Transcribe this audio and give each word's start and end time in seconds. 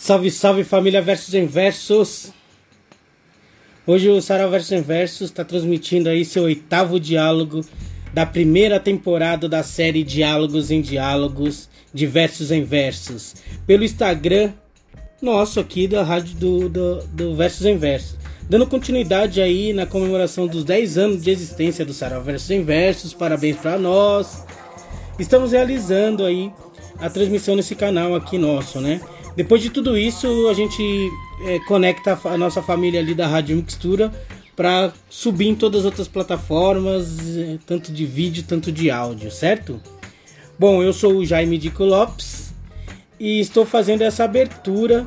Salve, 0.00 0.30
salve 0.30 0.64
família 0.64 1.02
Versus 1.02 1.34
em 1.34 1.44
Versus. 1.44 2.32
Hoje 3.86 4.08
o 4.08 4.22
Sarau 4.22 4.48
Versus 4.48 4.72
em 4.72 4.80
Versus 4.80 5.28
está 5.28 5.44
transmitindo 5.44 6.08
aí 6.08 6.24
seu 6.24 6.44
oitavo 6.44 6.98
diálogo 6.98 7.60
da 8.14 8.24
primeira 8.24 8.80
temporada 8.80 9.46
da 9.46 9.62
série 9.62 10.02
Diálogos 10.02 10.70
em 10.70 10.80
Diálogos 10.80 11.68
de 11.92 12.06
Versus 12.06 12.50
em 12.50 12.64
Versus 12.64 13.34
pelo 13.66 13.84
Instagram 13.84 14.54
nosso 15.20 15.60
aqui 15.60 15.86
da 15.86 16.02
rádio 16.02 16.34
do, 16.34 16.68
do, 16.70 17.02
do 17.08 17.36
em 17.68 17.76
Versus. 17.76 18.16
Dando 18.48 18.66
continuidade 18.66 19.42
aí 19.42 19.74
na 19.74 19.84
comemoração 19.84 20.46
dos 20.46 20.64
10 20.64 20.96
anos 20.96 21.22
de 21.22 21.30
existência 21.30 21.84
do 21.84 21.92
Sarau 21.92 22.22
Versus 22.22 22.50
em 22.50 22.64
Versus, 22.64 23.12
parabéns 23.12 23.58
para 23.58 23.78
nós. 23.78 24.46
Estamos 25.18 25.52
realizando 25.52 26.24
aí 26.24 26.50
a 26.98 27.10
transmissão 27.10 27.54
nesse 27.54 27.74
canal 27.74 28.14
aqui 28.14 28.38
nosso, 28.38 28.80
né? 28.80 28.98
Depois 29.36 29.62
de 29.62 29.70
tudo 29.70 29.96
isso, 29.96 30.48
a 30.48 30.54
gente 30.54 31.10
é, 31.44 31.58
conecta 31.60 32.18
a 32.24 32.36
nossa 32.36 32.62
família 32.62 33.00
ali 33.00 33.14
da 33.14 33.26
Rádio 33.26 33.56
Mixtura 33.56 34.12
para 34.56 34.92
subir 35.08 35.48
em 35.48 35.54
todas 35.54 35.80
as 35.80 35.86
outras 35.86 36.08
plataformas, 36.08 37.36
é, 37.36 37.58
tanto 37.66 37.92
de 37.92 38.04
vídeo, 38.04 38.44
tanto 38.46 38.70
de 38.70 38.90
áudio, 38.90 39.30
certo? 39.30 39.80
Bom, 40.58 40.82
eu 40.82 40.92
sou 40.92 41.14
o 41.14 41.24
Jaime 41.24 41.56
Dico 41.56 41.84
Lopes 41.84 42.52
e 43.18 43.40
estou 43.40 43.64
fazendo 43.64 44.02
essa 44.02 44.24
abertura 44.24 45.06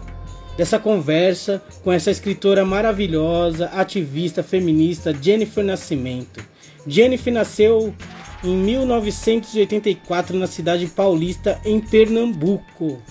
dessa 0.58 0.80
conversa 0.80 1.62
com 1.84 1.92
essa 1.92 2.10
escritora 2.10 2.66
maravilhosa, 2.66 3.68
ativista, 3.68 4.42
feminista, 4.42 5.14
Jennifer 5.14 5.64
Nascimento. 5.64 6.44
Jennifer 6.88 7.34
nasceu 7.34 7.94
em 8.44 8.56
1984 8.56 10.38
na 10.38 10.48
cidade 10.48 10.88
paulista, 10.88 11.60
em 11.64 11.80
Pernambuco 11.80 13.02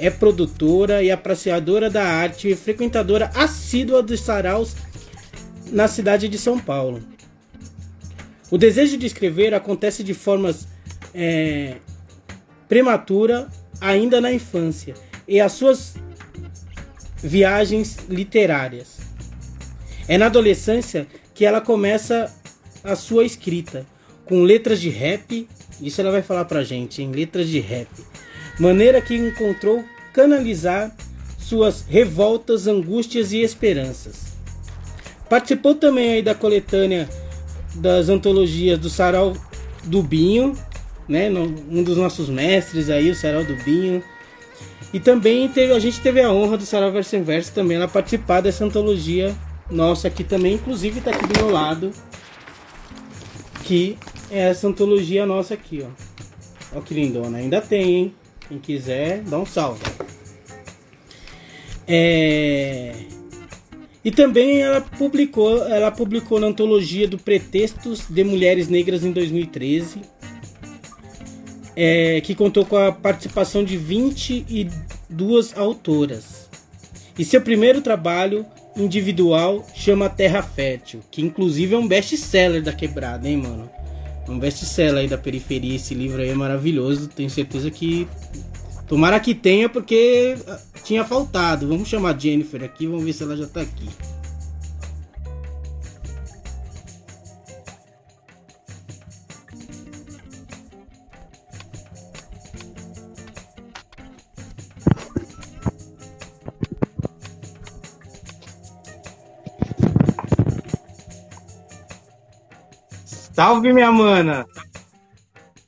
é 0.00 0.08
produtora 0.08 1.02
e 1.02 1.10
apreciadora 1.10 1.90
da 1.90 2.02
arte 2.02 2.48
e 2.48 2.56
frequentadora 2.56 3.30
assídua 3.34 4.02
dos 4.02 4.20
saraus 4.20 4.74
na 5.70 5.86
cidade 5.86 6.26
de 6.26 6.38
São 6.38 6.58
Paulo. 6.58 7.02
O 8.50 8.56
desejo 8.56 8.96
de 8.96 9.06
escrever 9.06 9.52
acontece 9.52 10.02
de 10.02 10.14
formas 10.14 10.66
é, 11.14 11.76
prematura 12.66 13.48
ainda 13.80 14.20
na 14.20 14.32
infância 14.32 14.94
e 15.28 15.38
as 15.38 15.52
suas 15.52 15.94
viagens 17.22 17.98
literárias. 18.08 18.98
É 20.08 20.16
na 20.16 20.26
adolescência 20.26 21.06
que 21.34 21.44
ela 21.44 21.60
começa 21.60 22.34
a 22.82 22.96
sua 22.96 23.24
escrita 23.24 23.86
com 24.24 24.42
letras 24.42 24.80
de 24.80 24.88
rap. 24.88 25.46
Isso 25.80 26.00
ela 26.00 26.10
vai 26.10 26.22
falar 26.22 26.46
pra 26.46 26.64
gente, 26.64 27.02
em 27.02 27.12
letras 27.12 27.48
de 27.48 27.60
rap 27.60 27.88
maneira 28.60 29.00
que 29.00 29.16
encontrou 29.16 29.82
canalizar 30.12 30.94
suas 31.38 31.84
revoltas, 31.88 32.66
angústias 32.66 33.32
e 33.32 33.40
esperanças. 33.40 34.26
Participou 35.28 35.74
também 35.74 36.12
aí 36.12 36.22
da 36.22 36.34
coletânea 36.34 37.08
das 37.74 38.08
antologias 38.08 38.78
do 38.78 38.90
Sarau 38.90 39.34
do 39.84 40.02
Binho, 40.02 40.56
né, 41.08 41.30
um 41.30 41.82
dos 41.82 41.96
nossos 41.96 42.28
mestres 42.28 42.90
aí, 42.90 43.10
o 43.10 43.14
Sarau 43.14 43.42
do 43.42 43.56
Binho. 43.64 44.02
E 44.92 45.00
também 45.00 45.48
teve, 45.48 45.72
a 45.72 45.78
gente 45.78 46.00
teve 46.00 46.20
a 46.20 46.30
honra 46.30 46.58
do 46.58 46.66
Sarau 46.66 46.92
Verso 46.92 47.16
em 47.16 47.22
Verso 47.22 47.52
também 47.52 47.76
ela 47.76 47.88
participar 47.88 48.40
dessa 48.40 48.64
antologia 48.64 49.34
nossa 49.70 50.08
aqui 50.08 50.22
também, 50.22 50.54
inclusive 50.54 50.98
está 50.98 51.12
aqui 51.12 51.26
do 51.28 51.38
meu 51.38 51.50
lado, 51.50 51.92
que 53.64 53.96
é 54.30 54.50
essa 54.50 54.66
antologia 54.66 55.24
nossa 55.24 55.54
aqui, 55.54 55.84
ó. 55.84 56.76
Ó 56.76 56.80
que 56.80 56.92
lindona, 56.92 57.38
ainda 57.38 57.60
tem, 57.60 57.96
hein? 57.96 58.14
Quem 58.50 58.58
quiser, 58.58 59.22
dá 59.22 59.38
um 59.38 59.46
salve. 59.46 59.80
É... 61.86 62.92
E 64.04 64.10
também 64.10 64.60
ela 64.60 64.80
publicou, 64.80 65.64
ela 65.68 65.92
publicou 65.92 66.40
na 66.40 66.48
antologia 66.48 67.06
do 67.06 67.16
Pretextos 67.16 68.08
de 68.10 68.24
Mulheres 68.24 68.68
Negras 68.68 69.04
em 69.04 69.12
2013, 69.12 70.00
é, 71.76 72.20
que 72.22 72.34
contou 72.34 72.66
com 72.66 72.76
a 72.76 72.90
participação 72.90 73.62
de 73.62 73.76
22 73.76 75.56
autoras. 75.56 76.50
E 77.16 77.24
seu 77.24 77.40
primeiro 77.40 77.80
trabalho 77.80 78.44
individual 78.74 79.64
chama 79.76 80.08
Terra 80.08 80.42
Fértil, 80.42 81.00
que 81.08 81.22
inclusive 81.22 81.74
é 81.74 81.78
um 81.78 81.86
best-seller 81.86 82.64
da 82.64 82.72
quebrada, 82.72 83.28
hein, 83.28 83.36
mano? 83.36 83.70
um 84.30 84.38
best-seller 84.38 85.02
aí 85.02 85.08
da 85.08 85.18
periferia. 85.18 85.76
Esse 85.76 85.94
livro 85.94 86.22
aí 86.22 86.30
é 86.30 86.34
maravilhoso. 86.34 87.08
Tenho 87.08 87.28
certeza 87.28 87.70
que. 87.70 88.06
Tomara 88.90 89.20
que 89.20 89.36
tenha, 89.36 89.68
porque 89.68 90.36
ah, 90.48 90.58
tinha 90.82 91.04
faltado. 91.04 91.68
Vamos 91.68 91.88
chamar 91.88 92.12
a 92.12 92.18
Jennifer 92.18 92.64
aqui, 92.64 92.88
vamos 92.88 93.04
ver 93.04 93.12
se 93.12 93.22
ela 93.22 93.36
já 93.36 93.46
tá 93.46 93.60
aqui. 93.60 93.88
Salve, 113.06 113.72
minha 113.72 113.92
mana! 113.92 114.44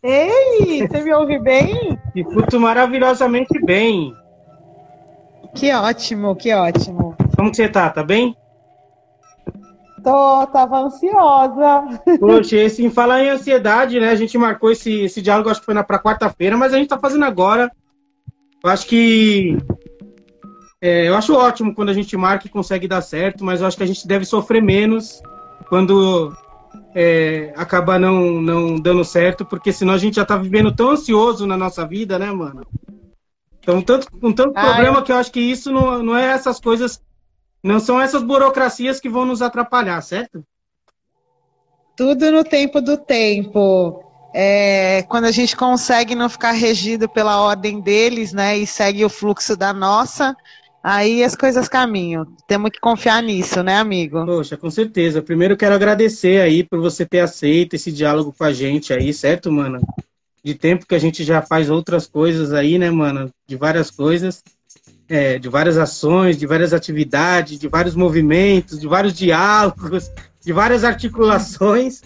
Ei, 0.02 0.88
você 0.88 1.00
me 1.02 1.14
ouve 1.14 1.38
bem? 1.38 1.81
Escuto 2.14 2.60
maravilhosamente 2.60 3.58
bem. 3.64 4.14
Que 5.54 5.72
ótimo, 5.72 6.34
que 6.36 6.52
ótimo. 6.52 7.16
Como 7.36 7.50
que 7.50 7.56
você 7.56 7.68
tá? 7.68 7.90
Tá 7.90 8.02
bem? 8.02 8.36
Tô, 10.02 10.46
tava 10.48 10.80
ansiosa. 10.80 11.84
Poxa, 12.18 12.56
esse, 12.56 12.84
em 12.84 12.90
falar 12.90 13.22
em 13.22 13.30
ansiedade, 13.30 14.00
né? 14.00 14.10
A 14.10 14.16
gente 14.16 14.36
marcou 14.36 14.70
esse, 14.70 15.02
esse 15.02 15.22
diálogo, 15.22 15.48
acho 15.48 15.60
que 15.60 15.66
foi 15.66 15.74
na, 15.74 15.84
pra 15.84 16.02
quarta-feira, 16.02 16.56
mas 16.56 16.74
a 16.74 16.78
gente 16.78 16.88
tá 16.88 16.98
fazendo 16.98 17.24
agora. 17.24 17.70
Eu 18.64 18.70
acho 18.70 18.86
que. 18.86 19.56
É, 20.80 21.08
eu 21.08 21.14
acho 21.14 21.34
ótimo 21.34 21.74
quando 21.74 21.90
a 21.90 21.94
gente 21.94 22.16
marca 22.16 22.46
e 22.46 22.50
consegue 22.50 22.88
dar 22.88 23.00
certo, 23.02 23.44
mas 23.44 23.60
eu 23.60 23.66
acho 23.66 23.76
que 23.76 23.84
a 23.84 23.86
gente 23.86 24.06
deve 24.06 24.24
sofrer 24.24 24.60
menos 24.60 25.22
quando 25.68 26.32
é, 26.94 27.52
acabar 27.56 27.98
não, 27.98 28.40
não 28.40 28.76
dando 28.78 29.04
certo, 29.04 29.44
porque 29.44 29.72
senão 29.72 29.94
a 29.94 29.98
gente 29.98 30.16
já 30.16 30.24
tá 30.24 30.36
vivendo 30.36 30.74
tão 30.74 30.90
ansioso 30.90 31.46
na 31.46 31.56
nossa 31.56 31.86
vida, 31.86 32.18
né, 32.18 32.30
mano? 32.30 32.66
Então, 33.60 33.80
tanto, 33.80 34.08
um 34.22 34.32
tanto 34.32 34.52
Ai. 34.56 34.64
problema 34.64 35.02
que 35.02 35.12
eu 35.12 35.16
acho 35.16 35.30
que 35.30 35.40
isso 35.40 35.72
não, 35.72 36.02
não 36.02 36.16
é 36.16 36.26
essas 36.26 36.60
coisas, 36.60 37.00
não 37.62 37.78
são 37.78 38.00
essas 38.00 38.22
burocracias 38.22 39.00
que 39.00 39.08
vão 39.08 39.24
nos 39.24 39.40
atrapalhar, 39.40 40.00
certo? 40.02 40.44
Tudo 41.96 42.30
no 42.32 42.42
tempo 42.42 42.80
do 42.80 42.96
tempo. 42.96 44.04
É, 44.34 45.02
quando 45.08 45.26
a 45.26 45.30
gente 45.30 45.54
consegue 45.54 46.14
não 46.14 46.28
ficar 46.28 46.52
regido 46.52 47.08
pela 47.08 47.40
ordem 47.40 47.80
deles, 47.80 48.32
né, 48.32 48.56
e 48.56 48.66
segue 48.66 49.04
o 49.04 49.10
fluxo 49.10 49.56
da 49.56 49.72
nossa, 49.72 50.34
Aí 50.82 51.22
as 51.22 51.36
coisas 51.36 51.68
caminham. 51.68 52.26
Temos 52.48 52.70
que 52.70 52.80
confiar 52.80 53.22
nisso, 53.22 53.62
né, 53.62 53.76
amigo? 53.76 54.26
Poxa, 54.26 54.56
com 54.56 54.68
certeza. 54.68 55.22
Primeiro 55.22 55.56
quero 55.56 55.74
agradecer 55.74 56.40
aí 56.40 56.64
por 56.64 56.80
você 56.80 57.06
ter 57.06 57.20
aceito 57.20 57.74
esse 57.74 57.92
diálogo 57.92 58.34
com 58.36 58.44
a 58.44 58.52
gente 58.52 58.92
aí, 58.92 59.14
certo, 59.14 59.52
mano? 59.52 59.80
De 60.44 60.54
tempo 60.54 60.84
que 60.84 60.94
a 60.94 60.98
gente 60.98 61.22
já 61.22 61.40
faz 61.40 61.70
outras 61.70 62.06
coisas 62.08 62.52
aí, 62.52 62.78
né, 62.78 62.90
mano? 62.90 63.30
De 63.46 63.54
várias 63.54 63.92
coisas, 63.92 64.42
é, 65.08 65.38
de 65.38 65.48
várias 65.48 65.78
ações, 65.78 66.36
de 66.36 66.46
várias 66.46 66.72
atividades, 66.72 67.60
de 67.60 67.68
vários 67.68 67.94
movimentos, 67.94 68.80
de 68.80 68.88
vários 68.88 69.14
diálogos, 69.14 70.10
de 70.44 70.52
várias 70.52 70.82
articulações. 70.82 72.02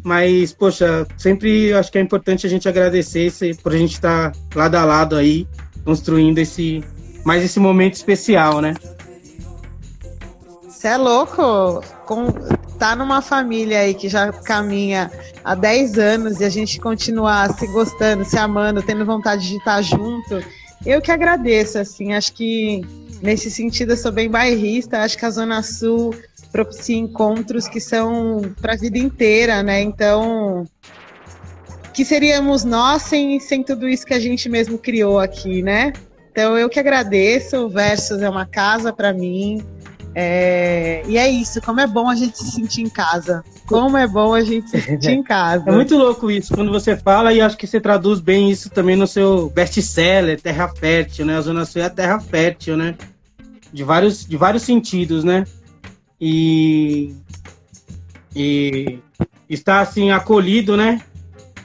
Mas, 0.00 0.52
poxa, 0.52 1.08
sempre 1.16 1.72
acho 1.72 1.90
que 1.90 1.98
é 1.98 2.00
importante 2.00 2.46
a 2.46 2.50
gente 2.50 2.68
agradecer 2.68 3.32
por 3.64 3.72
a 3.74 3.76
gente 3.76 3.94
estar 3.94 4.30
tá 4.30 4.38
lado 4.54 4.76
a 4.76 4.84
lado 4.84 5.16
aí, 5.16 5.44
construindo 5.84 6.38
esse, 6.38 6.84
mais 7.24 7.42
esse 7.44 7.60
momento 7.60 7.94
especial, 7.94 8.60
né? 8.60 8.74
Você 10.68 10.88
é 10.88 10.96
louco? 10.96 11.82
Com, 12.06 12.26
tá 12.78 12.96
numa 12.96 13.22
família 13.22 13.80
aí 13.80 13.94
que 13.94 14.08
já 14.08 14.32
caminha 14.32 15.10
há 15.44 15.54
10 15.54 15.98
anos 15.98 16.40
e 16.40 16.44
a 16.44 16.48
gente 16.48 16.80
continuar 16.80 17.52
se 17.56 17.66
gostando, 17.68 18.24
se 18.24 18.36
amando, 18.36 18.82
tendo 18.82 19.06
vontade 19.06 19.46
de 19.46 19.56
estar 19.56 19.80
junto. 19.82 20.42
Eu 20.84 21.00
que 21.00 21.12
agradeço, 21.12 21.78
assim, 21.78 22.12
acho 22.12 22.32
que 22.32 22.84
nesse 23.22 23.50
sentido 23.50 23.92
eu 23.92 23.96
sou 23.96 24.10
bem 24.10 24.28
bairrista, 24.28 25.02
acho 25.02 25.16
que 25.16 25.24
a 25.24 25.30
Zona 25.30 25.62
Sul 25.62 26.12
propicia 26.50 26.96
encontros 26.96 27.68
que 27.68 27.80
são 27.80 28.42
para 28.60 28.72
a 28.72 28.76
vida 28.76 28.98
inteira, 28.98 29.62
né? 29.62 29.80
Então, 29.80 30.66
que 31.94 32.04
seríamos 32.04 32.64
nós 32.64 33.02
sem, 33.02 33.38
sem 33.38 33.62
tudo 33.62 33.88
isso 33.88 34.04
que 34.04 34.14
a 34.14 34.18
gente 34.18 34.48
mesmo 34.48 34.76
criou 34.76 35.20
aqui, 35.20 35.62
né? 35.62 35.92
Então 36.32 36.56
eu 36.56 36.68
que 36.70 36.80
agradeço, 36.80 37.58
o 37.58 37.68
Versus 37.68 38.22
é 38.22 38.28
uma 38.28 38.46
casa 38.46 38.90
para 38.90 39.12
mim. 39.12 39.62
É, 40.14 41.02
e 41.06 41.16
é 41.16 41.28
isso, 41.28 41.60
como 41.62 41.80
é 41.80 41.86
bom 41.86 42.08
a 42.08 42.14
gente 42.14 42.36
se 42.38 42.50
sentir 42.52 42.82
em 42.82 42.88
casa. 42.88 43.44
Como 43.66 43.96
é 43.96 44.06
bom 44.06 44.34
a 44.34 44.42
gente 44.42 44.68
se 44.70 44.80
sentir 44.80 45.10
em 45.10 45.22
casa. 45.24 45.68
É 45.68 45.72
muito 45.72 45.96
louco 45.96 46.30
isso, 46.30 46.54
quando 46.54 46.72
você 46.72 46.96
fala, 46.96 47.32
e 47.34 47.40
acho 47.40 47.56
que 47.56 47.66
você 47.66 47.80
traduz 47.80 48.18
bem 48.18 48.50
isso 48.50 48.70
também 48.70 48.96
no 48.96 49.06
seu 49.06 49.50
best-seller, 49.50 50.40
Terra 50.40 50.68
Fértil, 50.68 51.26
né? 51.26 51.36
A 51.36 51.40
Zona 51.42 51.64
Sul 51.66 51.82
é 51.82 51.86
a 51.86 51.90
terra 51.90 52.18
fértil, 52.18 52.76
né? 52.76 52.94
De 53.72 53.84
vários, 53.84 54.26
de 54.26 54.36
vários 54.36 54.62
sentidos, 54.62 55.24
né? 55.24 55.44
E, 56.20 57.14
e 58.34 59.00
está, 59.48 59.80
assim, 59.80 60.10
acolhido, 60.10 60.76
né? 60.76 61.00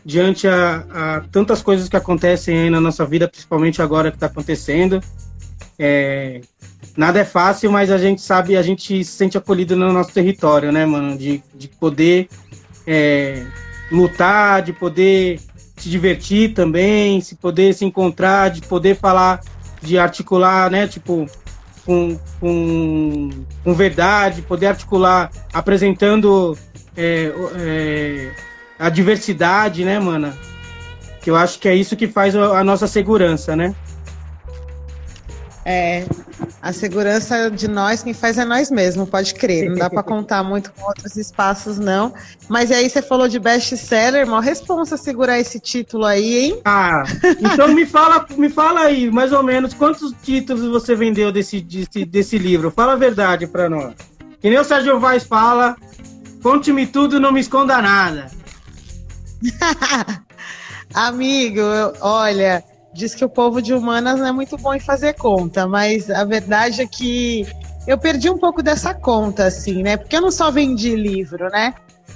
Diante 0.07 0.47
a, 0.47 0.85
a 0.89 1.21
tantas 1.29 1.61
coisas 1.61 1.89
que 1.89 1.97
acontecem 1.97 2.57
aí 2.57 2.69
na 2.69 2.79
nossa 2.79 3.05
vida, 3.05 3.27
principalmente 3.27 3.81
agora 3.81 4.09
que 4.09 4.15
está 4.15 4.27
acontecendo. 4.27 5.03
É, 5.77 6.39
nada 6.95 7.19
é 7.19 7.25
fácil, 7.25 7.69
mas 7.73 7.91
a 7.91 7.97
gente 7.97 8.21
sabe, 8.21 8.55
a 8.55 8.61
gente 8.61 9.03
se 9.03 9.11
sente 9.11 9.37
acolhido 9.37 9.75
no 9.75 9.91
nosso 9.91 10.13
território, 10.13 10.71
né, 10.71 10.85
mano? 10.85 11.17
De, 11.17 11.43
de 11.53 11.67
poder 11.67 12.29
é, 12.87 13.45
lutar, 13.91 14.61
de 14.61 14.71
poder 14.71 15.41
se 15.75 15.89
divertir 15.89 16.53
também, 16.53 17.19
se 17.19 17.35
poder 17.35 17.73
se 17.73 17.83
encontrar, 17.83 18.49
de 18.49 18.61
poder 18.61 18.95
falar, 18.95 19.41
de 19.81 19.99
articular, 19.99 20.71
né, 20.71 20.87
tipo, 20.87 21.27
com, 21.85 22.17
com, 22.39 23.29
com 23.61 23.73
verdade, 23.73 24.41
poder 24.41 24.67
articular 24.67 25.29
apresentando 25.51 26.57
é, 26.95 27.29
é, 27.59 28.31
a 28.79 28.89
diversidade, 28.89 29.83
né, 29.83 29.99
mano? 29.99 30.33
Que 31.21 31.29
eu 31.29 31.35
acho 31.35 31.59
que 31.59 31.67
é 31.67 31.75
isso 31.75 31.95
que 31.95 32.07
faz 32.07 32.35
a 32.35 32.63
nossa 32.63 32.87
segurança, 32.87 33.55
né? 33.55 33.75
É, 35.69 36.05
a 36.61 36.71
segurança 36.71 37.51
de 37.51 37.67
nós, 37.67 38.01
quem 38.01 38.13
faz 38.13 38.37
é 38.37 38.45
nós 38.45 38.71
mesmos, 38.71 39.09
pode 39.09 39.33
crer. 39.33 39.69
Não 39.69 39.75
dá 39.75 39.89
para 39.89 40.01
contar 40.03 40.41
muito 40.41 40.71
com 40.71 40.85
outros 40.87 41.17
espaços, 41.17 41.77
não. 41.77 42.13
Mas 42.47 42.71
aí 42.71 42.89
você 42.89 43.01
falou 43.01 43.27
de 43.27 43.37
best-seller, 43.37 44.25
mal 44.25 44.39
responsa 44.39 44.95
segurar 44.95 45.37
esse 45.39 45.59
título 45.59 46.05
aí, 46.05 46.37
hein? 46.37 46.61
Ah, 46.63 47.03
então 47.41 47.67
me 47.67 47.85
fala, 47.85 48.25
me 48.37 48.49
fala 48.49 48.81
aí, 48.81 49.11
mais 49.11 49.33
ou 49.33 49.43
menos, 49.43 49.73
quantos 49.73 50.13
títulos 50.23 50.65
você 50.69 50.95
vendeu 50.95 51.33
desse, 51.33 51.59
desse, 51.59 52.05
desse 52.05 52.37
livro? 52.37 52.71
Fala 52.71 52.93
a 52.93 52.97
verdade 52.97 53.45
para 53.45 53.69
nós. 53.69 53.93
Que 54.39 54.49
nem 54.49 54.59
o 54.59 54.63
Sérgio 54.63 55.01
Vaz 55.01 55.25
fala, 55.25 55.75
conte-me 56.41 56.87
tudo, 56.87 57.19
não 57.19 57.33
me 57.33 57.41
esconda 57.41 57.81
nada. 57.81 58.36
Amigo, 60.93 61.61
olha, 62.01 62.63
diz 62.93 63.13
que 63.13 63.23
o 63.23 63.29
povo 63.29 63.61
de 63.61 63.73
humanas 63.73 64.19
não 64.19 64.27
é 64.27 64.31
muito 64.31 64.57
bom 64.57 64.73
em 64.73 64.79
fazer 64.79 65.13
conta, 65.13 65.67
mas 65.67 66.09
a 66.09 66.23
verdade 66.23 66.81
é 66.81 66.87
que 66.87 67.45
eu 67.87 67.97
perdi 67.97 68.29
um 68.29 68.37
pouco 68.37 68.61
dessa 68.61 68.93
conta, 68.93 69.45
assim, 69.45 69.81
né? 69.83 69.97
Porque 69.97 70.15
eu 70.15 70.21
não 70.21 70.31
só 70.31 70.51
vendi 70.51 70.95
livro, 70.95 71.49
né? 71.49 71.73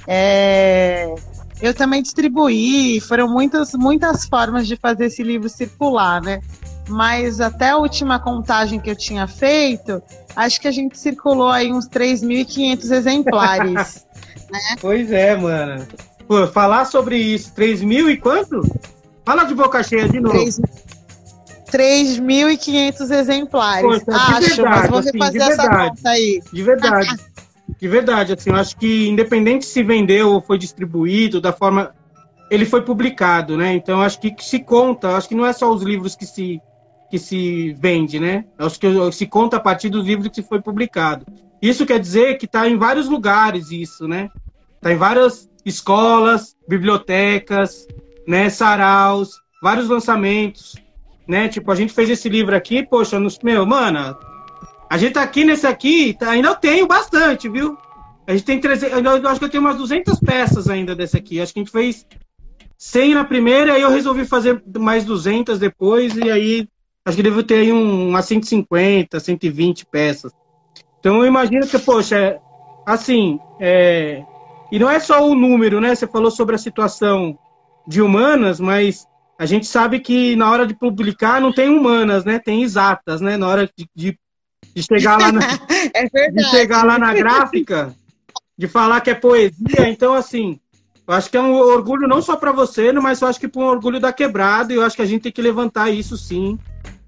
É... 0.08 1.14
Eu 1.62 1.74
também 1.74 2.02
distribuí, 2.02 3.00
foram 3.00 3.28
muitas, 3.28 3.74
muitas 3.74 4.26
formas 4.26 4.68
de 4.68 4.76
fazer 4.76 5.06
esse 5.06 5.22
livro 5.22 5.48
circular, 5.48 6.22
né? 6.22 6.42
Mas 6.90 7.40
até 7.40 7.70
a 7.70 7.78
última 7.78 8.20
contagem 8.20 8.80
que 8.80 8.90
eu 8.90 8.96
tinha 8.96 9.28
feito, 9.28 10.02
acho 10.36 10.60
que 10.60 10.68
a 10.68 10.72
gente 10.72 10.98
circulou 10.98 11.50
aí 11.50 11.72
uns 11.72 11.88
3.500 11.88 12.92
exemplares. 12.92 14.06
né? 14.52 14.60
Pois 14.82 15.12
é, 15.12 15.36
mano. 15.36 15.88
Pô, 16.32 16.48
falar 16.48 16.86
sobre 16.86 17.18
isso, 17.18 17.54
3 17.54 17.82
mil 17.82 18.10
e 18.10 18.16
quanto? 18.16 18.62
Fala 19.26 19.44
de 19.44 19.54
boca 19.54 19.84
cheia 19.84 20.08
de 20.08 20.22
novo. 20.22 20.38
3.500 21.70 23.12
exemplares. 23.12 24.04
Poxa, 24.06 24.18
Acho, 24.18 24.40
verdade, 24.40 24.62
mas 24.62 24.90
vou 24.90 25.00
assim, 25.00 25.10
refazer 25.12 25.42
assim, 25.42 25.52
essa 25.52 25.70
conta 25.70 26.10
aí. 26.10 26.42
De 26.54 26.64
verdade. 26.64 27.08
de 27.82 27.88
verdade, 27.90 28.32
assim, 28.32 28.50
eu 28.50 28.56
acho 28.56 28.78
que 28.78 29.10
independente 29.10 29.66
se 29.66 29.84
vendeu 29.84 30.30
ou 30.30 30.42
foi 30.42 30.58
distribuído, 30.58 31.42
da 31.42 31.52
forma. 31.52 31.94
Ele 32.50 32.64
foi 32.64 32.82
publicado, 32.82 33.58
né? 33.58 33.74
Então 33.74 34.02
acho 34.02 34.18
que 34.22 34.34
se 34.40 34.60
conta, 34.60 35.18
acho 35.18 35.28
que 35.28 35.36
não 35.36 35.46
é 35.46 35.52
só 35.52 35.70
os 35.70 35.82
livros 35.82 36.16
que 36.16 36.26
se, 36.26 36.62
que 37.10 37.20
se 37.20 37.74
vende, 37.74 38.22
né? 38.22 38.46
Acho 38.58 38.80
que 38.80 38.88
se 39.12 39.28
conta 39.28 39.58
a 39.58 39.60
partir 39.60 39.90
dos 39.90 40.06
livros 40.06 40.30
que 40.30 40.42
foi 40.42 40.62
publicado. 40.62 41.26
Isso 41.62 41.86
quer 41.86 42.00
dizer 42.00 42.38
que 42.38 42.46
está 42.46 42.70
em 42.70 42.78
vários 42.78 43.10
lugares 43.10 43.70
isso, 43.70 44.08
né? 44.08 44.30
Está 44.78 44.94
em 44.94 44.98
várias 44.98 45.51
escolas, 45.66 46.56
bibliotecas, 46.68 47.88
né, 48.28 48.50
saraus, 48.50 49.40
vários 49.62 49.88
lançamentos, 49.88 50.76
né? 51.28 51.48
Tipo, 51.48 51.72
a 51.72 51.76
gente 51.76 51.94
fez 51.94 52.10
esse 52.10 52.28
livro 52.28 52.56
aqui, 52.56 52.86
poxa, 52.86 53.20
nos, 53.20 53.40
meu, 53.40 53.66
mano, 53.66 54.18
a 54.90 54.98
gente 54.98 55.14
tá 55.14 55.22
aqui 55.22 55.46
nesse 55.46 55.66
aqui, 55.66 56.16
tá, 56.20 56.32
ainda 56.32 56.50
eu 56.50 56.56
tenho 56.56 56.88
bastante, 56.88 57.48
viu? 57.48 57.78
A 58.28 58.34
gente 58.34 58.44
tem 58.44 58.60
300, 58.60 59.04
eu 59.04 59.30
acho 59.30 59.40
que 59.40 59.46
eu 59.46 59.50
tenho 59.50 59.64
umas 59.64 59.78
200 59.78 60.20
peças 60.20 60.70
ainda 60.70 60.96
desse 60.96 61.18
aqui. 61.18 61.42
Acho 61.42 61.54
que 61.54 61.60
a 61.60 61.64
gente 61.64 61.72
fez 61.72 62.06
100 62.78 63.16
na 63.16 63.24
primeira, 63.24 63.74
aí 63.74 63.82
eu 63.82 63.90
resolvi 63.90 64.26
fazer 64.26 64.62
mais 64.78 65.06
200 65.06 65.60
depois, 65.60 66.16
e 66.16 66.30
aí 66.30 66.68
acho 67.06 67.18
que 67.18 67.24
devo 67.24 67.44
ter 67.44 67.56
aí 67.56 67.72
um, 67.72 68.10
umas 68.10 68.26
150, 68.26 69.20
120 69.20 69.86
peças. 69.86 70.32
Então 71.00 71.18
eu 71.18 71.26
imagino 71.26 71.66
que, 71.68 71.80
poxa, 71.80 72.18
é, 72.18 72.40
assim, 72.86 73.40
é, 73.60 74.24
e 74.72 74.80
não 74.80 74.90
é 74.90 75.00
só 75.00 75.28
o 75.28 75.36
número, 75.36 75.82
né? 75.82 75.94
Você 75.94 76.08
falou 76.08 76.32
sobre 76.32 76.56
a 76.56 76.60
situação 76.60 77.38
de 77.86 78.02
humanas, 78.02 78.60
mas 78.60 79.06
a 79.38 79.46
gente 79.46 79.68
sabe 79.68 80.00
que 80.00 80.36
na 80.36 80.50
hora 80.50 80.66
de 80.66 80.74
publicar 80.74 81.42
não 81.42 81.52
tem 81.52 81.68
humanas, 81.68 82.24
né? 82.24 82.40
Tem 82.40 82.64
exatas, 82.64 83.20
né? 83.20 83.36
Na 83.36 83.48
hora 83.48 83.70
de, 83.76 83.90
de, 83.94 84.20
de 84.74 84.84
chegar 84.84 85.20
lá 85.20 85.32
na, 85.32 85.42
é 85.94 86.30
de 86.30 86.44
chegar 86.50 86.86
lá 86.86 86.98
na 86.98 87.14
gráfica, 87.14 87.94
de 88.58 88.68
falar 88.68 89.02
que 89.02 89.10
é 89.10 89.16
poesia. 89.16 89.90
Então, 89.90 90.14
assim, 90.14 90.60
eu 91.06 91.14
acho 91.14 91.30
que 91.30 91.36
é 91.36 91.42
um 91.42 91.54
orgulho 91.54 92.08
não 92.08 92.22
só 92.22 92.38
para 92.38 92.54
você, 92.54 92.94
mas 92.94 93.22
eu 93.22 93.28
acho 93.28 93.40
que 93.40 93.48
para 93.48 93.62
um 93.62 93.66
orgulho 93.66 94.00
da 94.00 94.14
quebrada. 94.14 94.72
E 94.72 94.78
eu 94.78 94.84
acho 94.84 94.96
que 94.96 95.02
a 95.02 95.06
gente 95.06 95.24
tem 95.24 95.32
que 95.32 95.42
levantar 95.42 95.90
isso, 95.90 96.16
sim, 96.16 96.58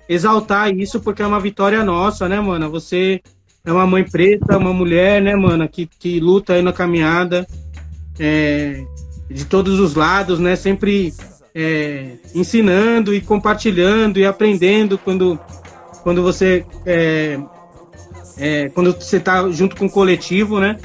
exaltar 0.10 0.76
isso, 0.76 1.00
porque 1.00 1.22
é 1.22 1.28
uma 1.28 1.40
vitória 1.40 1.82
nossa, 1.86 2.28
né, 2.28 2.42
mano? 2.42 2.70
Você 2.70 3.22
é 3.66 3.72
uma 3.72 3.88
mãe 3.88 4.04
preta, 4.04 4.58
uma 4.58 4.74
mulher, 4.74 5.22
né, 5.22 5.36
mano, 5.36 5.68
que, 5.68 5.86
que 5.86 6.20
luta 6.20 6.54
aí 6.54 6.62
na 6.62 6.74
caminhada. 6.74 7.48
É, 8.20 8.84
de 9.30 9.46
todos 9.46 9.80
os 9.80 9.96
lados, 9.96 10.40
né? 10.40 10.56
Sempre 10.56 11.14
é, 11.54 12.18
ensinando 12.34 13.14
e 13.14 13.22
compartilhando 13.22 14.20
e 14.20 14.26
aprendendo 14.26 14.98
quando, 14.98 15.40
quando 16.04 16.22
você 16.22 16.66
é, 16.86 17.40
é, 18.38 18.70
quando 18.70 18.94
você 18.94 19.18
está 19.18 19.50
junto 19.52 19.76
com 19.76 19.86
o 19.86 19.90
coletivo, 19.90 20.60
né? 20.60 20.78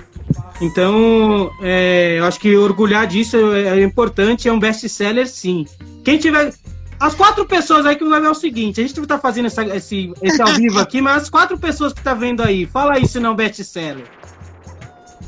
Então, 0.61 1.51
é, 1.63 2.17
eu 2.19 2.25
acho 2.25 2.41
que 2.41 2.57
orgulhar 2.57 3.07
disso 3.07 3.37
é, 3.55 3.81
importante, 3.83 4.49
é 4.49 4.53
um 4.53 4.59
best-seller, 4.59 5.27
sim. 5.29 5.67
Quem 6.05 6.19
tiver. 6.19 6.53
As 7.01 7.15
quatro 7.15 7.47
pessoas 7.47 7.87
aí 7.87 7.97
que 7.97 8.05
vai 8.05 8.21
ver 8.21 8.27
é 8.27 8.31
o 8.31 8.35
seguinte: 8.35 8.81
a 8.81 8.87
gente 8.87 8.99
está 9.01 9.19
fazendo 9.19 9.47
essa, 9.47 9.65
esse, 9.77 10.13
esse 10.21 10.43
ao 10.43 10.49
vivo 10.55 10.79
aqui, 10.79 11.01
mas 11.01 11.23
as 11.23 11.31
quatro 11.31 11.59
pessoas 11.59 11.93
que 11.93 12.03
tá 12.03 12.15
vendo 12.15 12.43
aí, 12.43 12.67
fala 12.67 12.95
aí 12.95 13.07
se 13.07 13.21
não 13.21 13.35
best-seller. 13.37 14.05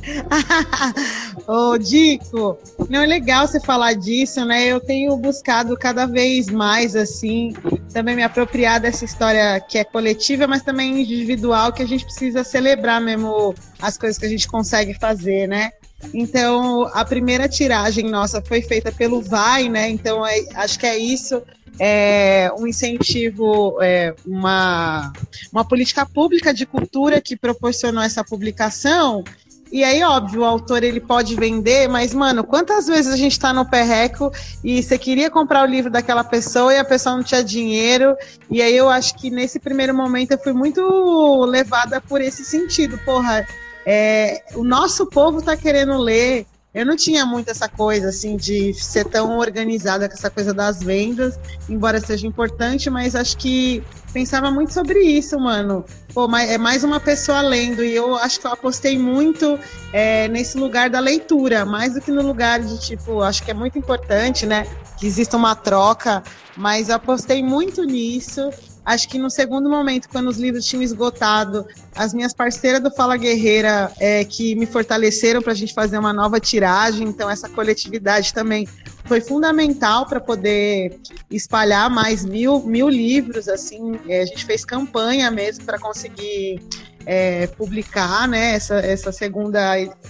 Ô, 1.47 1.77
Dico, 1.79 2.59
não 2.89 3.03
é 3.03 3.07
legal 3.07 3.47
você 3.47 3.61
falar 3.61 3.95
disso, 3.95 4.45
né? 4.45 4.67
Eu 4.67 4.81
tenho 4.81 5.17
buscado 5.17 5.77
cada 5.77 6.07
vez 6.07 6.49
mais, 6.49 6.97
assim, 6.97 7.53
também 7.93 8.17
me 8.17 8.23
apropriar 8.23 8.81
dessa 8.81 9.05
história 9.05 9.61
que 9.61 9.79
é 9.79 9.85
coletiva, 9.85 10.47
mas 10.47 10.63
também 10.63 11.01
individual, 11.03 11.73
que 11.73 11.83
a 11.83 11.87
gente 11.87 12.05
precisa 12.05 12.43
celebrar 12.43 13.01
mesmo 13.01 13.55
as 13.81 13.97
coisas 13.99 14.19
que 14.19 14.27
a 14.27 14.29
gente 14.29 14.49
consegue 14.49 14.95
fazer, 14.95 15.47
né? 15.47 15.71
Então, 16.15 16.89
a 16.95 17.05
primeira 17.05 17.49
tiragem 17.49 18.09
nossa 18.09 18.41
foi 18.41 18.63
feita 18.63 18.91
pelo 18.91 19.21
Vai, 19.21 19.69
né? 19.69 19.91
Então, 19.91 20.27
é, 20.27 20.41
acho 20.55 20.79
que 20.79 20.87
é 20.87 20.97
isso. 20.97 21.43
É 21.79 22.51
um 22.59 22.67
incentivo, 22.67 23.79
é, 23.81 24.15
uma, 24.27 25.13
uma 25.53 25.65
política 25.65 26.05
pública 26.05 26.53
de 26.53 26.67
cultura 26.67 27.21
que 27.21 27.37
proporcionou 27.37 28.03
essa 28.03 28.23
publicação 28.23 29.25
e 29.73 29.85
aí, 29.85 30.03
óbvio, 30.03 30.41
o 30.41 30.45
autor 30.45 30.83
ele 30.83 30.99
pode 30.99 31.37
vender, 31.37 31.89
mas, 31.89 32.13
mano, 32.13 32.43
quantas 32.43 32.89
vezes 32.89 33.13
a 33.13 33.17
gente 33.17 33.39
tá 33.39 33.53
no 33.53 33.65
perreco 33.65 34.33
e 34.65 34.83
você 34.83 34.99
queria 34.99 35.31
comprar 35.31 35.63
o 35.63 35.71
livro 35.71 35.89
daquela 35.89 36.25
pessoa 36.25 36.75
e 36.75 36.79
a 36.79 36.85
pessoa 36.85 37.17
não 37.17 37.23
tinha 37.23 37.43
dinheiro? 37.43 38.17
E 38.51 38.61
aí 38.61 38.77
eu 38.77 38.89
acho 38.89 39.17
que 39.17 39.31
nesse 39.31 39.61
primeiro 39.61 39.95
momento 39.95 40.33
eu 40.33 40.39
fui 40.39 40.53
muito 40.53 41.45
levada 41.45 42.01
por 42.01 42.21
esse 42.21 42.45
sentido. 42.45 42.99
Porra, 43.05 43.47
é, 43.87 44.43
o 44.57 44.65
nosso 44.65 45.07
povo 45.07 45.41
tá 45.41 45.57
querendo 45.57 45.97
ler. 45.99 46.47
Eu 46.73 46.87
não 46.87 46.95
tinha 46.95 47.27
muito 47.27 47.51
essa 47.51 47.69
coisa, 47.69 48.11
assim, 48.11 48.37
de 48.37 48.73
ser 48.75 49.05
tão 49.05 49.39
organizada 49.39 50.09
com 50.09 50.15
essa 50.15 50.31
coisa 50.31 50.55
das 50.55 50.81
vendas, 50.81 51.37
embora 51.69 52.01
seja 52.01 52.29
importante, 52.29 52.89
mas 52.89 53.17
acho 53.17 53.37
que 53.37 53.83
pensava 54.13 54.53
muito 54.53 54.73
sobre 54.73 55.01
isso, 55.01 55.37
mano. 55.37 55.85
Pô, 56.15 56.29
é 56.37 56.57
mais 56.57 56.85
uma 56.85 57.01
pessoa 57.01 57.41
lendo, 57.41 57.83
e 57.83 57.93
eu 57.93 58.15
acho 58.15 58.39
que 58.39 58.47
eu 58.47 58.53
apostei 58.53 58.97
muito 58.97 59.59
é, 59.93 60.29
nesse 60.29 60.57
lugar 60.59 60.89
da 60.89 61.01
leitura, 61.01 61.65
mais 61.65 61.95
do 61.95 62.01
que 62.01 62.13
no 62.13 62.23
lugar 62.23 62.61
de, 62.61 62.79
tipo, 62.79 63.21
acho 63.21 63.43
que 63.43 63.51
é 63.51 63.55
muito 63.55 63.77
importante, 63.77 64.47
né, 64.47 64.65
que 64.97 65.09
exista 65.09 65.37
uma 65.37 65.57
troca, 65.57 66.23
mas 66.57 66.89
eu 66.89 66.95
apostei 66.95 67.43
muito 67.43 67.83
nisso. 67.83 68.49
Acho 68.91 69.09
que 69.09 69.21
no 69.21 69.31
segundo 69.31 69.71
momento, 69.71 70.09
quando 70.09 70.27
os 70.27 70.37
livros 70.37 70.67
tinham 70.67 70.83
esgotado, 70.83 71.65
as 71.95 72.13
minhas 72.13 72.35
parceiras 72.35 72.83
do 72.83 72.91
Fala 72.91 73.17
Guerreira 73.17 73.93
é, 74.01 74.25
que 74.25 74.57
me 74.57 74.67
fortaleceram 74.67 75.41
para 75.41 75.53
a 75.53 75.55
gente 75.55 75.73
fazer 75.73 75.97
uma 75.97 76.13
nova 76.13 76.41
tiragem, 76.41 77.07
então 77.07 77.31
essa 77.31 77.49
coletividade 77.49 78.35
também 78.35 78.67
foi 79.05 79.21
fundamental 79.21 80.07
para 80.07 80.19
poder 80.19 80.99
espalhar 81.31 81.89
mais 81.89 82.25
mil, 82.25 82.65
mil 82.67 82.89
livros, 82.89 83.47
assim, 83.47 83.97
é, 84.09 84.23
a 84.23 84.25
gente 84.25 84.45
fez 84.45 84.65
campanha 84.65 85.31
mesmo 85.31 85.65
para 85.65 85.79
conseguir 85.79 86.61
é, 87.07 87.47
publicar 87.47 88.27
né, 88.27 88.57
essa, 88.57 88.75
essa 88.75 89.13
segunda 89.13 89.61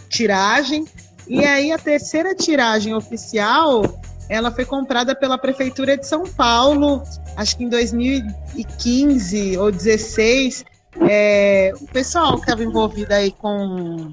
tiragem. 0.09 0.87
E 1.29 1.45
aí 1.45 1.71
a 1.71 1.77
terceira 1.77 2.35
tiragem 2.35 2.95
oficial 2.95 3.83
ela 4.31 4.53
foi 4.53 4.65
comprada 4.65 5.13
pela 5.15 5.37
prefeitura 5.37 5.97
de 5.97 6.07
São 6.07 6.23
Paulo, 6.23 7.03
acho 7.37 7.57
que 7.57 7.65
em 7.65 7.69
2015 7.69 9.59
ou 9.59 9.73
2016. 9.73 10.65
É, 11.09 11.73
o 11.81 11.87
pessoal 11.87 12.35
que 12.35 12.41
estava 12.41 12.65
envolvido 12.65 13.13
aí 13.13 13.31
com, 13.31 14.13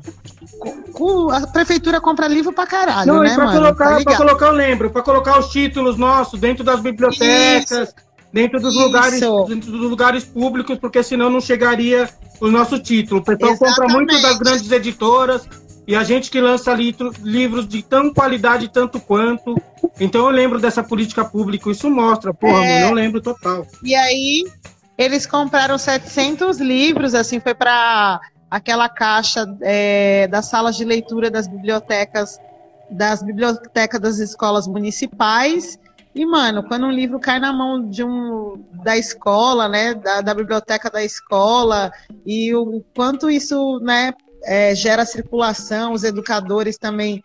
com, 0.59 0.81
com, 0.93 1.31
A 1.31 1.47
prefeitura 1.47 2.00
compra 2.00 2.27
livro 2.27 2.53
pra 2.53 2.67
caralho, 2.67 3.13
Não, 3.13 3.24
né, 3.24 3.33
pra 3.33 3.45
mano? 3.45 3.59
Colocar, 3.59 3.97
tá 3.97 4.03
pra 4.03 4.17
colocar, 4.17 4.45
eu 4.45 4.51
lembro, 4.51 4.89
para 4.91 5.01
colocar 5.01 5.39
os 5.39 5.50
títulos 5.50 5.97
nossos 5.97 6.39
dentro 6.39 6.63
das 6.63 6.79
bibliotecas, 6.79 7.89
Isso. 7.89 7.95
dentro 8.31 8.59
dos 8.59 8.75
Isso. 8.75 8.83
lugares 8.83 9.19
dentro 9.19 9.71
dos 9.71 9.89
lugares 9.89 10.24
públicos, 10.24 10.77
porque 10.77 11.01
senão 11.01 11.31
não 11.31 11.41
chegaria 11.41 12.07
o 12.39 12.47
nosso 12.47 12.77
título. 12.79 13.21
O 13.21 13.24
pessoal 13.24 13.53
Exatamente. 13.53 13.75
compra 13.75 13.93
muito 13.93 14.21
das 14.21 14.38
grandes 14.38 14.71
editoras 14.71 15.50
e 15.88 15.96
a 15.96 16.03
gente 16.03 16.29
que 16.29 16.41
lança 16.41 16.74
litro, 16.74 17.13
livros 17.24 17.65
de 17.65 17.82
tão 17.82 18.13
qualidade 18.13 18.67
tanto 18.67 19.00
quanto. 19.00 19.56
Então 20.00 20.25
eu 20.25 20.32
lembro 20.32 20.60
dessa 20.60 20.84
política 20.84 21.24
pública, 21.24 21.72
isso 21.72 21.89
mostra, 21.89 22.34
porra, 22.34 22.65
é... 22.65 22.84
eu 22.84 22.91
lembro 22.91 23.22
total. 23.22 23.65
E 23.82 23.96
aí 23.96 24.44
eles 24.98 25.25
compraram 25.25 25.77
700 25.77 26.60
livros, 26.60 27.15
assim, 27.15 27.39
foi 27.39 27.56
para 27.56 28.20
aquela 28.51 28.89
caixa 28.89 29.46
é, 29.62 30.27
das 30.27 30.48
salas 30.48 30.75
de 30.75 30.84
leitura 30.84 31.29
das 31.29 31.48
bibliotecas 31.48 32.38
das 32.89 33.22
bibliotecas 33.22 34.00
das 34.00 34.17
escolas 34.20 34.67
municipais. 34.67 35.77
E, 36.15 36.25
mano, 36.25 36.63
quando 36.63 36.88
um 36.88 36.91
livro 36.91 37.20
cai 37.20 37.39
na 37.39 37.53
mão 37.53 37.88
de 37.88 38.03
um 38.03 38.63
da 38.84 38.98
escola, 38.98 39.67
né, 39.67 39.94
da, 39.94 40.22
da 40.22 40.34
biblioteca 40.34 40.89
da 40.89 41.03
escola, 41.03 41.91
e 42.25 42.56
o 42.56 42.84
quanto 42.96 43.29
isso, 43.29 43.79
né, 43.82 44.13
é, 44.48 44.74
gera 44.74 45.06
circulação, 45.06 45.92
os 45.92 46.06
educadores 46.06 46.77
também, 46.77 47.22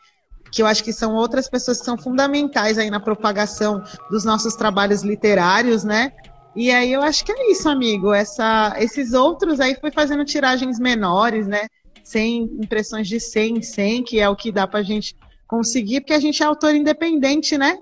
que 0.50 0.60
eu 0.60 0.66
acho 0.66 0.82
que 0.82 0.92
são 0.92 1.14
outras 1.14 1.48
pessoas 1.48 1.78
que 1.78 1.84
são 1.84 1.96
fundamentais 1.96 2.76
aí 2.76 2.90
na 2.90 2.98
propagação 2.98 3.82
dos 4.10 4.24
nossos 4.24 4.56
trabalhos 4.56 5.02
literários, 5.02 5.84
né? 5.84 6.12
E 6.54 6.70
aí 6.70 6.92
eu 6.92 7.00
acho 7.00 7.24
que 7.24 7.32
é 7.32 7.50
isso, 7.50 7.68
amigo. 7.68 8.12
Essa, 8.12 8.74
esses 8.78 9.14
outros 9.14 9.60
aí 9.60 9.76
foi 9.76 9.90
fazendo 9.92 10.24
tiragens 10.24 10.78
menores, 10.78 11.46
né? 11.46 11.66
Sem 12.02 12.42
impressões 12.60 13.06
de 13.06 13.20
100 13.20 13.58
em 13.58 13.62
100, 13.62 14.02
que 14.02 14.20
é 14.20 14.28
o 14.28 14.36
que 14.36 14.50
dá 14.50 14.66
para 14.66 14.80
a 14.80 14.82
gente 14.82 15.16
conseguir, 15.46 16.00
porque 16.00 16.12
a 16.12 16.20
gente 16.20 16.42
é 16.42 16.46
autor 16.46 16.74
independente, 16.74 17.56
né? 17.56 17.78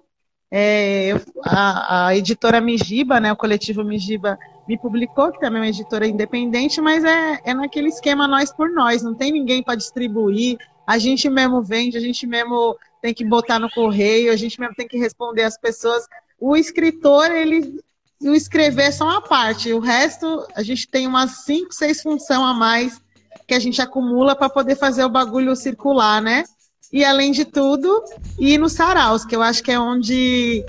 É, 0.52 1.06
eu, 1.06 1.20
a, 1.44 2.08
a, 2.08 2.16
editora 2.16 2.60
Mijiba, 2.60 3.20
né, 3.20 3.32
o 3.32 3.36
coletivo 3.36 3.84
Mijiba, 3.84 4.36
me 4.70 4.78
publicou, 4.78 5.32
que 5.32 5.40
também 5.40 5.58
é 5.58 5.64
uma 5.64 5.68
editora 5.68 6.06
independente, 6.06 6.80
mas 6.80 7.04
é, 7.04 7.40
é 7.44 7.52
naquele 7.52 7.88
esquema 7.88 8.28
nós 8.28 8.52
por 8.52 8.70
nós, 8.70 9.02
não 9.02 9.14
tem 9.14 9.32
ninguém 9.32 9.62
para 9.62 9.74
distribuir, 9.74 10.56
a 10.86 10.96
gente 10.96 11.28
mesmo 11.28 11.60
vende, 11.60 11.96
a 11.96 12.00
gente 12.00 12.26
mesmo 12.26 12.76
tem 13.02 13.12
que 13.12 13.24
botar 13.24 13.58
no 13.58 13.68
correio, 13.70 14.32
a 14.32 14.36
gente 14.36 14.60
mesmo 14.60 14.74
tem 14.74 14.86
que 14.86 14.98
responder 14.98 15.42
às 15.42 15.58
pessoas. 15.58 16.06
O 16.38 16.56
escritor, 16.56 17.30
ele 17.30 17.80
o 18.22 18.34
escrever 18.34 18.84
é 18.84 18.90
só 18.92 19.04
uma 19.04 19.22
parte, 19.22 19.72
o 19.72 19.80
resto 19.80 20.46
a 20.54 20.62
gente 20.62 20.86
tem 20.86 21.06
umas 21.06 21.44
cinco, 21.44 21.72
seis 21.72 22.02
funções 22.02 22.40
a 22.40 22.54
mais 22.54 23.00
que 23.48 23.54
a 23.54 23.58
gente 23.58 23.80
acumula 23.82 24.36
para 24.36 24.48
poder 24.48 24.76
fazer 24.76 25.04
o 25.04 25.08
bagulho 25.08 25.56
circular, 25.56 26.22
né? 26.22 26.44
e, 26.92 27.04
além 27.04 27.30
de 27.30 27.44
tudo, 27.44 28.02
ir 28.38 28.58
nos 28.58 28.72
saraus, 28.72 29.24
que 29.24 29.34
eu 29.34 29.42
acho 29.42 29.62
que 29.62 29.70
é 29.70 29.78
onde 29.78 30.64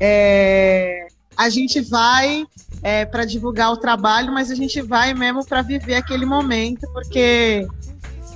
é, 0.00 1.06
a 1.36 1.48
gente 1.48 1.80
vai 1.80 2.46
é, 2.82 3.04
para 3.04 3.24
divulgar 3.24 3.72
o 3.72 3.76
trabalho, 3.76 4.32
mas 4.32 4.50
a 4.50 4.54
gente 4.54 4.80
vai 4.80 5.14
mesmo 5.14 5.44
para 5.44 5.62
viver 5.62 5.96
aquele 5.96 6.24
momento, 6.24 6.86
porque, 6.92 7.66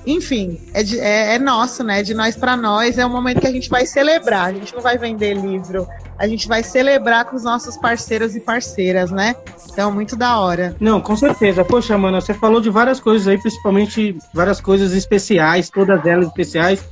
enfim, 0.06 0.60
é, 0.72 0.82
de, 0.82 0.98
é, 0.98 1.34
é 1.34 1.38
nosso, 1.38 1.82
né? 1.84 2.02
De 2.02 2.14
nós 2.14 2.36
para 2.36 2.56
nós, 2.56 2.98
é 2.98 3.06
um 3.06 3.10
momento 3.10 3.40
que 3.40 3.46
a 3.46 3.52
gente 3.52 3.68
vai 3.68 3.86
celebrar. 3.86 4.46
A 4.46 4.52
gente 4.52 4.74
não 4.74 4.80
vai 4.80 4.98
vender 4.98 5.34
livro, 5.34 5.86
a 6.18 6.26
gente 6.26 6.46
vai 6.46 6.62
celebrar 6.62 7.24
com 7.24 7.36
os 7.36 7.44
nossos 7.44 7.76
parceiros 7.76 8.36
e 8.36 8.40
parceiras, 8.40 9.10
né? 9.10 9.34
Então, 9.72 9.90
muito 9.90 10.16
da 10.16 10.38
hora. 10.38 10.76
Não, 10.78 11.00
com 11.00 11.16
certeza. 11.16 11.64
Poxa, 11.64 11.96
mano, 11.96 12.20
você 12.20 12.34
falou 12.34 12.60
de 12.60 12.70
várias 12.70 13.00
coisas 13.00 13.26
aí, 13.26 13.38
principalmente 13.38 14.16
várias 14.32 14.60
coisas 14.60 14.92
especiais, 14.92 15.70
todas 15.70 16.04
elas 16.04 16.26
especiais. 16.26 16.84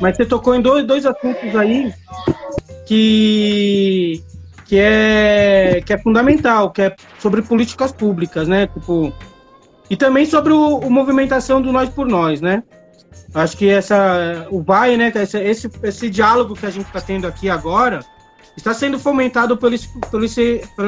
Mas 0.00 0.16
você 0.16 0.26
tocou 0.26 0.54
em 0.54 0.60
dois, 0.60 0.86
dois 0.86 1.06
assuntos 1.06 1.54
aí 1.56 1.92
que, 2.86 4.22
que, 4.74 4.80
é, 4.80 5.82
que 5.86 5.92
é 5.92 5.98
fundamental, 5.98 6.72
que 6.72 6.82
é 6.82 6.96
sobre 7.20 7.42
políticas 7.42 7.92
públicas, 7.92 8.48
né? 8.48 8.66
Tipo, 8.66 9.12
e 9.88 9.96
também 9.96 10.26
sobre 10.26 10.52
o, 10.52 10.78
o 10.78 10.90
movimentação 10.90 11.62
do 11.62 11.70
nós 11.70 11.88
por 11.88 12.08
nós, 12.08 12.40
né? 12.40 12.64
Acho 13.32 13.56
que 13.56 13.68
essa, 13.68 14.48
o 14.50 14.60
vai, 14.60 14.96
né? 14.96 15.12
Esse, 15.14 15.38
esse, 15.38 15.70
esse 15.84 16.10
diálogo 16.10 16.56
que 16.56 16.66
a 16.66 16.70
gente 16.70 16.86
está 16.86 17.00
tendo 17.00 17.24
aqui 17.24 17.48
agora 17.48 18.04
está 18.56 18.74
sendo 18.74 18.98
fomentado 18.98 19.56
por 19.56 19.72
esse, 19.72 19.88
por 20.10 20.24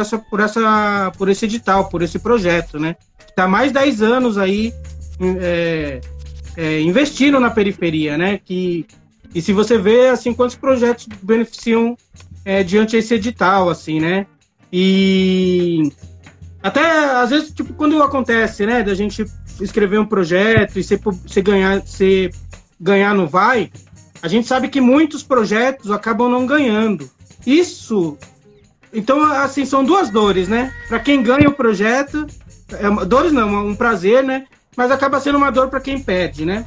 essa, 0.01 0.19
por 0.19 0.41
essa, 0.41 1.13
por 1.17 1.29
esse 1.29 1.45
edital, 1.45 1.89
por 1.89 2.03
esse 2.03 2.19
projeto, 2.19 2.81
né? 2.81 2.97
Está 3.29 3.47
mais 3.47 3.71
10 3.71 4.03
anos 4.03 4.37
aí 4.37 4.75
é, 5.41 6.01
é, 6.57 6.81
investiram 6.81 7.39
na 7.39 7.51
periferia, 7.51 8.19
né? 8.19 8.41
Que, 8.45 8.85
e 9.33 9.41
se 9.41 9.53
você 9.53 9.79
vê, 9.79 10.09
assim, 10.09 10.35
quantos 10.35 10.57
projetos 10.57 11.07
beneficiam 11.23 11.97
é, 12.47 12.63
diante 12.63 12.97
esse 12.97 13.13
edital, 13.15 13.69
assim, 13.69 14.01
né? 14.01 14.27
E 14.73 15.93
até, 16.63 17.11
às 17.11 17.29
vezes, 17.29 17.51
tipo, 17.51 17.75
quando 17.75 18.03
acontece, 18.03 18.65
né, 18.65 18.83
da 18.83 18.95
gente 18.95 19.27
escrever 19.61 19.99
um 19.99 20.07
projeto 20.07 20.79
e 20.79 20.83
você, 20.83 21.43
ganhar, 21.43 21.81
você 21.81 22.31
ganhar 22.81 23.15
no 23.15 23.27
Vai, 23.27 23.71
a 24.23 24.29
gente 24.29 24.47
sabe 24.47 24.69
que 24.69 24.81
muitos 24.81 25.23
projetos 25.23 25.91
acabam 25.91 26.31
não 26.31 26.47
ganhando. 26.47 27.11
Isso, 27.47 28.17
então, 28.93 29.23
assim, 29.25 29.67
são 29.67 29.85
duas 29.85 30.09
dores, 30.09 30.49
né? 30.49 30.73
Para 30.89 31.01
quem 31.01 31.23
ganha 31.23 31.49
o 31.49 31.53
projeto, 31.53 32.27
é, 32.71 33.05
dores 33.05 33.33
não, 33.33 33.67
um 33.67 33.75
prazer, 33.75 34.25
né? 34.25 34.47
mas 34.77 34.91
acaba 34.91 35.19
sendo 35.19 35.39
uma 35.39 35.51
dor 35.51 35.69
para 35.69 35.81
quem 35.81 35.99
pede, 35.99 36.45
né? 36.45 36.67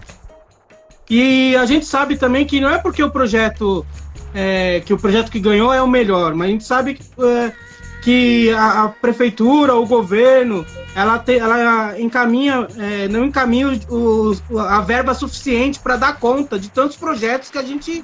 E 1.10 1.56
a 1.56 1.66
gente 1.66 1.86
sabe 1.86 2.18
também 2.18 2.46
que 2.46 2.60
não 2.60 2.70
é 2.70 2.80
porque 2.80 3.04
o 3.04 3.12
projeto 3.12 3.86
é, 4.34 4.82
que 4.82 4.94
o 4.94 4.98
projeto 4.98 5.32
que 5.32 5.40
ganhou 5.40 5.74
é 5.74 5.82
o 5.82 5.88
melhor, 5.88 6.36
mas 6.36 6.48
a 6.48 6.52
gente 6.52 6.64
sabe 6.64 6.94
que, 6.96 7.04
é, 7.24 7.54
que 8.02 8.52
a, 8.52 8.84
a, 8.84 8.90
prefeitura, 8.90 9.76
o 9.76 9.86
governo, 9.86 10.66
ela, 10.96 11.20
te, 11.20 11.38
ela 11.38 12.00
encaminha, 12.00 12.68
é, 12.78 13.08
não 13.08 13.26
encaminha 13.26 13.80
o, 13.90 14.36
o, 14.50 14.60
a 14.60 14.82
verba 14.82 15.14
suficiente 15.14 15.80
para 15.80 15.98
dar 15.98 16.20
conta 16.20 16.60
de 16.60 16.70
tantos 16.70 16.98
projetos 16.98 17.50
que 17.50 17.58
a 17.58 17.64
gente 17.64 18.04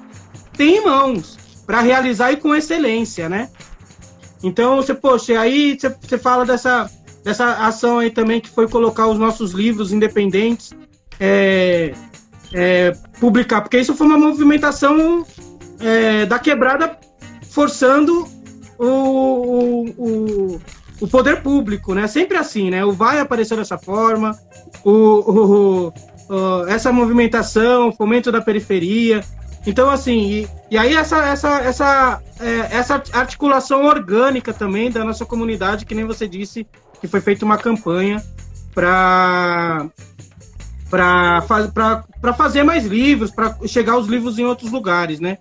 tem 0.58 0.77
em 0.77 0.86
mãos 0.86 1.38
para 1.65 1.82
realizar 1.82 2.32
e 2.32 2.38
com 2.38 2.55
excelência, 2.55 3.27
né? 3.27 3.50
Então, 4.44 4.77
você, 4.77 4.94
poxa, 4.94 5.39
aí 5.39 5.77
você, 5.79 5.89
você 5.89 6.17
fala 6.17 6.46
dessa 6.46 6.89
dessa 7.25 7.53
ação 7.65 7.98
aí 7.98 8.12
também 8.12 8.39
que 8.39 8.51
foi 8.51 8.70
colocar 8.70 9.08
os 9.08 9.17
nossos 9.17 9.51
livros 9.51 9.91
independentes, 9.91 10.72
é, 11.20 11.91
é, 12.53 12.91
publicar, 13.20 13.62
porque 13.62 13.79
isso 13.79 13.96
foi 13.96 14.05
uma 14.05 14.17
movimentação 14.17 15.25
é, 15.79 16.25
da 16.25 16.39
quebrada 16.39 16.98
forçando 17.50 18.27
o, 18.77 18.86
o, 18.86 19.86
o, 19.98 20.62
o, 21.01 21.08
poder 21.08 21.41
público, 21.41 21.94
né? 21.94 22.08
Sempre 22.08 22.38
assim, 22.38 22.70
né? 22.70 22.84
O 22.84 22.91
vai 22.91 23.20
aparecer 23.20 23.58
dessa 23.58 23.77
forma, 23.77 24.38
o, 24.84 25.91
o, 26.29 26.65
essa 26.67 26.91
movimentação, 26.91 27.91
fomento 27.94 28.32
da 28.32 28.41
periferia. 28.41 29.24
Então, 29.65 29.89
assim, 29.89 30.20
e, 30.20 30.50
e 30.72 30.77
aí 30.77 30.94
essa, 30.94 31.25
essa, 31.25 31.60
essa, 31.62 32.24
é, 32.39 32.77
essa 32.77 33.01
articulação 33.13 33.86
orgânica 33.86 34.53
também 34.53 34.91
da 34.91 35.03
nossa 35.03 35.25
comunidade, 35.25 35.86
que 35.86 35.96
nem 35.96 36.05
você 36.05 36.27
disse, 36.27 36.67
que 37.01 37.08
foi 37.08 37.22
feita 37.22 37.46
uma 37.46 37.58
campanha 37.58 38.22
para 38.74 39.88
para 40.89 42.34
fazer 42.38 42.63
mais 42.63 42.86
livros, 42.86 43.32
para 43.32 43.58
chegar 43.65 43.98
os 43.98 44.08
livros 44.08 44.38
em 44.38 44.46
outros 44.46 44.72
lugares, 44.72 45.20
né? 45.20 45.38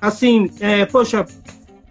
Assim, 0.00 0.50
é, 0.60 0.84
poxa, 0.84 1.24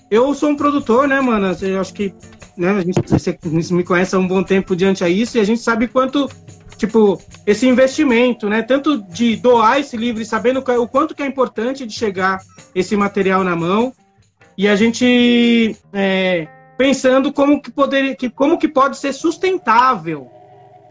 eu 0.09 0.33
sou 0.33 0.49
um 0.49 0.55
produtor, 0.55 1.07
né, 1.07 1.21
mano? 1.21 1.55
Eu 1.61 1.79
acho 1.79 1.93
que 1.93 2.13
né, 2.57 2.69
a 2.71 2.81
gente, 2.81 3.01
você 3.07 3.37
me 3.71 3.83
conhece 3.83 4.15
há 4.15 4.19
um 4.19 4.27
bom 4.27 4.43
tempo 4.43 4.75
diante 4.75 5.03
a 5.03 5.09
isso, 5.09 5.37
e 5.37 5.39
a 5.39 5.43
gente 5.43 5.61
sabe 5.61 5.87
quanto, 5.87 6.29
tipo, 6.77 7.19
esse 7.47 7.67
investimento, 7.67 8.49
né? 8.49 8.61
Tanto 8.61 9.01
de 9.01 9.37
doar 9.37 9.79
esse 9.79 9.95
livro 9.95 10.21
e 10.21 10.25
sabendo 10.25 10.59
o 10.59 10.87
quanto 10.87 11.15
que 11.15 11.23
é 11.23 11.25
importante 11.25 11.85
de 11.85 11.93
chegar 11.93 12.41
esse 12.75 12.95
material 12.95 13.43
na 13.43 13.55
mão. 13.55 13.93
E 14.57 14.67
a 14.67 14.75
gente 14.75 15.75
é, 15.93 16.47
pensando 16.77 17.31
como 17.31 17.61
que 17.61 17.71
poderia, 17.71 18.15
que, 18.15 18.29
como 18.29 18.57
que 18.57 18.67
pode 18.67 18.97
ser 18.97 19.13
sustentável 19.13 20.29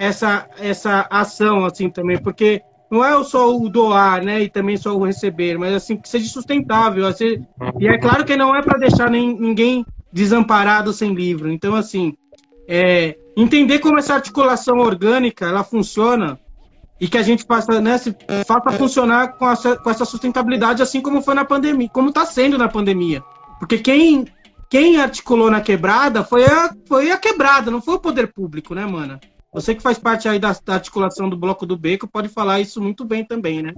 essa, 0.00 0.48
essa 0.58 1.06
ação, 1.10 1.66
assim, 1.66 1.90
também, 1.90 2.16
porque 2.16 2.62
não 2.90 3.04
é 3.04 3.22
só 3.22 3.54
o 3.54 3.68
doar, 3.68 4.24
né, 4.24 4.42
e 4.42 4.48
também 4.48 4.78
só 4.78 4.96
o 4.96 5.04
receber, 5.04 5.58
mas 5.58 5.74
assim, 5.74 5.98
que 5.98 6.08
seja 6.08 6.26
sustentável, 6.26 7.06
assim, 7.06 7.46
e 7.78 7.86
é 7.86 7.98
claro 7.98 8.24
que 8.24 8.34
não 8.34 8.56
é 8.56 8.62
para 8.62 8.78
deixar 8.78 9.10
nem, 9.10 9.38
ninguém 9.38 9.84
desamparado 10.10 10.90
sem 10.90 11.12
livro, 11.12 11.52
então, 11.52 11.74
assim, 11.74 12.14
é, 12.66 13.14
entender 13.36 13.78
como 13.80 13.98
essa 13.98 14.14
articulação 14.14 14.78
orgânica, 14.78 15.44
ela 15.44 15.62
funciona, 15.62 16.40
e 16.98 17.06
que 17.06 17.18
a 17.18 17.22
gente 17.22 17.44
faça, 17.44 17.78
né, 17.78 17.98
se, 17.98 18.16
faça 18.46 18.70
funcionar 18.78 19.34
com 19.34 19.50
essa, 19.50 19.76
com 19.76 19.90
essa 19.90 20.06
sustentabilidade, 20.06 20.82
assim 20.82 21.02
como 21.02 21.20
foi 21.20 21.34
na 21.34 21.44
pandemia, 21.44 21.90
como 21.90 22.08
está 22.08 22.24
sendo 22.24 22.56
na 22.56 22.68
pandemia, 22.68 23.22
porque 23.58 23.76
quem 23.76 24.24
quem 24.70 25.00
articulou 25.00 25.50
na 25.50 25.60
quebrada 25.60 26.22
foi 26.22 26.44
a, 26.44 26.72
foi 26.86 27.10
a 27.10 27.18
quebrada, 27.18 27.72
não 27.72 27.82
foi 27.82 27.94
o 27.94 28.00
poder 28.00 28.32
público, 28.32 28.72
né, 28.72 28.86
mana? 28.86 29.18
Você 29.52 29.74
que 29.74 29.82
faz 29.82 29.98
parte 29.98 30.28
aí 30.28 30.38
da, 30.38 30.54
da 30.64 30.74
articulação 30.74 31.28
do 31.28 31.36
Bloco 31.36 31.66
do 31.66 31.76
Beco 31.76 32.06
pode 32.06 32.28
falar 32.28 32.60
isso 32.60 32.80
muito 32.80 33.04
bem 33.04 33.24
também, 33.24 33.62
né? 33.62 33.72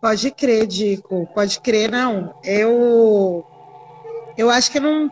Pode 0.00 0.30
crer, 0.30 0.66
Dico, 0.66 1.26
pode 1.34 1.60
crer, 1.60 1.90
não. 1.90 2.34
Eu, 2.44 3.44
eu 4.36 4.50
acho 4.50 4.70
que 4.70 4.80
não, 4.80 5.10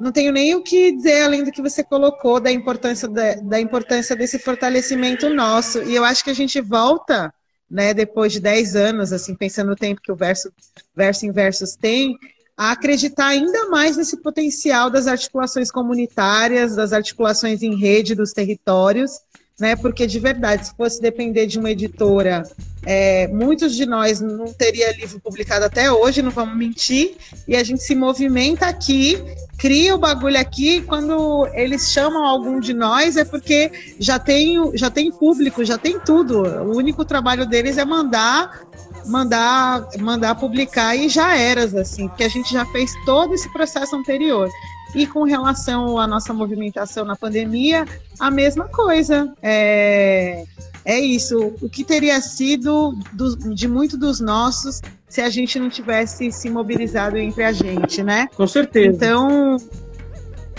não 0.00 0.10
tenho 0.10 0.32
nem 0.32 0.54
o 0.54 0.62
que 0.62 0.92
dizer 0.92 1.22
além 1.22 1.44
do 1.44 1.52
que 1.52 1.62
você 1.62 1.82
colocou 1.84 2.40
da 2.40 2.50
importância, 2.50 3.08
da, 3.08 3.34
da 3.34 3.60
importância 3.60 4.16
desse 4.16 4.38
fortalecimento 4.38 5.28
nosso. 5.28 5.82
E 5.82 5.94
eu 5.94 6.04
acho 6.04 6.24
que 6.24 6.30
a 6.30 6.34
gente 6.34 6.60
volta, 6.60 7.32
né, 7.68 7.92
depois 7.92 8.32
de 8.32 8.40
10 8.40 8.74
anos, 8.74 9.12
assim, 9.12 9.34
pensando 9.34 9.70
no 9.70 9.76
tempo 9.76 10.00
que 10.00 10.12
o 10.12 10.16
verso, 10.16 10.52
verso 10.94 11.26
em 11.26 11.32
versos 11.32 11.76
tem, 11.76 12.16
a 12.60 12.72
acreditar 12.72 13.28
ainda 13.28 13.70
mais 13.70 13.96
nesse 13.96 14.18
potencial 14.18 14.90
das 14.90 15.06
articulações 15.06 15.70
comunitárias, 15.70 16.76
das 16.76 16.92
articulações 16.92 17.62
em 17.62 17.74
rede 17.74 18.14
dos 18.14 18.32
territórios, 18.34 19.12
né? 19.58 19.74
Porque 19.76 20.06
de 20.06 20.20
verdade, 20.20 20.66
se 20.66 20.76
fosse 20.76 21.00
depender 21.00 21.46
de 21.46 21.58
uma 21.58 21.70
editora, 21.70 22.42
é, 22.84 23.26
muitos 23.28 23.74
de 23.74 23.86
nós 23.86 24.20
não 24.20 24.52
teria 24.52 24.94
livro 24.94 25.18
publicado 25.20 25.64
até 25.64 25.90
hoje, 25.90 26.20
não 26.20 26.30
vamos 26.30 26.54
mentir, 26.54 27.16
e 27.48 27.56
a 27.56 27.64
gente 27.64 27.82
se 27.82 27.94
movimenta 27.94 28.66
aqui, 28.66 29.18
cria 29.56 29.94
o 29.94 29.98
bagulho 29.98 30.38
aqui, 30.38 30.82
quando 30.82 31.48
eles 31.54 31.90
chamam 31.90 32.26
algum 32.26 32.60
de 32.60 32.74
nós 32.74 33.16
é 33.16 33.24
porque 33.24 33.72
já 33.98 34.18
tem, 34.18 34.76
já 34.76 34.90
tem 34.90 35.10
público, 35.10 35.64
já 35.64 35.78
tem 35.78 35.98
tudo. 35.98 36.42
O 36.42 36.76
único 36.76 37.06
trabalho 37.06 37.46
deles 37.46 37.78
é 37.78 37.86
mandar 37.86 38.66
mandar, 39.06 39.86
mandar 39.98 40.34
publicar 40.34 40.94
e 40.96 41.08
já 41.08 41.36
eras, 41.36 41.74
assim, 41.74 42.08
porque 42.08 42.24
a 42.24 42.28
gente 42.28 42.52
já 42.52 42.64
fez 42.66 42.92
todo 43.04 43.34
esse 43.34 43.50
processo 43.52 43.96
anterior. 43.96 44.48
E 44.94 45.06
com 45.06 45.22
relação 45.22 45.98
à 45.98 46.06
nossa 46.06 46.32
movimentação 46.32 47.04
na 47.04 47.14
pandemia, 47.14 47.84
a 48.18 48.30
mesma 48.30 48.66
coisa. 48.68 49.32
É, 49.40 50.44
é 50.84 50.98
isso. 50.98 51.54
O 51.60 51.68
que 51.68 51.84
teria 51.84 52.20
sido 52.20 52.92
do, 53.12 53.36
de 53.54 53.68
muito 53.68 53.96
dos 53.96 54.20
nossos 54.20 54.80
se 55.08 55.20
a 55.20 55.30
gente 55.30 55.58
não 55.58 55.68
tivesse 55.68 56.32
se 56.32 56.50
mobilizado 56.50 57.16
entre 57.18 57.44
a 57.44 57.52
gente, 57.52 58.02
né? 58.02 58.28
Com 58.34 58.46
certeza. 58.46 58.96
Então, 58.96 59.56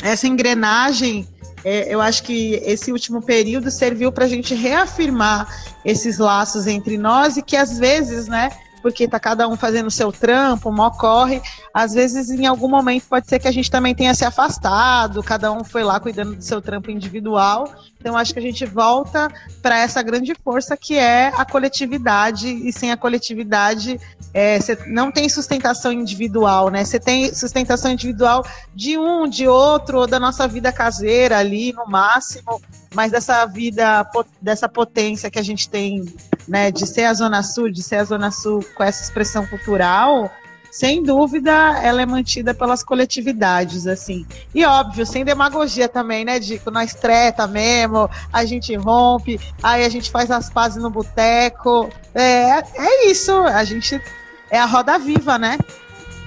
essa 0.01 0.27
engrenagem 0.27 1.27
é, 1.63 1.93
eu 1.93 2.01
acho 2.01 2.23
que 2.23 2.55
esse 2.65 2.91
último 2.91 3.21
período 3.21 3.69
serviu 3.69 4.11
para 4.11 4.25
a 4.25 4.27
gente 4.27 4.53
reafirmar 4.55 5.47
esses 5.85 6.17
laços 6.17 6.67
entre 6.67 6.97
nós 6.97 7.37
e 7.37 7.41
que 7.41 7.55
às 7.55 7.77
vezes, 7.77 8.27
né, 8.27 8.51
porque 8.81 9.07
tá 9.07 9.19
cada 9.19 9.47
um 9.47 9.55
fazendo 9.55 9.87
o 9.87 9.91
seu 9.91 10.11
trampo, 10.11 10.71
mó 10.71 10.89
corre. 10.89 11.41
Às 11.73 11.93
vezes, 11.93 12.29
em 12.29 12.45
algum 12.45 12.67
momento, 12.67 13.05
pode 13.07 13.27
ser 13.27 13.39
que 13.39 13.47
a 13.47 13.51
gente 13.51 13.69
também 13.69 13.95
tenha 13.95 14.13
se 14.13 14.25
afastado, 14.25 15.23
cada 15.23 15.51
um 15.51 15.63
foi 15.63 15.83
lá 15.83 15.99
cuidando 15.99 16.35
do 16.35 16.43
seu 16.43 16.61
trampo 16.61 16.91
individual. 16.91 17.71
Então, 17.99 18.17
acho 18.17 18.33
que 18.33 18.39
a 18.39 18.41
gente 18.41 18.65
volta 18.65 19.31
para 19.61 19.77
essa 19.77 20.01
grande 20.01 20.33
força 20.33 20.75
que 20.75 20.97
é 20.97 21.27
a 21.27 21.45
coletividade, 21.45 22.47
e 22.47 22.73
sem 22.73 22.91
a 22.91 22.97
coletividade, 22.97 23.99
é, 24.33 24.57
não 24.87 25.11
tem 25.11 25.29
sustentação 25.29 25.91
individual, 25.91 26.69
né? 26.69 26.83
Você 26.83 26.99
tem 26.99 27.33
sustentação 27.33 27.91
individual 27.91 28.43
de 28.73 28.97
um, 28.97 29.27
de 29.27 29.47
outro, 29.47 29.99
ou 29.99 30.07
da 30.07 30.19
nossa 30.19 30.47
vida 30.47 30.71
caseira 30.71 31.37
ali, 31.37 31.73
no 31.73 31.85
máximo, 31.85 32.59
mas 32.93 33.11
dessa 33.11 33.45
vida, 33.45 34.09
dessa 34.41 34.67
potência 34.67 35.29
que 35.29 35.37
a 35.39 35.43
gente 35.43 35.69
tem, 35.69 36.03
né, 36.51 36.69
de 36.69 36.85
ser 36.85 37.05
a 37.05 37.13
Zona 37.13 37.41
Sul, 37.43 37.71
de 37.71 37.81
ser 37.81 37.95
a 37.95 38.03
Zona 38.03 38.29
Sul 38.29 38.61
com 38.75 38.83
essa 38.83 39.01
expressão 39.01 39.47
cultural, 39.47 40.29
sem 40.69 41.01
dúvida, 41.01 41.51
ela 41.81 42.01
é 42.01 42.05
mantida 42.05 42.53
pelas 42.53 42.83
coletividades, 42.83 43.87
assim. 43.87 44.25
E 44.53 44.65
óbvio, 44.65 45.05
sem 45.05 45.23
demagogia 45.23 45.87
também, 45.87 46.25
né, 46.25 46.39
Dico? 46.39 46.69
Nós 46.69 46.93
treta 46.93 47.47
mesmo, 47.47 48.09
a 48.33 48.43
gente 48.43 48.75
rompe, 48.75 49.39
aí 49.63 49.85
a 49.85 49.89
gente 49.89 50.11
faz 50.11 50.29
as 50.29 50.49
pazes 50.49 50.83
no 50.83 50.89
boteco. 50.89 51.89
É, 52.13 52.59
é 52.59 53.05
isso, 53.09 53.31
a 53.31 53.63
gente 53.63 54.01
é 54.49 54.59
a 54.59 54.65
roda 54.65 54.99
viva, 54.99 55.37
né? 55.37 55.57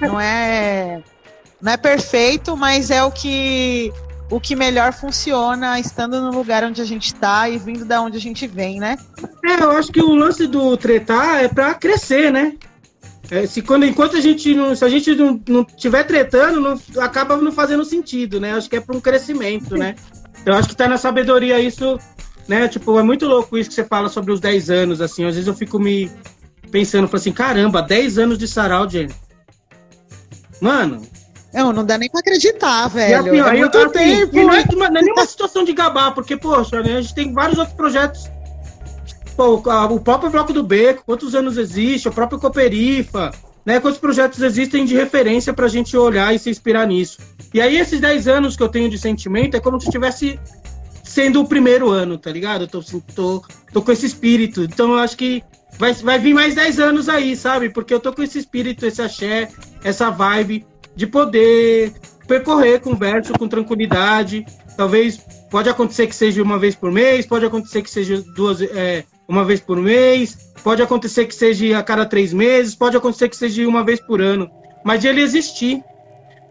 Não 0.01 0.19
é, 0.19 1.03
não 1.61 1.71
é 1.71 1.77
perfeito, 1.77 2.57
mas 2.57 2.91
é 2.91 3.05
o 3.05 3.11
que 3.11 3.93
o 4.35 4.41
que 4.41 4.57
melhor 4.57 4.93
funciona 4.93 5.79
estando 5.79 6.21
no 6.21 6.37
lugar 6.37 6.65
onde 6.65 6.83
a 6.83 6.85
gente 6.85 7.15
está 7.15 7.49
e 7.49 7.57
vindo 7.57 7.85
da 7.85 8.03
onde 8.03 8.17
a 8.17 8.21
gente 8.21 8.49
vem, 8.49 8.81
né? 8.81 8.99
É, 9.45 9.63
eu 9.63 9.71
acho 9.71 9.93
que 9.93 10.03
o 10.03 10.13
lance 10.13 10.49
do 10.49 10.77
tretar 10.77 11.45
é 11.45 11.47
para 11.47 11.73
crescer, 11.75 12.33
né? 12.33 12.55
É, 13.31 13.47
se 13.47 13.63
quando, 13.63 13.87
enquanto 13.87 14.17
a 14.17 14.21
gente 14.21 14.53
não, 14.53 14.75
se 14.75 14.85
a 14.85 14.89
gente 14.89 15.15
não, 15.15 15.41
não 15.49 15.65
tiver 15.65 16.03
tretando, 16.03 16.61
não, 16.61 16.81
acaba 17.01 17.37
não 17.37 17.53
fazendo 17.53 17.85
sentido, 17.85 18.41
né? 18.41 18.55
Acho 18.55 18.69
que 18.69 18.75
é 18.75 18.81
para 18.81 18.97
um 18.97 19.01
crescimento, 19.01 19.77
né? 19.77 19.95
Eu 20.45 20.53
acho 20.55 20.69
que 20.69 20.77
tá 20.77 20.89
na 20.89 20.99
sabedoria 20.99 21.61
isso, 21.61 21.97
né? 22.49 22.67
Tipo, 22.67 22.99
é 22.99 23.05
muito 23.05 23.27
louco 23.27 23.57
isso 23.57 23.69
que 23.69 23.77
você 23.77 23.85
fala 23.85 24.09
sobre 24.09 24.33
os 24.33 24.41
10 24.41 24.69
anos, 24.69 25.01
assim. 25.01 25.25
Às 25.25 25.37
vezes 25.37 25.47
eu 25.47 25.55
fico 25.55 25.79
me 25.79 26.11
pensando, 26.73 27.09
assim, 27.13 27.31
caramba, 27.31 27.81
10 27.81 28.19
anos 28.19 28.37
de 28.37 28.49
sarau, 28.49 28.91
Jenny. 28.91 29.15
Mano. 30.61 31.03
Não, 31.55 31.73
não 31.73 31.85
dá 31.85 31.97
nem 31.97 32.11
pra 32.11 32.21
acreditar, 32.21 32.89
velho. 32.89 33.11
E, 33.11 33.15
assim, 33.15 33.39
é 33.39 33.59
muito 33.59 33.79
assim, 33.79 33.91
tempo. 33.91 34.37
E 34.37 34.45
não 34.45 34.55
é, 34.55 34.65
não 34.75 34.87
é 34.87 34.91
nenhuma 34.91 35.25
situação 35.25 35.65
de 35.65 35.73
gabar, 35.73 36.13
porque, 36.13 36.37
poxa, 36.37 36.83
né, 36.83 36.99
a 36.99 37.01
gente 37.01 37.15
tem 37.15 37.33
vários 37.33 37.59
outros 37.59 37.77
projetos 37.77 38.29
Pô, 39.37 39.55
o 39.55 40.01
próprio 40.01 40.31
Bloco 40.31 40.53
do 40.53 40.63
Beco, 40.63 41.03
quantos 41.05 41.35
anos 41.35 41.59
existe, 41.59 42.09
o 42.09 42.13
próprio 42.13 42.39
Coperifa, 42.39 43.33
né? 43.67 43.81
Quantos 43.81 43.99
projetos 43.99 44.41
existem 44.41 44.85
de 44.85 44.95
referência 44.95 45.53
para 45.53 45.67
a 45.67 45.69
gente 45.69 45.97
olhar 45.97 46.33
e 46.35 46.39
se 46.39 46.51
inspirar 46.51 46.87
nisso. 46.87 47.19
E 47.53 47.61
aí, 47.61 47.77
esses 47.77 48.01
10 48.01 48.29
anos 48.29 48.57
que 48.57 48.63
eu 48.63 48.69
tenho 48.69 48.89
de 48.89 48.97
sentimento 48.97 49.57
é 49.57 49.61
como 49.61 49.81
se 49.81 49.87
estivesse 49.87 50.39
sendo 51.03 51.41
o 51.41 51.49
primeiro 51.49 51.91
ano, 51.91 52.17
tá 52.17 52.31
ligado? 52.31 52.63
Eu 52.63 52.69
tô, 52.69 52.79
assim, 52.79 53.03
tô, 53.15 53.43
tô 53.73 53.83
com 53.83 53.91
esse 53.91 54.07
espírito. 54.07 54.63
Então, 54.63 54.93
eu 54.93 54.99
acho 54.99 55.17
que 55.17 55.43
vai, 55.79 55.93
vai 55.95 56.19
vir 56.19 56.33
mais 56.33 56.55
10 56.55 56.79
anos 56.79 57.09
aí, 57.09 57.35
sabe? 57.35 57.71
Porque 57.71 57.93
eu 57.93 57.99
tô 57.99 58.13
com 58.13 58.23
esse 58.23 58.39
espírito, 58.39 58.87
esse 58.87 59.03
axé, 59.03 59.49
essa 59.83 60.11
vibe 60.11 60.65
de 60.95 61.07
poder 61.07 61.93
percorrer 62.27 62.81
com 62.81 62.95
verso, 62.95 63.33
com 63.35 63.49
tranquilidade. 63.49 64.45
Talvez 64.77 65.19
pode 65.51 65.69
acontecer 65.69 66.07
que 66.07 66.15
seja 66.15 66.43
uma 66.43 66.59
vez 66.59 66.75
por 66.75 66.91
mês, 66.91 67.27
pode 67.27 67.45
acontecer 67.45 67.83
que 67.83 67.91
seja 67.91 68.23
duas, 68.35 68.61
é, 68.61 69.05
uma 69.29 69.45
vez 69.45 69.61
por 69.61 69.77
mês, 69.77 70.53
pode 70.63 70.83
acontecer 70.83 71.27
que 71.27 71.35
seja 71.35 71.79
a 71.79 71.83
cada 71.83 72.07
três 72.07 72.33
meses, 72.33 72.75
pode 72.75 72.97
acontecer 72.97 73.29
que 73.29 73.37
seja 73.37 73.67
uma 73.69 73.85
vez 73.85 74.01
por 74.01 74.21
ano, 74.21 74.51
mas 74.85 75.01
de 75.01 75.09
ele 75.09 75.21
existir. 75.21 75.83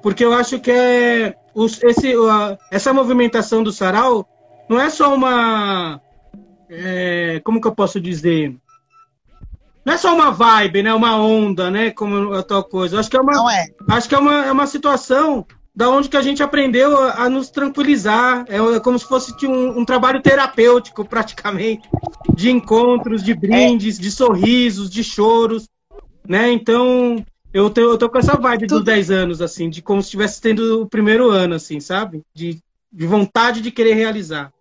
Porque 0.01 0.23
eu 0.23 0.33
acho 0.33 0.59
que 0.59 0.71
é, 0.71 1.35
os, 1.53 1.81
esse, 1.83 2.13
a, 2.13 2.57
essa 2.71 2.93
movimentação 2.93 3.63
do 3.63 3.71
sarau 3.71 4.27
não 4.69 4.79
é 4.79 4.89
só 4.89 5.13
uma. 5.15 6.01
É, 6.69 7.41
como 7.43 7.61
que 7.61 7.67
eu 7.67 7.75
posso 7.75 7.99
dizer? 7.99 8.55
Não 9.85 9.93
é 9.93 9.97
só 9.97 10.13
uma 10.13 10.31
vibe, 10.31 10.83
né? 10.83 10.93
Uma 10.93 11.17
onda, 11.17 11.69
né? 11.69 11.91
Como 11.91 12.33
a 12.33 12.43
tal 12.43 12.63
coisa. 12.63 12.99
Acho 12.99 13.09
que 13.09 13.17
é 13.17 13.21
uma, 13.21 13.33
não 13.33 13.49
é. 13.49 13.65
Acho 13.89 14.07
que 14.07 14.15
é 14.15 14.17
uma, 14.17 14.45
é 14.45 14.51
uma 14.51 14.67
situação 14.67 15.45
da 15.75 15.89
onde 15.89 16.07
que 16.07 16.17
a 16.17 16.21
gente 16.21 16.43
aprendeu 16.43 16.97
a, 16.97 17.23
a 17.23 17.29
nos 17.29 17.49
tranquilizar. 17.49 18.45
É, 18.47 18.57
é, 18.57 18.79
como 18.79 18.97
se 18.97 19.05
fosse 19.05 19.33
um, 19.45 19.79
um, 19.79 19.85
trabalho 19.85 20.21
terapêutico, 20.21 21.03
praticamente, 21.05 21.89
de 22.33 22.49
encontros, 22.49 23.23
de 23.23 23.33
brindes, 23.33 23.99
é. 23.99 24.01
de 24.01 24.11
sorrisos, 24.11 24.89
de 24.89 25.03
choros, 25.03 25.67
né? 26.27 26.51
Então, 26.51 27.23
eu 27.53 27.69
tô, 27.69 27.81
eu 27.81 27.97
tô 27.97 28.09
com 28.09 28.17
essa 28.17 28.37
vibe 28.37 28.67
Tudo. 28.67 28.77
dos 28.79 28.85
10 28.85 29.11
anos, 29.11 29.41
assim, 29.41 29.69
de 29.69 29.81
como 29.81 30.01
se 30.01 30.07
estivesse 30.07 30.39
tendo 30.39 30.81
o 30.81 30.87
primeiro 30.87 31.29
ano, 31.29 31.55
assim, 31.55 31.79
sabe? 31.79 32.21
De, 32.33 32.59
de 32.91 33.07
vontade 33.07 33.61
de 33.61 33.71
querer 33.71 33.95
realizar. 33.95 34.51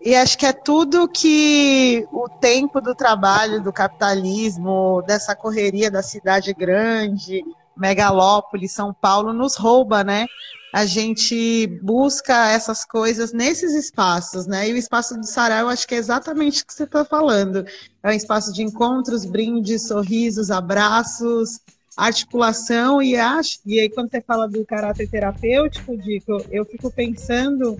E 0.00 0.14
acho 0.14 0.38
que 0.38 0.46
é 0.46 0.52
tudo 0.52 1.08
que 1.08 2.06
o 2.12 2.28
tempo 2.28 2.80
do 2.80 2.94
trabalho, 2.94 3.62
do 3.62 3.72
capitalismo, 3.72 5.02
dessa 5.06 5.34
correria 5.34 5.90
da 5.90 6.02
cidade 6.02 6.54
grande, 6.54 7.44
megalópole, 7.76 8.68
São 8.68 8.94
Paulo, 8.94 9.32
nos 9.32 9.56
rouba, 9.56 10.04
né? 10.04 10.26
A 10.72 10.84
gente 10.84 11.66
busca 11.82 12.50
essas 12.50 12.84
coisas 12.84 13.32
nesses 13.32 13.74
espaços, 13.74 14.46
né? 14.46 14.68
E 14.68 14.72
o 14.72 14.76
espaço 14.76 15.18
do 15.18 15.26
Sarau, 15.26 15.60
eu 15.60 15.68
acho 15.68 15.88
que 15.88 15.94
é 15.94 15.98
exatamente 15.98 16.62
o 16.62 16.66
que 16.66 16.74
você 16.74 16.84
está 16.84 17.04
falando. 17.04 17.64
É 18.02 18.08
um 18.08 18.12
espaço 18.12 18.52
de 18.52 18.62
encontros, 18.62 19.24
brindes, 19.24 19.88
sorrisos, 19.88 20.50
abraços, 20.50 21.60
articulação 21.96 23.02
e 23.02 23.16
acho, 23.16 23.58
e 23.66 23.80
aí 23.80 23.90
quando 23.90 24.08
você 24.08 24.20
fala 24.20 24.46
do 24.46 24.64
caráter 24.64 25.10
terapêutico, 25.10 25.96
Dico, 25.96 26.40
eu 26.48 26.64
fico 26.64 26.92
pensando 26.92 27.76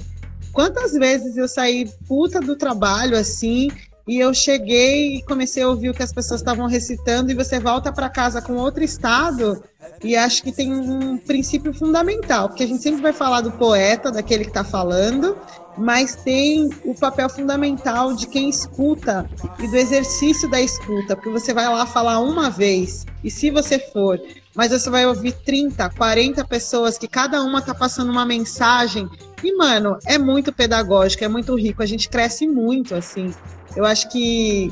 quantas 0.58 0.90
vezes 0.90 1.36
eu 1.36 1.46
saí 1.46 1.88
puta 2.08 2.40
do 2.40 2.56
trabalho 2.56 3.16
assim 3.16 3.70
e 4.08 4.18
eu 4.18 4.34
cheguei 4.34 5.18
e 5.18 5.22
comecei 5.22 5.62
a 5.62 5.68
ouvir 5.68 5.90
o 5.90 5.94
que 5.94 6.02
as 6.02 6.12
pessoas 6.12 6.40
estavam 6.40 6.66
recitando 6.66 7.30
e 7.30 7.34
você 7.34 7.60
volta 7.60 7.92
para 7.92 8.08
casa 8.08 8.42
com 8.42 8.54
outro 8.54 8.82
estado 8.82 9.62
e 10.02 10.16
acho 10.16 10.42
que 10.42 10.50
tem 10.50 10.74
um 10.74 11.16
princípio 11.16 11.72
fundamental, 11.72 12.48
porque 12.48 12.64
a 12.64 12.66
gente 12.66 12.82
sempre 12.82 13.00
vai 13.00 13.12
falar 13.12 13.40
do 13.40 13.52
poeta, 13.52 14.10
daquele 14.10 14.42
que 14.42 14.50
está 14.50 14.64
falando, 14.64 15.36
mas 15.76 16.16
tem 16.16 16.68
o 16.84 16.92
papel 16.92 17.28
fundamental 17.28 18.12
de 18.14 18.26
quem 18.26 18.48
escuta 18.48 19.30
e 19.60 19.68
do 19.68 19.76
exercício 19.76 20.50
da 20.50 20.60
escuta, 20.60 21.14
porque 21.14 21.30
você 21.30 21.54
vai 21.54 21.68
lá 21.68 21.86
falar 21.86 22.18
uma 22.18 22.50
vez, 22.50 23.06
e 23.22 23.30
se 23.30 23.48
você 23.48 23.78
for, 23.78 24.20
mas 24.58 24.72
você 24.72 24.90
vai 24.90 25.06
ouvir 25.06 25.30
30, 25.44 25.88
40 25.90 26.44
pessoas 26.44 26.98
que 26.98 27.06
cada 27.06 27.44
uma 27.44 27.62
tá 27.62 27.72
passando 27.72 28.10
uma 28.10 28.26
mensagem, 28.26 29.08
e 29.40 29.54
mano, 29.54 29.96
é 30.04 30.18
muito 30.18 30.52
pedagógico, 30.52 31.22
é 31.22 31.28
muito 31.28 31.54
rico, 31.54 31.80
a 31.80 31.86
gente 31.86 32.08
cresce 32.08 32.48
muito 32.48 32.92
assim. 32.92 33.32
Eu 33.76 33.84
acho 33.84 34.10
que 34.10 34.68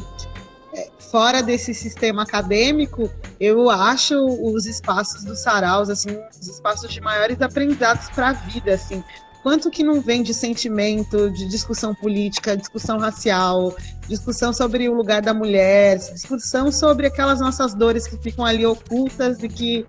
é, 0.75 0.91
fora 0.99 1.41
desse 1.41 1.73
sistema 1.73 2.25
acadêmico, 2.25 3.09
eu 3.39 3.71
acho 3.71 4.17
os 4.17 4.67
espaços 4.67 5.23
dos 5.23 5.39
saraus 5.39 5.89
assim, 5.89 6.19
os 6.41 6.49
espaços 6.49 6.93
de 6.93 7.01
maiores 7.01 7.41
aprendizados 7.41 8.11
para 8.11 8.31
a 8.31 8.33
vida 8.33 8.75
assim 8.75 9.05
quanto 9.47 9.71
que 9.71 9.85
não 9.85 10.01
vem 10.01 10.25
de 10.25 10.35
sentimento, 10.35 11.31
de 11.31 11.47
discussão 11.47 11.95
política, 11.95 12.57
discussão 12.57 12.99
racial, 12.99 13.77
discussão 14.09 14.53
sobre 14.53 14.89
o 14.89 14.93
lugar 14.93 15.23
da 15.23 15.33
mulher, 15.33 15.99
discussão 15.99 16.73
sobre 16.73 17.07
aquelas 17.07 17.39
nossas 17.39 17.73
dores 17.73 18.09
que 18.09 18.17
ficam 18.17 18.45
ali 18.45 18.67
ocultas 18.67 19.41
e 19.45 19.49
que 19.49 19.87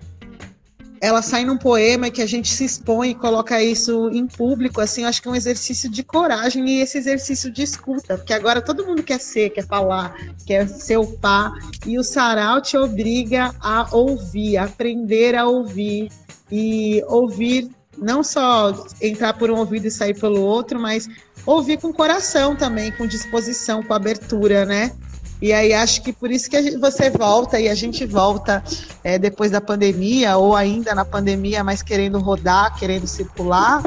ela 1.01 1.23
sai 1.23 1.43
num 1.43 1.57
poema 1.57 2.11
que 2.11 2.21
a 2.21 2.27
gente 2.27 2.53
se 2.53 2.65
expõe 2.65 3.09
e 3.09 3.15
coloca 3.15 3.59
isso 3.59 4.11
em 4.11 4.27
público, 4.27 4.79
assim, 4.79 5.05
acho 5.05 5.23
que 5.23 5.27
é 5.27 5.31
um 5.31 5.35
exercício 5.35 5.89
de 5.89 6.03
coragem 6.03 6.69
e 6.69 6.81
esse 6.81 6.99
exercício 6.99 7.51
de 7.51 7.63
escuta, 7.63 8.15
porque 8.15 8.33
agora 8.33 8.61
todo 8.61 8.85
mundo 8.85 9.01
quer 9.01 9.19
ser, 9.19 9.49
quer 9.49 9.65
falar, 9.65 10.15
quer 10.45 10.67
ser 10.67 10.97
o 10.97 11.07
pá, 11.17 11.51
e 11.83 11.97
o 11.97 12.03
sarau 12.03 12.61
te 12.61 12.77
obriga 12.77 13.55
a 13.59 13.87
ouvir, 13.91 14.57
a 14.57 14.65
aprender 14.65 15.35
a 15.35 15.47
ouvir 15.47 16.11
e 16.51 17.03
ouvir 17.07 17.71
não 17.97 18.23
só 18.23 18.85
entrar 19.01 19.33
por 19.33 19.49
um 19.49 19.57
ouvido 19.57 19.87
e 19.87 19.91
sair 19.91 20.13
pelo 20.13 20.41
outro, 20.41 20.79
mas 20.79 21.07
ouvir 21.45 21.79
com 21.79 21.91
coração 21.91 22.55
também, 22.55 22.91
com 22.91 23.07
disposição, 23.07 23.81
com 23.81 23.93
abertura, 23.93 24.65
né? 24.65 24.91
E 25.39 25.53
aí 25.53 25.71
acho 25.71 26.01
que 26.01 26.11
por 26.11 26.31
isso 26.31 26.49
que 26.49 26.77
você 26.77 27.11
volta 27.11 27.59
e 27.59 27.69
a 27.69 27.75
gente 27.75 28.05
volta 28.05 28.63
é, 29.03 29.19
depois 29.19 29.51
da 29.51 29.61
pandemia, 29.61 30.35
ou 30.35 30.55
ainda 30.55 30.95
na 30.95 31.05
pandemia, 31.05 31.63
mas 31.63 31.83
querendo 31.83 32.17
rodar, 32.19 32.75
querendo 32.75 33.05
circular, 33.05 33.83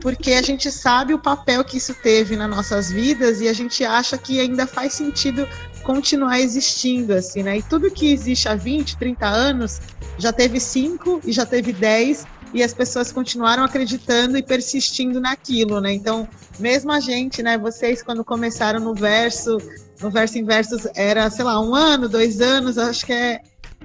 porque 0.00 0.32
a 0.32 0.40
gente 0.40 0.70
sabe 0.72 1.12
o 1.12 1.18
papel 1.18 1.62
que 1.62 1.76
isso 1.76 1.94
teve 1.94 2.36
nas 2.36 2.48
nossas 2.48 2.90
vidas 2.90 3.40
e 3.42 3.48
a 3.48 3.52
gente 3.52 3.84
acha 3.84 4.16
que 4.16 4.40
ainda 4.40 4.66
faz 4.66 4.94
sentido 4.94 5.46
continuar 5.82 6.40
existindo, 6.40 7.12
assim, 7.12 7.42
né? 7.42 7.58
E 7.58 7.62
tudo 7.62 7.90
que 7.90 8.10
existe 8.10 8.48
há 8.48 8.54
20, 8.54 8.96
30 8.96 9.26
anos 9.26 9.80
já 10.16 10.32
teve 10.32 10.58
5 10.58 11.20
e 11.26 11.32
já 11.32 11.44
teve 11.44 11.70
10 11.72 12.26
e 12.54 12.62
as 12.62 12.72
pessoas 12.72 13.10
continuaram 13.10 13.64
acreditando 13.64 14.38
e 14.38 14.42
persistindo 14.42 15.20
naquilo, 15.20 15.80
né? 15.80 15.92
Então, 15.92 16.26
mesmo 16.58 16.92
a 16.92 17.00
gente, 17.00 17.42
né? 17.42 17.58
Vocês 17.58 18.00
quando 18.00 18.24
começaram 18.24 18.78
no 18.78 18.94
verso, 18.94 19.58
no 20.00 20.08
verso 20.08 20.38
em 20.38 20.44
versos 20.44 20.86
era, 20.94 21.28
sei 21.28 21.44
lá, 21.44 21.60
um 21.60 21.74
ano, 21.74 22.08
dois 22.08 22.40
anos, 22.40 22.78
acho 22.78 23.04
que 23.04 23.12
é 23.12 23.40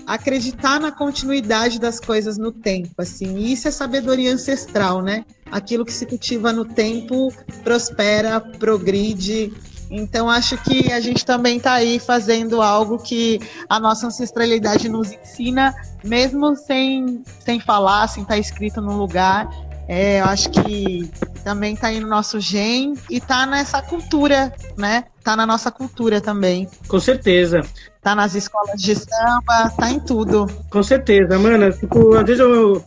acreditar 0.05 0.79
na 0.79 0.91
continuidade 0.91 1.79
das 1.79 1.99
coisas 1.99 2.37
no 2.37 2.51
tempo, 2.51 2.93
assim. 2.99 3.37
E 3.37 3.53
isso 3.53 3.67
é 3.67 3.71
sabedoria 3.71 4.31
ancestral, 4.31 5.01
né? 5.01 5.25
Aquilo 5.51 5.83
que 5.83 5.91
se 5.91 6.05
cultiva 6.05 6.53
no 6.53 6.63
tempo 6.63 7.33
prospera, 7.63 8.39
progride, 8.39 9.51
então, 9.89 10.29
acho 10.29 10.55
que 10.63 10.91
a 10.91 10.99
gente 10.99 11.25
também 11.25 11.57
está 11.57 11.73
aí 11.73 11.97
fazendo 11.99 12.61
algo 12.61 12.99
que 12.99 13.39
a 13.67 13.79
nossa 13.79 14.07
ancestralidade 14.07 14.87
nos 14.87 15.11
ensina, 15.11 15.73
mesmo 16.03 16.55
sem, 16.55 17.23
sem 17.39 17.59
falar, 17.59 18.07
sem 18.07 18.21
estar 18.21 18.35
tá 18.35 18.39
escrito 18.39 18.81
no 18.81 18.95
lugar. 18.97 19.49
É, 19.87 20.21
eu 20.21 20.25
acho 20.25 20.51
que 20.51 21.09
também 21.43 21.73
está 21.73 21.87
aí 21.87 21.99
no 21.99 22.07
nosso 22.07 22.39
gen 22.39 22.93
e 23.09 23.17
está 23.17 23.47
nessa 23.47 23.81
cultura, 23.81 24.53
né? 24.77 25.05
Está 25.17 25.35
na 25.35 25.47
nossa 25.47 25.71
cultura 25.71 26.21
também. 26.21 26.67
Com 26.87 26.99
certeza. 26.99 27.61
Está 27.97 28.13
nas 28.13 28.35
escolas 28.35 28.79
de 28.79 28.93
samba, 28.95 29.65
está 29.65 29.89
em 29.89 29.99
tudo. 29.99 30.45
Com 30.69 30.83
certeza, 30.83 31.39
mano. 31.39 31.71
Tipo, 31.71 32.15
às 32.15 32.23
vezes 32.23 32.39
eu. 32.39 32.83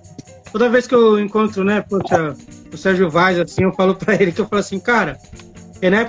Toda 0.52 0.68
vez 0.68 0.86
que 0.86 0.94
eu 0.94 1.18
encontro, 1.18 1.64
né, 1.64 1.80
poxa, 1.80 2.36
o 2.72 2.76
Sérgio 2.76 3.10
Vaz, 3.10 3.40
assim, 3.40 3.64
eu 3.64 3.72
falo 3.72 3.94
para 3.96 4.14
ele 4.14 4.30
que 4.30 4.40
eu 4.40 4.46
falo 4.46 4.60
assim, 4.60 4.78
cara, 4.78 5.18
é, 5.80 5.88
né, 5.88 6.04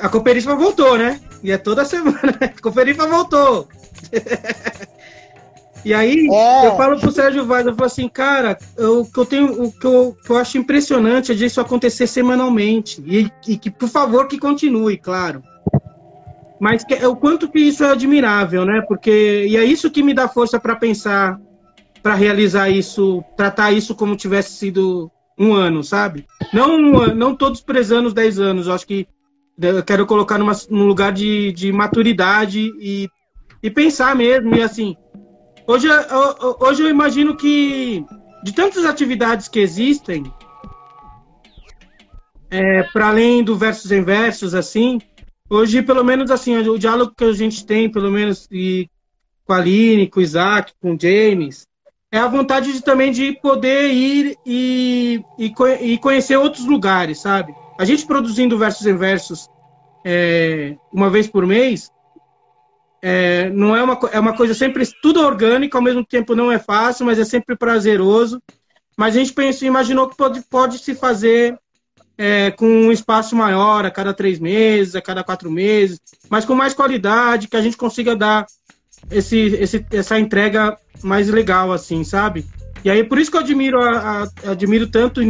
a 0.00 0.08
Cooperifa 0.08 0.54
voltou, 0.54 0.98
né? 0.98 1.20
E 1.42 1.50
é 1.50 1.56
toda 1.56 1.84
semana. 1.84 2.36
A 2.40 2.60
Cooperifa 2.60 3.06
voltou. 3.06 3.66
e 5.84 5.94
aí, 5.94 6.28
é. 6.30 6.66
eu 6.66 6.76
falo 6.76 7.00
pro 7.00 7.10
Sérgio 7.10 7.46
Vaz, 7.46 7.66
eu 7.66 7.74
falo 7.74 7.86
assim, 7.86 8.08
cara, 8.08 8.58
o 8.78 9.04
que 9.04 9.18
eu 9.18 9.24
tenho, 9.26 9.62
o 9.62 9.72
que 9.72 9.86
eu, 9.86 10.16
que 10.24 10.30
eu 10.30 10.36
acho 10.36 10.58
impressionante 10.58 11.32
é 11.32 11.34
disso 11.34 11.60
acontecer 11.60 12.06
semanalmente. 12.06 13.02
E, 13.06 13.30
e, 13.48 13.56
que, 13.56 13.70
por 13.70 13.88
favor, 13.88 14.28
que 14.28 14.38
continue, 14.38 14.98
claro. 14.98 15.42
Mas 16.60 16.84
que, 16.84 16.94
é 16.94 17.08
o 17.08 17.16
quanto 17.16 17.48
que 17.48 17.58
isso 17.58 17.82
é 17.82 17.90
admirável, 17.90 18.64
né? 18.64 18.82
Porque. 18.86 19.46
E 19.48 19.56
é 19.56 19.64
isso 19.64 19.90
que 19.90 20.02
me 20.02 20.14
dá 20.14 20.28
força 20.28 20.60
para 20.60 20.76
pensar, 20.76 21.40
para 22.02 22.14
realizar 22.14 22.68
isso, 22.68 23.24
tratar 23.36 23.72
isso 23.72 23.94
como 23.94 24.14
tivesse 24.14 24.52
sido 24.52 25.10
um 25.38 25.54
ano, 25.54 25.82
sabe? 25.82 26.26
Não, 26.52 26.78
não 27.08 27.34
todos 27.34 27.60
prezando 27.60 28.08
os 28.08 28.14
10 28.14 28.38
anos. 28.38 28.66
Eu 28.66 28.74
acho 28.74 28.86
que 28.86 29.08
eu 29.60 29.82
quero 29.82 30.06
colocar 30.06 30.38
numa, 30.38 30.52
num 30.70 30.86
lugar 30.86 31.12
de, 31.12 31.52
de 31.52 31.72
maturidade 31.72 32.72
e, 32.80 33.08
e 33.62 33.70
pensar 33.70 34.14
mesmo. 34.16 34.54
E 34.54 34.62
assim, 34.62 34.96
hoje, 35.66 35.88
hoje 36.60 36.82
eu 36.82 36.90
imagino 36.90 37.36
que 37.36 38.04
de 38.42 38.52
tantas 38.52 38.84
atividades 38.84 39.48
que 39.48 39.60
existem, 39.60 40.24
é, 42.50 42.82
para 42.84 43.08
além 43.08 43.42
do 43.42 43.56
versos 43.56 43.92
em 43.92 44.02
versos, 44.02 44.54
assim, 44.54 45.00
hoje, 45.48 45.82
pelo 45.82 46.04
menos 46.04 46.30
assim, 46.30 46.56
o 46.56 46.78
diálogo 46.78 47.14
que 47.16 47.24
a 47.24 47.32
gente 47.32 47.64
tem, 47.64 47.90
pelo 47.90 48.10
menos 48.10 48.48
e, 48.50 48.88
com 49.44 49.52
a 49.52 49.58
Aline, 49.58 50.08
com 50.08 50.20
o 50.20 50.22
Isaac, 50.22 50.72
com 50.80 50.94
o 50.94 50.98
James, 51.00 51.66
é 52.10 52.18
a 52.18 52.28
vontade 52.28 52.72
de, 52.72 52.82
também 52.82 53.10
de 53.10 53.32
poder 53.40 53.90
ir 53.90 54.36
e, 54.44 55.24
e, 55.38 55.52
e 55.80 55.98
conhecer 55.98 56.36
outros 56.36 56.66
lugares, 56.66 57.20
sabe? 57.20 57.54
A 57.78 57.84
gente 57.84 58.06
produzindo 58.06 58.58
versos 58.58 58.86
em 58.86 58.96
versos 58.96 59.48
é, 60.04 60.76
uma 60.92 61.10
vez 61.10 61.26
por 61.26 61.46
mês, 61.46 61.90
é, 63.00 63.50
não 63.50 63.74
é 63.74 63.82
uma, 63.82 63.98
é 64.12 64.20
uma 64.20 64.36
coisa 64.36 64.54
sempre 64.54 64.86
tudo 65.02 65.20
orgânico, 65.20 65.76
ao 65.76 65.82
mesmo 65.82 66.04
tempo 66.04 66.36
não 66.36 66.52
é 66.52 66.58
fácil, 66.58 67.04
mas 67.06 67.18
é 67.18 67.24
sempre 67.24 67.56
prazeroso. 67.56 68.40
Mas 68.96 69.16
a 69.16 69.18
gente 69.18 69.32
pensou, 69.32 69.66
imaginou 69.66 70.08
que 70.08 70.16
pode, 70.16 70.40
pode 70.42 70.78
se 70.78 70.94
fazer 70.94 71.58
é, 72.16 72.50
com 72.52 72.66
um 72.66 72.92
espaço 72.92 73.34
maior, 73.34 73.84
a 73.84 73.90
cada 73.90 74.14
três 74.14 74.38
meses, 74.38 74.94
a 74.94 75.02
cada 75.02 75.24
quatro 75.24 75.50
meses, 75.50 76.00
mas 76.28 76.44
com 76.44 76.54
mais 76.54 76.74
qualidade, 76.74 77.48
que 77.48 77.56
a 77.56 77.62
gente 77.62 77.76
consiga 77.76 78.14
dar 78.14 78.46
esse, 79.10 79.36
esse, 79.36 79.84
essa 79.90 80.18
entrega 80.18 80.76
mais 81.02 81.28
legal, 81.28 81.72
assim, 81.72 82.04
sabe? 82.04 82.46
E 82.84 82.90
aí, 82.90 83.04
por 83.04 83.18
isso 83.18 83.30
que 83.30 83.36
eu 83.36 83.40
admiro, 83.40 83.80
a, 83.80 84.24
a, 84.24 84.50
admiro 84.50 84.86
tanto, 84.86 85.20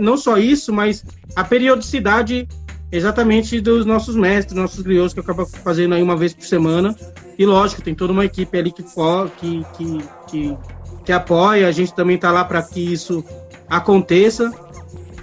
não 0.00 0.16
só 0.16 0.38
isso, 0.38 0.72
mas 0.72 1.04
a 1.34 1.42
periodicidade 1.42 2.48
exatamente 2.92 3.58
dos 3.58 3.86
nossos 3.86 4.14
mestres, 4.14 4.54
nossos 4.54 4.82
griots, 4.82 5.14
que 5.14 5.20
acaba 5.20 5.46
fazendo 5.46 5.94
aí 5.94 6.02
uma 6.02 6.16
vez 6.16 6.34
por 6.34 6.44
semana. 6.44 6.94
E 7.38 7.46
lógico, 7.46 7.80
tem 7.80 7.94
toda 7.94 8.12
uma 8.12 8.26
equipe 8.26 8.56
ali 8.58 8.70
que, 8.70 8.82
que, 8.82 9.66
que, 9.76 10.04
que, 10.28 10.58
que 11.06 11.12
apoia, 11.12 11.66
a 11.66 11.72
gente 11.72 11.94
também 11.94 12.16
está 12.16 12.30
lá 12.30 12.44
para 12.44 12.62
que 12.62 12.80
isso 12.80 13.24
aconteça. 13.68 14.52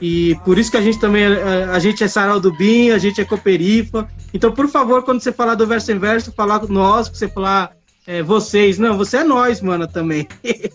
E 0.02 0.36
por 0.44 0.58
isso 0.58 0.72
que 0.72 0.78
a 0.78 0.82
gente 0.82 1.00
também, 1.00 1.26
a, 1.26 1.72
a 1.72 1.80
gente 1.80 2.04
é 2.04 2.08
Sarau 2.08 2.40
do 2.40 2.52
Bim, 2.52 2.90
a 2.90 2.98
gente 2.98 3.22
é 3.22 3.26
Cooperifa. 3.26 4.10
Então, 4.34 4.52
por 4.52 4.68
favor, 4.68 5.04
quando 5.04 5.22
você 5.22 5.32
falar 5.32 5.54
do 5.54 5.68
verso 5.68 5.92
em 5.92 6.00
verso, 6.00 6.32
falar 6.32 6.68
nós, 6.68 7.08
você 7.08 7.28
falar 7.28 7.74
é, 8.08 8.24
vocês. 8.24 8.80
Não, 8.80 8.98
você 8.98 9.18
é 9.18 9.24
nós, 9.24 9.62
mano, 9.62 9.88
também. 9.88 10.28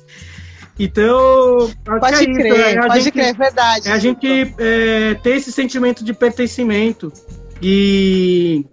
Então, 0.78 1.70
pode 1.84 2.14
é 2.14 2.26
crer, 2.26 2.46
isso, 2.46 2.58
né? 2.58 2.87
pode 2.88 3.00
gente, 3.00 3.12
crer, 3.12 3.26
é 3.26 3.32
verdade. 3.32 3.88
É 3.88 3.92
a 3.92 3.98
gente 3.98 4.54
é, 4.58 5.14
ter 5.14 5.37
esse 5.37 5.52
sentimento 5.52 6.04
de 6.04 6.12
pertencimento 6.12 7.12
e, 7.62 8.66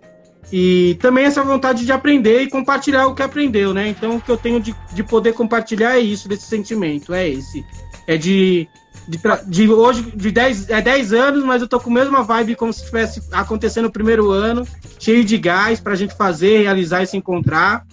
e 0.52 0.98
também 1.00 1.26
essa 1.26 1.44
vontade 1.44 1.86
de 1.86 1.92
aprender 1.92 2.42
e 2.42 2.50
compartilhar 2.50 3.06
o 3.06 3.14
que 3.14 3.22
aprendeu, 3.22 3.74
né? 3.74 3.88
Então, 3.88 4.16
o 4.16 4.22
que 4.22 4.32
eu 4.32 4.38
tenho 4.38 4.60
de, 4.60 4.76
de 4.94 5.04
poder 5.04 5.34
compartilhar 5.34 5.96
é 5.96 6.00
isso, 6.00 6.28
desse 6.28 6.48
sentimento, 6.48 7.14
é 7.14 7.30
esse. 7.30 7.64
É 8.08 8.18
de, 8.18 8.68
de, 9.08 9.20
de 9.48 9.70
hoje, 9.70 10.02
de 10.02 10.32
10 10.32 10.70
é 10.72 10.82
10 10.82 11.14
anos, 11.14 11.44
mas 11.44 11.62
eu 11.62 11.68
tô 11.68 11.80
com 11.80 11.92
a 11.92 11.94
mesma 11.94 12.24
vibe 12.24 12.56
como 12.56 12.74
se 12.74 12.80
estivesse 12.80 13.22
acontecendo 13.32 13.86
no 13.86 13.92
primeiro 13.92 14.32
ano, 14.32 14.68
cheio 14.98 15.24
de 15.24 15.38
gás 15.38 15.80
pra 15.80 15.94
gente 15.94 16.16
fazer, 16.16 16.64
realizar 16.64 17.04
e 17.04 17.08
se 17.08 17.16
encontrar. 17.16 17.86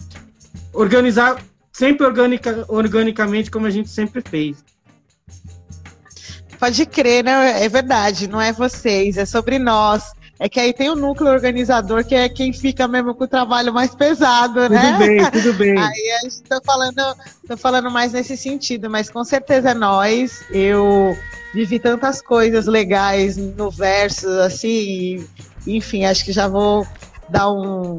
Organizar 0.72 1.36
sempre 1.78 2.04
organica, 2.04 2.64
organicamente, 2.68 3.50
como 3.50 3.66
a 3.66 3.70
gente 3.70 3.88
sempre 3.88 4.20
fez. 4.20 4.64
Pode 6.58 6.84
crer, 6.86 7.22
né? 7.22 7.64
É 7.64 7.68
verdade, 7.68 8.26
não 8.26 8.40
é 8.40 8.52
vocês, 8.52 9.16
é 9.16 9.24
sobre 9.24 9.60
nós. 9.60 10.12
É 10.40 10.48
que 10.48 10.58
aí 10.58 10.72
tem 10.72 10.88
o 10.88 10.96
núcleo 10.96 11.32
organizador, 11.32 12.04
que 12.04 12.14
é 12.14 12.28
quem 12.28 12.52
fica 12.52 12.86
mesmo 12.86 13.14
com 13.14 13.24
o 13.24 13.28
trabalho 13.28 13.72
mais 13.72 13.94
pesado, 13.94 14.68
né? 14.68 14.92
Tudo 14.92 14.98
bem, 14.98 15.30
tudo 15.30 15.54
bem. 15.54 15.78
Aí 15.78 16.10
a 16.12 16.20
gente 16.22 16.42
tá 16.42 16.60
falando, 16.64 17.16
tô 17.46 17.56
falando 17.56 17.90
mais 17.90 18.12
nesse 18.12 18.36
sentido, 18.36 18.88
mas 18.88 19.10
com 19.10 19.24
certeza 19.24 19.70
é 19.70 19.74
nós. 19.74 20.44
Eu 20.50 21.16
vivi 21.52 21.80
tantas 21.80 22.22
coisas 22.22 22.66
legais 22.66 23.36
no 23.36 23.68
verso, 23.68 24.28
assim, 24.40 25.26
e, 25.66 25.76
enfim, 25.76 26.04
acho 26.04 26.24
que 26.24 26.32
já 26.32 26.46
vou 26.46 26.86
dar 27.28 27.50
um. 27.50 27.98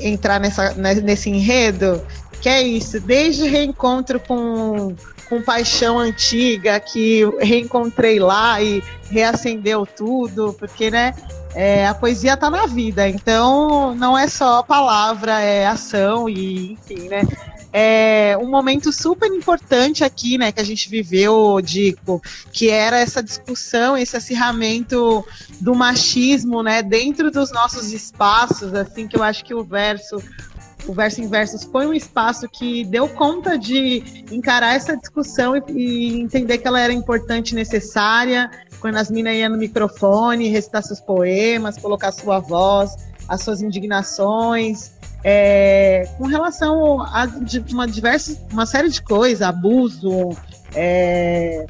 entrar 0.00 0.40
nessa, 0.40 0.74
nesse 0.74 1.30
enredo, 1.30 2.04
que 2.42 2.48
é 2.48 2.60
isso, 2.60 3.00
desde 3.00 3.48
reencontro 3.48 4.18
com 4.20 4.94
com 5.32 5.40
paixão 5.40 5.98
antiga 5.98 6.78
que 6.78 7.22
reencontrei 7.40 8.18
lá 8.18 8.60
e 8.60 8.82
reacendeu 9.10 9.86
tudo, 9.86 10.54
porque, 10.58 10.90
né, 10.90 11.14
é, 11.54 11.86
a 11.86 11.94
poesia 11.94 12.34
está 12.34 12.50
na 12.50 12.66
vida, 12.66 13.08
então 13.08 13.94
não 13.94 14.18
é 14.18 14.28
só 14.28 14.62
palavra, 14.62 15.40
é 15.40 15.66
ação 15.66 16.28
e, 16.28 16.72
enfim, 16.72 17.08
né, 17.08 17.22
é 17.72 18.36
um 18.38 18.50
momento 18.50 18.92
super 18.92 19.28
importante 19.28 20.04
aqui, 20.04 20.36
né, 20.36 20.52
que 20.52 20.60
a 20.60 20.64
gente 20.64 20.90
viveu, 20.90 21.58
Dico, 21.62 22.20
que 22.52 22.68
era 22.68 22.98
essa 22.98 23.22
discussão, 23.22 23.96
esse 23.96 24.14
acirramento 24.14 25.26
do 25.58 25.74
machismo, 25.74 26.62
né, 26.62 26.82
dentro 26.82 27.30
dos 27.30 27.50
nossos 27.50 27.90
espaços, 27.90 28.74
assim, 28.74 29.08
que 29.08 29.16
eu 29.16 29.22
acho 29.22 29.42
que 29.42 29.54
o 29.54 29.64
verso 29.64 30.22
o 30.86 30.92
Verso 30.92 31.20
em 31.20 31.28
Versos 31.28 31.64
foi 31.64 31.86
um 31.86 31.94
espaço 31.94 32.48
que 32.48 32.84
deu 32.84 33.08
conta 33.08 33.56
de 33.58 34.24
encarar 34.30 34.74
essa 34.74 34.96
discussão 34.96 35.56
e, 35.56 35.62
e 35.68 36.20
entender 36.20 36.58
que 36.58 36.66
ela 36.66 36.80
era 36.80 36.92
importante 36.92 37.52
e 37.52 37.54
necessária, 37.54 38.50
quando 38.80 38.96
as 38.96 39.10
minas 39.10 39.34
iam 39.36 39.50
no 39.50 39.58
microfone, 39.58 40.48
recitar 40.48 40.82
seus 40.82 41.00
poemas, 41.00 41.78
colocar 41.78 42.10
sua 42.12 42.40
voz, 42.40 42.96
as 43.28 43.42
suas 43.42 43.62
indignações, 43.62 44.92
é, 45.24 46.08
com 46.18 46.26
relação 46.26 47.00
a 47.00 47.28
uma, 47.70 47.86
diversas, 47.86 48.38
uma 48.52 48.66
série 48.66 48.88
de 48.88 49.00
coisas, 49.02 49.42
abuso, 49.42 50.30
é, 50.74 51.66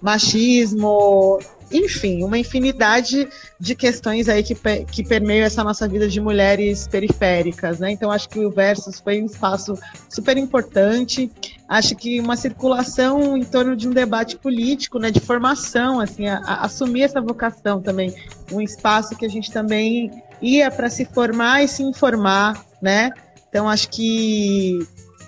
machismo, 0.00 1.38
enfim, 1.70 2.22
uma 2.22 2.38
infinidade 2.38 3.28
de 3.58 3.74
questões 3.74 4.28
aí 4.28 4.42
que, 4.42 4.54
que 4.84 5.04
permeiam 5.04 5.44
essa 5.46 5.64
nossa 5.64 5.88
vida 5.88 6.08
de 6.08 6.20
mulheres 6.20 6.86
periféricas, 6.86 7.80
né? 7.80 7.90
Então 7.90 8.10
acho 8.10 8.28
que 8.28 8.38
o 8.38 8.50
Versus 8.50 9.00
foi 9.00 9.20
um 9.20 9.26
espaço 9.26 9.74
super 10.08 10.36
importante. 10.36 11.30
Acho 11.68 11.96
que 11.96 12.20
uma 12.20 12.36
circulação 12.36 13.36
em 13.36 13.44
torno 13.44 13.74
de 13.76 13.88
um 13.88 13.92
debate 13.92 14.36
político, 14.36 14.98
né, 14.98 15.10
de 15.10 15.20
formação, 15.20 15.98
assim, 15.98 16.26
a, 16.28 16.38
a 16.38 16.64
assumir 16.66 17.02
essa 17.02 17.20
vocação 17.20 17.82
também, 17.82 18.14
um 18.52 18.60
espaço 18.60 19.16
que 19.16 19.26
a 19.26 19.28
gente 19.28 19.50
também 19.50 20.10
ia 20.40 20.70
para 20.70 20.88
se 20.88 21.04
formar 21.04 21.64
e 21.64 21.68
se 21.68 21.82
informar, 21.82 22.64
né? 22.80 23.10
Então 23.48 23.68
acho 23.68 23.88
que 23.88 24.78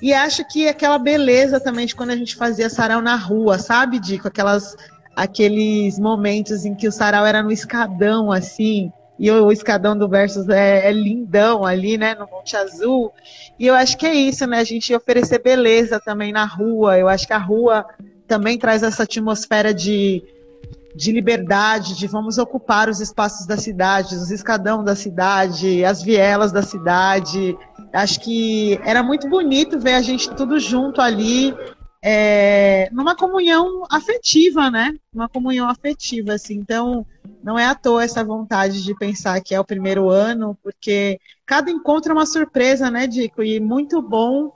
e 0.00 0.12
acho 0.12 0.46
que 0.46 0.68
aquela 0.68 0.98
beleza 0.98 1.58
também 1.58 1.86
de 1.86 1.94
quando 1.94 2.10
a 2.10 2.16
gente 2.16 2.36
fazia 2.36 2.70
sarau 2.70 3.02
na 3.02 3.16
rua, 3.16 3.58
sabe, 3.58 3.98
Dico? 3.98 4.28
Aquelas 4.28 4.76
aqueles 5.18 5.98
momentos 5.98 6.64
em 6.64 6.76
que 6.76 6.86
o 6.86 6.92
sarau 6.92 7.26
era 7.26 7.42
no 7.42 7.50
escadão, 7.50 8.30
assim, 8.30 8.92
e 9.18 9.28
o, 9.28 9.50
escadão 9.50 9.98
do 9.98 10.08
Versus 10.08 10.48
é, 10.48 10.88
é, 10.88 10.92
lindão 10.92 11.66
ali, 11.66 11.98
né, 11.98 12.14
no 12.14 12.28
Monte 12.30 12.56
Azul. 12.56 13.12
E 13.58 13.66
eu 13.66 13.74
acho 13.74 13.98
que 13.98 14.06
é 14.06 14.14
isso, 14.14 14.46
né, 14.46 14.60
a 14.60 14.64
gente 14.64 14.94
oferecer 14.94 15.42
beleza 15.42 15.98
também 15.98 16.30
na 16.30 16.44
rua. 16.44 16.96
Eu 16.96 17.08
acho 17.08 17.26
que 17.26 17.32
a 17.32 17.38
rua 17.38 17.84
também 18.28 18.56
traz 18.56 18.84
essa 18.84 19.02
atmosfera 19.02 19.74
de, 19.74 20.22
de 20.94 21.10
liberdade, 21.10 21.96
de 21.96 22.06
vamos 22.06 22.38
ocupar 22.38 22.88
os 22.88 23.00
espaços 23.00 23.44
da 23.44 23.56
cidade, 23.56 24.14
os 24.14 24.30
escadão 24.30 24.84
da 24.84 24.94
cidade, 24.94 25.84
as 25.84 26.00
vielas 26.00 26.52
da 26.52 26.62
cidade. 26.62 27.58
Acho 27.92 28.20
que 28.20 28.78
era 28.84 29.02
muito 29.02 29.28
bonito 29.28 29.80
ver 29.80 29.94
a 29.94 30.00
gente 30.00 30.30
tudo 30.30 30.60
junto 30.60 31.00
ali 31.00 31.52
é, 32.02 32.88
numa 32.92 33.16
comunhão 33.16 33.84
afetiva, 33.90 34.70
né? 34.70 34.94
Uma 35.12 35.28
comunhão 35.28 35.68
afetiva, 35.68 36.34
assim. 36.34 36.54
Então, 36.54 37.04
não 37.42 37.58
é 37.58 37.66
à 37.66 37.74
toa 37.74 38.04
essa 38.04 38.24
vontade 38.24 38.82
de 38.82 38.94
pensar 38.94 39.40
que 39.40 39.54
é 39.54 39.60
o 39.60 39.64
primeiro 39.64 40.08
ano, 40.08 40.56
porque 40.62 41.20
cada 41.44 41.70
encontro 41.70 42.12
é 42.12 42.14
uma 42.14 42.26
surpresa, 42.26 42.90
né, 42.90 43.06
Dico? 43.06 43.42
E 43.42 43.58
muito 43.60 44.00
bom 44.00 44.52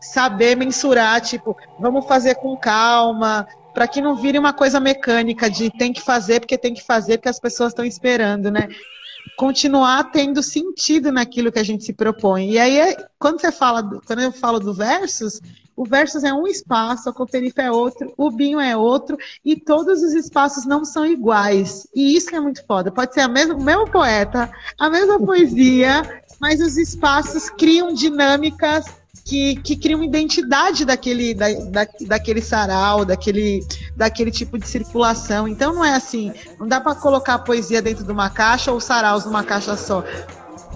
saber 0.00 0.56
mensurar, 0.56 1.20
tipo, 1.20 1.56
vamos 1.78 2.06
fazer 2.06 2.36
com 2.36 2.56
calma, 2.56 3.46
para 3.74 3.86
que 3.86 4.00
não 4.00 4.16
vire 4.16 4.38
uma 4.38 4.52
coisa 4.52 4.80
mecânica 4.80 5.50
de 5.50 5.70
tem 5.70 5.92
que 5.92 6.00
fazer 6.00 6.40
porque 6.40 6.56
tem 6.56 6.74
que 6.74 6.82
fazer 6.82 7.18
porque 7.18 7.28
as 7.28 7.38
pessoas 7.38 7.72
estão 7.72 7.84
esperando, 7.84 8.50
né? 8.50 8.68
Continuar 9.36 10.04
tendo 10.04 10.42
sentido 10.42 11.12
naquilo 11.12 11.52
que 11.52 11.58
a 11.58 11.62
gente 11.62 11.84
se 11.84 11.92
propõe. 11.92 12.52
E 12.52 12.58
aí, 12.58 12.96
quando 13.18 13.40
você 13.40 13.52
fala, 13.52 13.82
quando 14.06 14.20
eu 14.20 14.32
falo 14.32 14.58
do 14.58 14.72
versus, 14.72 15.40
o 15.80 15.84
Versus 15.86 16.24
é 16.24 16.34
um 16.34 16.46
espaço, 16.46 17.08
a 17.08 17.12
Coperife 17.12 17.58
é 17.58 17.70
outro, 17.70 18.12
o 18.14 18.30
Binho 18.30 18.60
é 18.60 18.76
outro, 18.76 19.16
e 19.42 19.56
todos 19.56 20.02
os 20.02 20.12
espaços 20.12 20.66
não 20.66 20.84
são 20.84 21.06
iguais. 21.06 21.86
E 21.94 22.14
isso 22.14 22.36
é 22.36 22.38
muito 22.38 22.62
foda. 22.66 22.92
Pode 22.92 23.14
ser 23.14 23.20
a 23.20 23.28
mesma, 23.28 23.54
o 23.54 23.62
mesmo 23.62 23.90
poeta, 23.90 24.52
a 24.78 24.90
mesma 24.90 25.16
poesia, 25.24 26.22
mas 26.38 26.60
os 26.60 26.76
espaços 26.76 27.48
criam 27.48 27.94
dinâmicas 27.94 28.84
que, 29.24 29.56
que 29.56 29.74
criam 29.74 30.04
identidade 30.04 30.84
daquele, 30.84 31.32
da, 31.32 31.48
da, 31.48 31.86
daquele 32.02 32.42
sarau, 32.42 33.06
daquele, 33.06 33.64
daquele 33.96 34.30
tipo 34.30 34.58
de 34.58 34.68
circulação. 34.68 35.48
Então 35.48 35.72
não 35.72 35.82
é 35.82 35.94
assim, 35.94 36.30
não 36.58 36.68
dá 36.68 36.78
para 36.78 36.94
colocar 36.94 37.36
a 37.36 37.38
poesia 37.38 37.80
dentro 37.80 38.04
de 38.04 38.12
uma 38.12 38.28
caixa 38.28 38.70
ou 38.70 38.80
saraus 38.80 39.24
numa 39.24 39.42
caixa 39.42 39.78
só. 39.78 40.04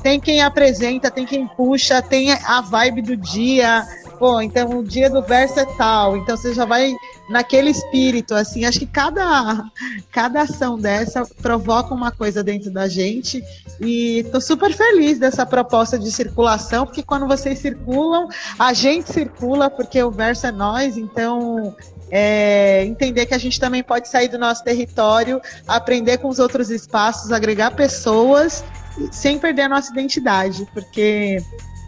Tem 0.04 0.20
quem 0.20 0.42
apresenta, 0.42 1.10
tem 1.10 1.24
quem 1.24 1.46
puxa, 1.48 2.02
tem 2.02 2.30
a 2.30 2.60
vibe 2.60 3.00
do 3.00 3.16
dia, 3.16 3.82
pô, 4.18 4.38
então 4.38 4.78
o 4.78 4.84
dia 4.84 5.08
do 5.08 5.22
verso 5.22 5.58
é 5.58 5.64
tal, 5.78 6.14
então 6.18 6.36
você 6.36 6.52
já 6.52 6.66
vai 6.66 6.94
naquele 7.30 7.70
espírito, 7.70 8.34
assim, 8.34 8.66
acho 8.66 8.80
que 8.80 8.86
cada, 8.86 9.64
cada 10.12 10.42
ação 10.42 10.78
dessa 10.78 11.24
provoca 11.40 11.94
uma 11.94 12.12
coisa 12.12 12.44
dentro 12.44 12.70
da 12.70 12.86
gente. 12.86 13.42
E 13.80 14.26
tô 14.30 14.42
super 14.42 14.74
feliz 14.74 15.18
dessa 15.18 15.46
proposta 15.46 15.98
de 15.98 16.12
circulação, 16.12 16.84
porque 16.84 17.02
quando 17.02 17.26
vocês 17.26 17.58
circulam, 17.60 18.28
a 18.58 18.74
gente 18.74 19.10
circula, 19.10 19.70
porque 19.70 20.02
o 20.02 20.10
verso 20.10 20.46
é 20.46 20.52
nós, 20.52 20.98
então 20.98 21.74
é, 22.10 22.84
entender 22.84 23.24
que 23.24 23.32
a 23.32 23.38
gente 23.38 23.58
também 23.58 23.82
pode 23.82 24.06
sair 24.08 24.28
do 24.28 24.38
nosso 24.38 24.62
território, 24.62 25.40
aprender 25.66 26.18
com 26.18 26.28
os 26.28 26.38
outros 26.38 26.70
espaços, 26.70 27.32
agregar 27.32 27.70
pessoas 27.70 28.62
sem 29.11 29.38
perder 29.38 29.62
a 29.62 29.68
nossa 29.68 29.92
identidade, 29.92 30.66
porque 30.72 31.38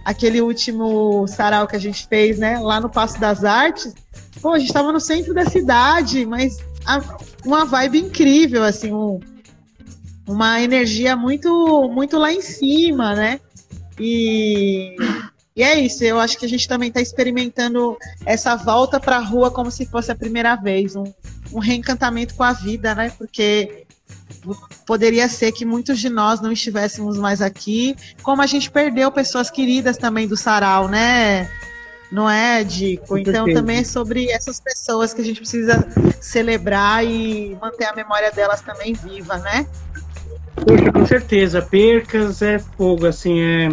aquele 0.05 0.41
último 0.41 1.27
sarau 1.27 1.67
que 1.67 1.77
a 1.77 1.81
gente 1.81 2.07
fez, 2.07 2.39
né, 2.39 2.59
lá 2.59 2.81
no 2.81 2.89
Passo 2.89 3.19
das 3.19 3.45
Artes, 3.45 3.93
pô, 4.41 4.53
a 4.53 4.59
gente 4.59 4.69
estava 4.69 4.93
no 4.93 5.01
centro 5.01 5.35
da 5.35 5.45
cidade, 5.45 6.25
mas 6.25 6.59
a, 6.87 7.03
uma 7.45 7.65
vibe 7.65 7.99
incrível, 7.99 8.63
assim, 8.63 8.93
um, 8.93 9.19
uma 10.27 10.61
energia 10.61 11.17
muito, 11.17 11.89
muito 11.93 12.19
lá 12.19 12.33
em 12.33 12.41
cima, 12.41 13.15
né? 13.15 13.41
E, 13.99 14.97
e 15.57 15.63
é 15.63 15.81
isso, 15.81 16.05
eu 16.05 16.21
acho 16.21 16.39
que 16.39 16.45
a 16.45 16.49
gente 16.49 16.69
também 16.69 16.89
está 16.89 17.01
experimentando 17.01 17.97
essa 18.25 18.55
volta 18.57 19.01
para 19.01 19.17
a 19.17 19.21
rua 19.21 19.51
como 19.51 19.71
se 19.71 19.87
fosse 19.87 20.13
a 20.13 20.17
primeira 20.17 20.55
vez, 20.55 20.95
um, 20.95 21.05
um 21.53 21.59
reencantamento 21.59 22.35
com 22.35 22.43
a 22.43 22.53
vida, 22.53 22.95
né? 22.95 23.11
Porque 23.17 23.86
poderia 24.85 25.29
ser 25.29 25.53
que 25.53 25.65
muitos 25.65 25.99
de 25.99 26.09
nós 26.09 26.41
não 26.41 26.53
estivéssemos 26.53 27.19
mais 27.19 27.41
aqui, 27.43 27.97
como 28.23 28.43
a 28.43 28.47
gente 28.47 28.71
perdeu 28.71 29.11
pessoas 29.11 29.51
queridas 29.51 29.97
também 29.97 30.27
do 30.27 30.37
sarau, 30.37 30.89
né? 30.89 31.51
Não 32.11 32.31
é, 32.31 32.63
Dico? 32.63 33.19
Então 33.19 33.53
também 33.53 33.79
é 33.79 33.85
sobre 33.85 34.31
essas 34.31 34.61
pessoas 34.61 35.13
que 35.13 35.21
a 35.21 35.25
gente 35.25 35.41
precisa 35.41 35.87
celebrar 36.21 37.05
e 37.05 37.57
manter 37.61 37.85
a 37.85 37.95
memória 37.95 38.31
delas 38.31 38.61
também 38.61 38.95
viva, 38.95 39.39
né? 39.39 39.67
Poxa, 40.55 40.93
com 40.93 41.07
certeza. 41.07 41.61
Percas 41.61 42.43
é 42.43 42.59
fogo, 42.59 43.07
assim, 43.07 43.41
é. 43.41 43.69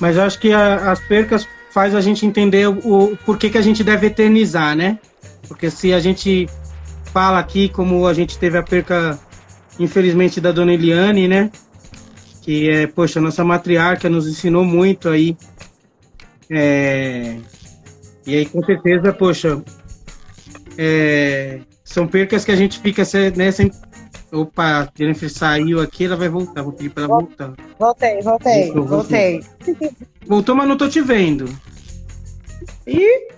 Mas 0.00 0.16
eu 0.16 0.22
acho 0.22 0.38
que 0.38 0.52
a, 0.52 0.92
as 0.92 1.00
percas 1.00 1.46
faz 1.70 1.94
a 1.94 2.00
gente 2.00 2.24
entender 2.24 2.68
o, 2.68 3.12
o 3.12 3.16
porquê 3.18 3.50
que 3.50 3.58
a 3.58 3.62
gente 3.62 3.82
deve 3.82 4.06
eternizar, 4.06 4.76
né? 4.76 4.98
Porque 5.46 5.70
se 5.70 5.92
a 5.92 6.00
gente 6.00 6.48
fala 7.12 7.38
aqui 7.38 7.68
como 7.68 8.06
a 8.06 8.14
gente 8.14 8.38
teve 8.38 8.56
a 8.56 8.62
perca 8.62 9.18
infelizmente, 9.78 10.40
da 10.40 10.52
dona 10.52 10.72
Eliane, 10.72 11.28
né? 11.28 11.50
Que 12.42 12.70
é, 12.70 12.86
poxa, 12.86 13.20
nossa 13.20 13.44
matriarca 13.44 14.08
nos 14.08 14.26
ensinou 14.26 14.64
muito 14.64 15.08
aí. 15.08 15.36
É... 16.50 17.36
E 18.26 18.36
aí, 18.36 18.46
com 18.46 18.62
certeza, 18.64 19.12
poxa, 19.12 19.62
é... 20.76 21.60
são 21.84 22.06
percas 22.06 22.44
que 22.44 22.52
a 22.52 22.56
gente 22.56 22.78
fica 22.80 23.02
né, 23.36 23.50
sem. 23.50 23.70
Opa, 24.30 24.82
a 24.82 24.88
Jennifer 24.94 25.30
saiu 25.30 25.80
aqui, 25.80 26.04
ela 26.04 26.16
vai 26.16 26.28
voltar. 26.28 26.62
Vou 26.62 26.72
pedir 26.72 26.90
para 26.90 27.04
ela 27.04 27.14
voltar. 27.16 27.54
Voltei, 27.78 28.20
voltei, 28.20 28.72
voltei. 28.72 29.44
Voltou, 30.26 30.54
mas 30.54 30.68
não 30.68 30.76
tô 30.76 30.86
te 30.88 31.00
vendo. 31.00 31.48
Ih, 32.86 33.28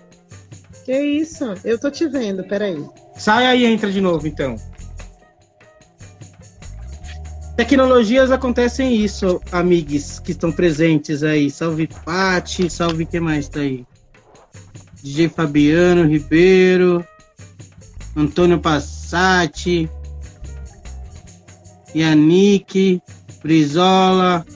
que 0.85 0.98
isso? 0.98 1.55
Eu 1.64 1.79
tô 1.79 1.90
te 1.90 2.09
vendo, 2.09 2.42
peraí. 2.44 2.85
Sai 3.16 3.46
aí 3.46 3.62
e 3.62 3.66
entra 3.66 3.92
de 3.92 4.00
novo, 4.00 4.26
então. 4.26 4.57
Tecnologias 7.61 8.31
acontecem 8.31 8.96
isso, 8.96 9.38
amigos 9.53 10.18
que 10.18 10.33
estão 10.33 10.51
presentes 10.51 11.23
aí. 11.23 11.51
Salve 11.51 11.87
Pati, 11.87 12.70
salve 12.70 13.05
quem 13.05 13.20
mais 13.20 13.51
tá 13.51 13.61
aí? 13.61 13.85
DJ 15.03 15.29
Fabiano 15.29 16.09
Ribeiro, 16.09 17.05
Antônio 18.16 18.59
Passati, 18.59 19.90
Yannick, 21.94 23.03
Brizola. 23.42 24.46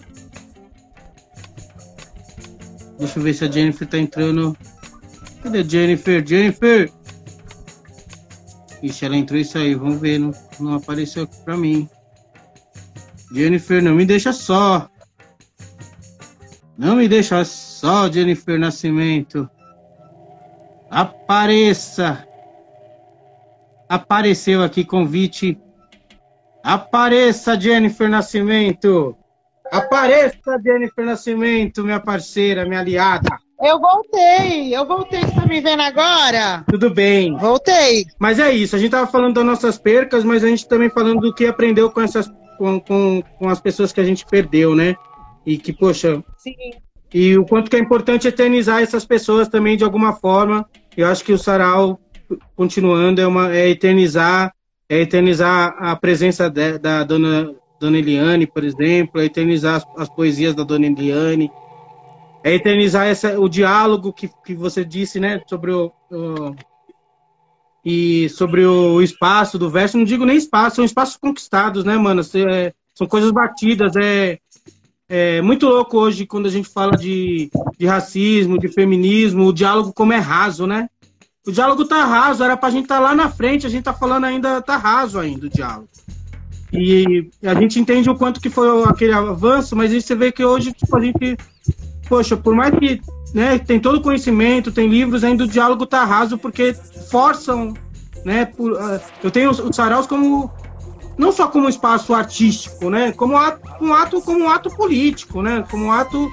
Deixa 2.99 3.19
eu 3.19 3.23
ver 3.23 3.35
se 3.35 3.45
a 3.45 3.51
Jennifer 3.51 3.87
tá 3.87 3.99
entrando. 3.99 4.57
Cadê 5.43 5.59
a 5.59 5.63
Jennifer? 5.63 6.27
Jennifer! 6.27 6.91
Ixi, 8.83 9.05
ela 9.05 9.17
entrou 9.19 9.39
isso 9.39 9.59
aí. 9.59 9.75
Vamos 9.75 10.01
ver. 10.01 10.19
Não, 10.19 10.33
não 10.59 10.77
apareceu 10.77 11.25
aqui 11.25 11.37
pra 11.45 11.55
mim. 11.55 11.87
Jennifer, 13.35 13.83
não 13.83 13.97
me 13.97 14.07
deixa 14.07 14.33
só. 14.33 14.89
Não 16.79 16.95
me 16.95 17.09
deixa 17.09 17.45
só, 17.45 18.09
Jennifer 18.09 18.57
Nascimento. 18.61 19.51
Apareça. 20.89 22.29
Apareceu 23.89 24.63
aqui 24.63 24.85
convite. 24.85 25.59
Apareça, 26.63 27.61
Jennifer 27.61 28.09
Nascimento. 28.09 29.17
Apareça, 29.73 30.61
Jennifer 30.65 31.05
Nascimento, 31.05 31.83
minha 31.83 31.99
parceira, 31.99 32.65
minha 32.65 32.79
aliada. 32.79 33.37
Eu 33.61 33.81
voltei, 33.81 34.77
eu 34.77 34.87
voltei. 34.87 35.21
Você 35.21 35.35
tá 35.35 35.47
me 35.47 35.61
vendo 35.61 35.81
agora? 35.81 36.65
Tudo 36.71 36.89
bem. 36.89 37.37
Voltei. 37.37 38.07
Mas 38.17 38.39
é 38.39 38.53
isso, 38.53 38.77
a 38.77 38.79
gente 38.79 38.93
tava 38.93 39.11
falando 39.11 39.35
das 39.35 39.45
nossas 39.45 39.77
percas, 39.77 40.23
mas 40.23 40.45
a 40.45 40.49
gente 40.49 40.69
também 40.69 40.89
falando 40.89 41.21
do 41.21 41.35
que 41.35 41.47
aprendeu 41.47 41.91
com 41.91 42.01
essas 42.01 42.31
com, 42.65 42.81
com, 42.81 43.23
com 43.39 43.49
as 43.49 43.61
pessoas 43.61 43.93
que 43.93 44.01
a 44.01 44.05
gente 44.05 44.25
perdeu, 44.25 44.75
né? 44.75 44.97
E 45.45 45.59
que, 45.59 45.73
poxa. 45.73 46.25
Sim. 46.39 46.55
E 47.13 47.37
o 47.37 47.45
quanto 47.45 47.71
que 47.71 47.77
é 47.77 47.79
importante 47.79 48.27
eternizar 48.27 48.83
essas 48.83 49.05
pessoas 49.05 49.49
também 49.49 49.77
de 49.77 49.85
alguma 49.85 50.15
forma. 50.15 50.67
Eu 50.97 51.07
acho 51.07 51.23
que 51.23 51.33
o 51.33 51.39
Sarau, 51.39 52.01
continuando, 52.57 53.21
é, 53.21 53.27
uma, 53.27 53.55
é 53.55 53.69
eternizar, 53.69 54.53
é 54.89 55.01
eternizar 55.01 55.77
a 55.79 55.95
presença 55.95 56.49
de, 56.49 56.79
da 56.79 57.05
dona, 57.05 57.55
dona 57.79 57.99
Eliane, 57.99 58.47
por 58.47 58.65
exemplo, 58.65 59.21
é 59.21 59.27
eternizar 59.27 59.77
as, 59.77 59.87
as 59.99 60.09
poesias 60.09 60.55
da 60.55 60.65
dona 60.65 60.87
Eliane, 60.87 61.51
é 62.43 62.55
eternizar 62.55 63.07
essa, 63.07 63.39
o 63.39 63.49
diálogo 63.49 64.13
que, 64.13 64.31
que 64.45 64.55
você 64.55 64.85
disse, 64.85 65.21
né, 65.21 65.41
sobre 65.47 65.73
o, 65.73 65.93
o 66.11 66.55
e 67.85 68.29
sobre 68.31 68.65
o 68.65 69.03
espaço 69.03 69.59
do 69.59 69.69
verso, 69.69 69.99
não 69.99 70.05
digo 70.05 70.25
nem 70.25 70.37
espaço, 70.37 70.77
são 70.77 70.85
espaços 70.85 71.17
conquistados, 71.17 71.85
né, 71.85 71.97
mano? 71.99 72.23
É, 72.51 72.73
são 72.95 73.07
coisas 73.07 73.31
batidas, 73.31 73.95
é, 73.97 74.39
é 75.09 75.43
muito 75.43 75.67
louco 75.67 75.99
hoje 75.99 76.27
quando 76.27 76.47
a 76.47 76.51
gente 76.51 76.69
fala 76.69 76.97
de, 76.97 77.51
de 77.79 77.87
racismo, 77.87 78.59
de 78.59 78.69
feminismo, 78.69 79.47
o 79.47 79.53
diálogo 79.53 79.93
como 79.93 80.13
é 80.13 80.19
raso, 80.19 80.67
né? 80.67 80.89
O 81.47 81.53
diálogo 81.53 81.85
tá 81.85 82.03
raso, 82.07 82.43
era 82.43 82.57
pra 82.57 82.71
gente 82.71 82.85
estar 82.85 82.97
tá 82.97 83.01
lá 83.03 83.15
na 83.15 83.31
frente, 83.31 83.67
a 83.67 83.71
gente 83.71 83.85
tá 83.85 83.93
falando 83.93 84.25
ainda, 84.25 84.63
tá 84.63 84.79
raso 84.79 85.19
ainda 85.19 85.47
o 85.47 85.51
diálogo. 85.51 85.89
E 86.73 87.31
a 87.43 87.55
gente 87.55 87.79
entende 87.79 88.09
o 88.09 88.17
quanto 88.17 88.41
que 88.41 88.49
foi 88.49 88.83
aquele 88.85 89.13
avanço, 89.13 89.77
mas 89.77 89.93
aí 89.93 90.01
você 90.01 90.15
vê 90.15 90.33
que 90.33 90.43
hoje, 90.43 90.73
tipo, 90.73 90.97
a 90.97 91.01
gente, 91.01 91.37
poxa, 92.09 92.37
por 92.37 92.55
mais 92.55 92.77
que 92.77 93.01
né, 93.35 93.59
tem 93.59 93.81
todo 93.81 93.97
o 93.97 94.01
conhecimento, 94.01 94.71
tem 94.71 94.89
livros, 94.89 95.25
ainda 95.25 95.43
o 95.43 95.49
diálogo 95.49 95.85
tá 95.85 96.05
raso 96.05 96.39
porque 96.39 96.73
forçam, 97.11 97.75
né, 98.25 98.45
por, 98.45 98.73
uh, 98.73 99.01
eu 99.25 99.31
tenho 99.31 99.51
os, 99.51 99.59
os 99.59 99.75
saraus 99.75 100.07
como 100.07 100.49
não 101.19 101.33
só 101.33 101.49
como 101.49 101.69
espaço 101.69 102.15
artístico, 102.15 102.89
né, 102.89 103.11
como 103.11 103.37
ato, 103.37 103.61
um 103.81 103.93
ato 103.93 104.23
como 104.23 104.45
um 104.45 104.49
ato 104.49 104.71
político, 104.71 105.43
né, 105.43 105.65
como 105.69 105.87
um 105.87 105.93
ato 105.93 106.31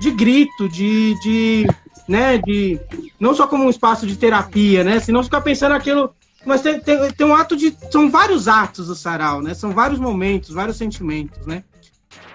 de 0.00 0.10
grito, 0.10 0.68
de, 0.68 1.14
de 1.22 1.66
né, 2.08 2.38
de 2.38 2.80
não 3.20 3.32
só 3.32 3.46
como 3.46 3.64
um 3.64 3.70
espaço 3.70 4.04
de 4.04 4.16
terapia, 4.16 4.82
né, 4.82 4.98
senão 4.98 5.22
ficar 5.22 5.42
pensando 5.42 5.72
aquilo, 5.72 6.12
mas 6.44 6.62
tem, 6.62 6.80
tem, 6.80 7.12
tem 7.12 7.26
um 7.26 7.34
ato 7.34 7.56
de 7.56 7.76
são 7.92 8.10
vários 8.10 8.48
atos 8.48 8.88
do 8.88 8.96
sarau, 8.96 9.40
né, 9.40 9.54
são 9.54 9.70
vários 9.70 10.00
momentos, 10.00 10.50
vários 10.50 10.76
sentimentos, 10.76 11.46
né. 11.46 11.62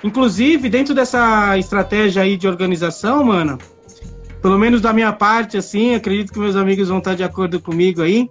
Inclusive, 0.02 0.70
dentro 0.70 0.94
dessa 0.94 1.58
estratégia 1.58 2.22
aí 2.22 2.38
de 2.38 2.48
organização, 2.48 3.24
mano, 3.24 3.58
pelo 4.46 4.60
menos 4.60 4.80
da 4.80 4.94
minha 4.94 5.12
parte, 5.12 5.58
assim, 5.58 5.96
acredito 5.96 6.32
que 6.32 6.38
meus 6.38 6.56
amigos 6.56 6.90
vão 6.90 7.00
estar 7.00 7.16
de 7.16 7.24
acordo 7.24 7.60
comigo 7.60 8.04
aí, 8.04 8.30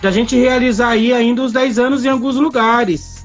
de 0.00 0.06
a 0.06 0.10
gente 0.10 0.34
realizar 0.34 0.88
aí 0.88 1.12
ainda 1.12 1.42
os 1.42 1.52
10 1.52 1.78
anos 1.78 2.02
em 2.02 2.08
alguns 2.08 2.36
lugares. 2.36 3.22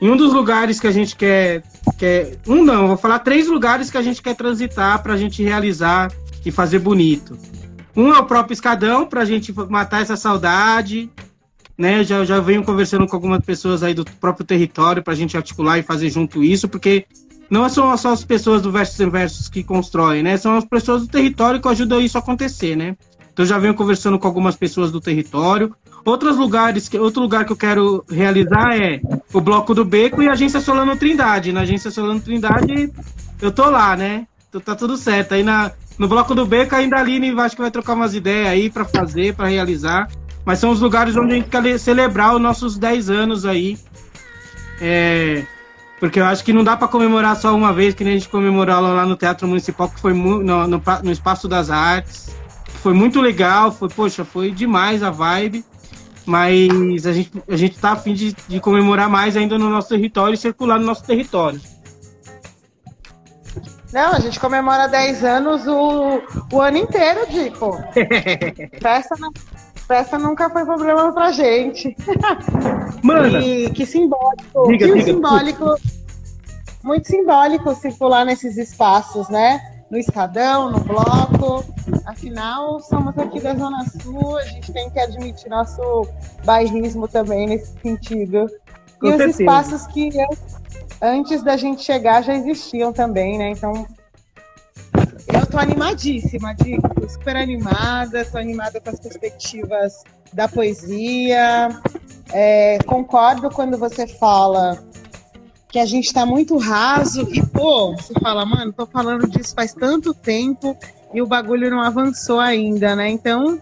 Em 0.00 0.08
um 0.08 0.16
dos 0.16 0.32
lugares 0.32 0.78
que 0.78 0.86
a 0.86 0.92
gente 0.92 1.16
quer, 1.16 1.64
quer 1.98 2.38
um 2.46 2.62
não, 2.62 2.86
vou 2.86 2.96
falar 2.96 3.18
três 3.18 3.48
lugares 3.48 3.90
que 3.90 3.98
a 3.98 4.02
gente 4.02 4.22
quer 4.22 4.36
transitar 4.36 5.02
para 5.02 5.14
a 5.14 5.16
gente 5.16 5.42
realizar 5.42 6.12
e 6.44 6.52
fazer 6.52 6.78
bonito. 6.78 7.36
Um 7.96 8.14
é 8.14 8.18
o 8.20 8.24
próprio 8.24 8.54
escadão, 8.54 9.06
para 9.06 9.22
a 9.22 9.24
gente 9.24 9.52
matar 9.68 10.02
essa 10.02 10.16
saudade, 10.16 11.10
né? 11.76 12.04
Já, 12.04 12.24
já 12.24 12.38
venho 12.38 12.62
conversando 12.62 13.08
com 13.08 13.16
algumas 13.16 13.44
pessoas 13.44 13.82
aí 13.82 13.92
do 13.92 14.04
próprio 14.04 14.46
território 14.46 15.02
para 15.02 15.14
a 15.14 15.16
gente 15.16 15.36
articular 15.36 15.80
e 15.80 15.82
fazer 15.82 16.10
junto 16.10 16.44
isso, 16.44 16.68
porque 16.68 17.06
não 17.48 17.68
são 17.68 17.96
só 17.96 18.12
as 18.12 18.24
pessoas 18.24 18.62
do 18.62 18.72
Versus 18.72 18.98
em 19.00 19.08
Versus 19.08 19.48
que 19.48 19.62
constroem, 19.62 20.22
né? 20.22 20.36
São 20.36 20.56
as 20.56 20.64
pessoas 20.64 21.02
do 21.02 21.08
território 21.08 21.60
que 21.60 21.68
ajudam 21.68 22.00
isso 22.00 22.18
a 22.18 22.20
acontecer, 22.20 22.76
né? 22.76 22.96
Então 23.32 23.44
já 23.44 23.58
venho 23.58 23.74
conversando 23.74 24.18
com 24.18 24.26
algumas 24.26 24.56
pessoas 24.56 24.90
do 24.90 25.00
território. 25.00 25.74
Outros 26.04 26.36
lugares, 26.36 26.88
outro 26.94 27.20
lugar 27.20 27.44
que 27.44 27.52
eu 27.52 27.56
quero 27.56 28.04
realizar 28.08 28.80
é 28.80 29.00
o 29.32 29.40
Bloco 29.40 29.74
do 29.74 29.84
Beco 29.84 30.22
e 30.22 30.28
a 30.28 30.32
Agência 30.32 30.60
Solano 30.60 30.96
Trindade. 30.96 31.52
Na 31.52 31.60
Agência 31.60 31.90
Solano 31.90 32.20
Trindade 32.20 32.90
eu 33.40 33.52
tô 33.52 33.68
lá, 33.68 33.96
né? 33.96 34.26
Então 34.48 34.60
tá 34.60 34.74
tudo 34.74 34.96
certo. 34.96 35.34
Aí 35.34 35.42
na, 35.42 35.70
no 35.98 36.08
Bloco 36.08 36.34
do 36.34 36.46
Beco 36.46 36.74
ainda 36.74 36.96
a 36.96 37.00
Aline 37.00 37.38
acho 37.40 37.54
que 37.54 37.62
vai 37.62 37.70
trocar 37.70 37.94
umas 37.94 38.14
ideias 38.14 38.48
aí 38.48 38.70
para 38.70 38.84
fazer, 38.84 39.34
para 39.34 39.48
realizar. 39.48 40.08
Mas 40.44 40.58
são 40.58 40.70
os 40.70 40.80
lugares 40.80 41.16
onde 41.16 41.32
a 41.32 41.36
gente 41.36 41.48
quer 41.48 41.78
celebrar 41.78 42.34
os 42.34 42.40
nossos 42.40 42.78
10 42.78 43.10
anos 43.10 43.44
aí. 43.44 43.76
É, 44.80 45.44
porque 45.98 46.20
eu 46.20 46.24
acho 46.24 46.44
que 46.44 46.52
não 46.52 46.62
dá 46.62 46.76
para 46.76 46.88
comemorar 46.88 47.36
só 47.36 47.54
uma 47.54 47.72
vez, 47.72 47.94
que 47.94 48.04
nem 48.04 48.14
a 48.14 48.18
gente 48.18 48.28
comemorou 48.28 48.80
lá 48.80 49.06
no 49.06 49.16
Teatro 49.16 49.48
Municipal, 49.48 49.88
que 49.88 50.00
foi 50.00 50.12
no, 50.12 50.42
no, 50.42 50.82
no 51.02 51.10
Espaço 51.10 51.48
das 51.48 51.70
Artes. 51.70 52.34
Foi 52.82 52.92
muito 52.92 53.20
legal, 53.20 53.72
foi, 53.72 53.88
poxa, 53.88 54.24
foi 54.24 54.50
demais 54.50 55.02
a 55.02 55.10
vibe. 55.10 55.64
Mas 56.26 57.06
a 57.06 57.12
gente, 57.12 57.30
a 57.48 57.56
gente 57.56 57.78
tá 57.78 57.92
afim 57.92 58.12
de, 58.12 58.36
de 58.48 58.60
comemorar 58.60 59.08
mais 59.08 59.36
ainda 59.36 59.56
no 59.56 59.70
nosso 59.70 59.88
território 59.88 60.34
e 60.34 60.36
circular 60.36 60.78
no 60.78 60.84
nosso 60.84 61.04
território. 61.04 61.60
Não, 63.92 64.12
a 64.12 64.18
gente 64.18 64.38
comemora 64.40 64.88
10 64.88 65.24
anos 65.24 65.66
o, 65.66 66.20
o 66.52 66.60
ano 66.60 66.76
inteiro, 66.76 67.26
Dico. 67.30 67.80
festa, 68.82 69.14
não, 69.18 69.32
festa 69.86 70.18
nunca 70.18 70.50
foi 70.50 70.64
problema 70.64 71.12
pra 71.12 71.32
gente. 71.32 71.96
Mano. 73.02 73.38
E 73.38 73.70
que 73.70 73.86
simbólico. 73.86 74.68
Diga, 74.68 74.86
que 74.86 74.92
diga, 74.92 75.04
simbólico. 75.04 75.74
Muito 76.82 77.08
simbólico 77.08 77.74
circular 77.74 78.24
nesses 78.24 78.56
espaços, 78.56 79.28
né? 79.28 79.60
No 79.90 79.98
escadão, 79.98 80.70
no 80.70 80.80
bloco. 80.80 81.64
Afinal, 82.04 82.80
somos 82.80 83.16
aqui 83.18 83.40
da 83.40 83.54
Zona 83.54 83.84
Sul, 84.02 84.36
a 84.38 84.44
gente 84.44 84.72
tem 84.72 84.90
que 84.90 84.98
admitir 84.98 85.48
nosso 85.48 86.08
bairrismo 86.44 87.06
também 87.06 87.46
nesse 87.46 87.72
sentido. 87.80 88.46
Com 89.00 89.08
e 89.08 89.10
certeza. 89.10 89.30
os 89.30 89.40
espaços 89.40 89.86
que 89.88 90.10
antes 91.00 91.42
da 91.42 91.56
gente 91.56 91.82
chegar 91.82 92.22
já 92.22 92.34
existiam 92.34 92.92
também, 92.92 93.38
né? 93.38 93.50
Então, 93.50 93.86
eu 95.32 95.46
tô 95.46 95.58
animadíssima, 95.58 96.54
Dico, 96.54 97.08
super 97.08 97.36
animada, 97.36 98.24
tô 98.24 98.38
animada 98.38 98.80
com 98.80 98.90
as 98.90 99.00
perspectivas 99.00 100.02
da 100.32 100.48
poesia. 100.48 101.68
É, 102.32 102.78
concordo 102.86 103.50
quando 103.50 103.78
você 103.78 104.06
fala 104.06 104.82
que 105.68 105.78
a 105.78 105.84
gente 105.84 106.12
tá 106.12 106.24
muito 106.24 106.56
raso 106.56 107.28
e, 107.32 107.44
pô, 107.46 107.94
você 107.94 108.14
fala, 108.20 108.46
mano, 108.46 108.72
tô 108.72 108.86
falando 108.86 109.28
disso 109.28 109.54
faz 109.54 109.74
tanto 109.74 110.14
tempo 110.14 110.76
e 111.12 111.20
o 111.20 111.26
bagulho 111.26 111.70
não 111.70 111.80
avançou 111.80 112.40
ainda, 112.40 112.96
né? 112.96 113.08
Então, 113.08 113.60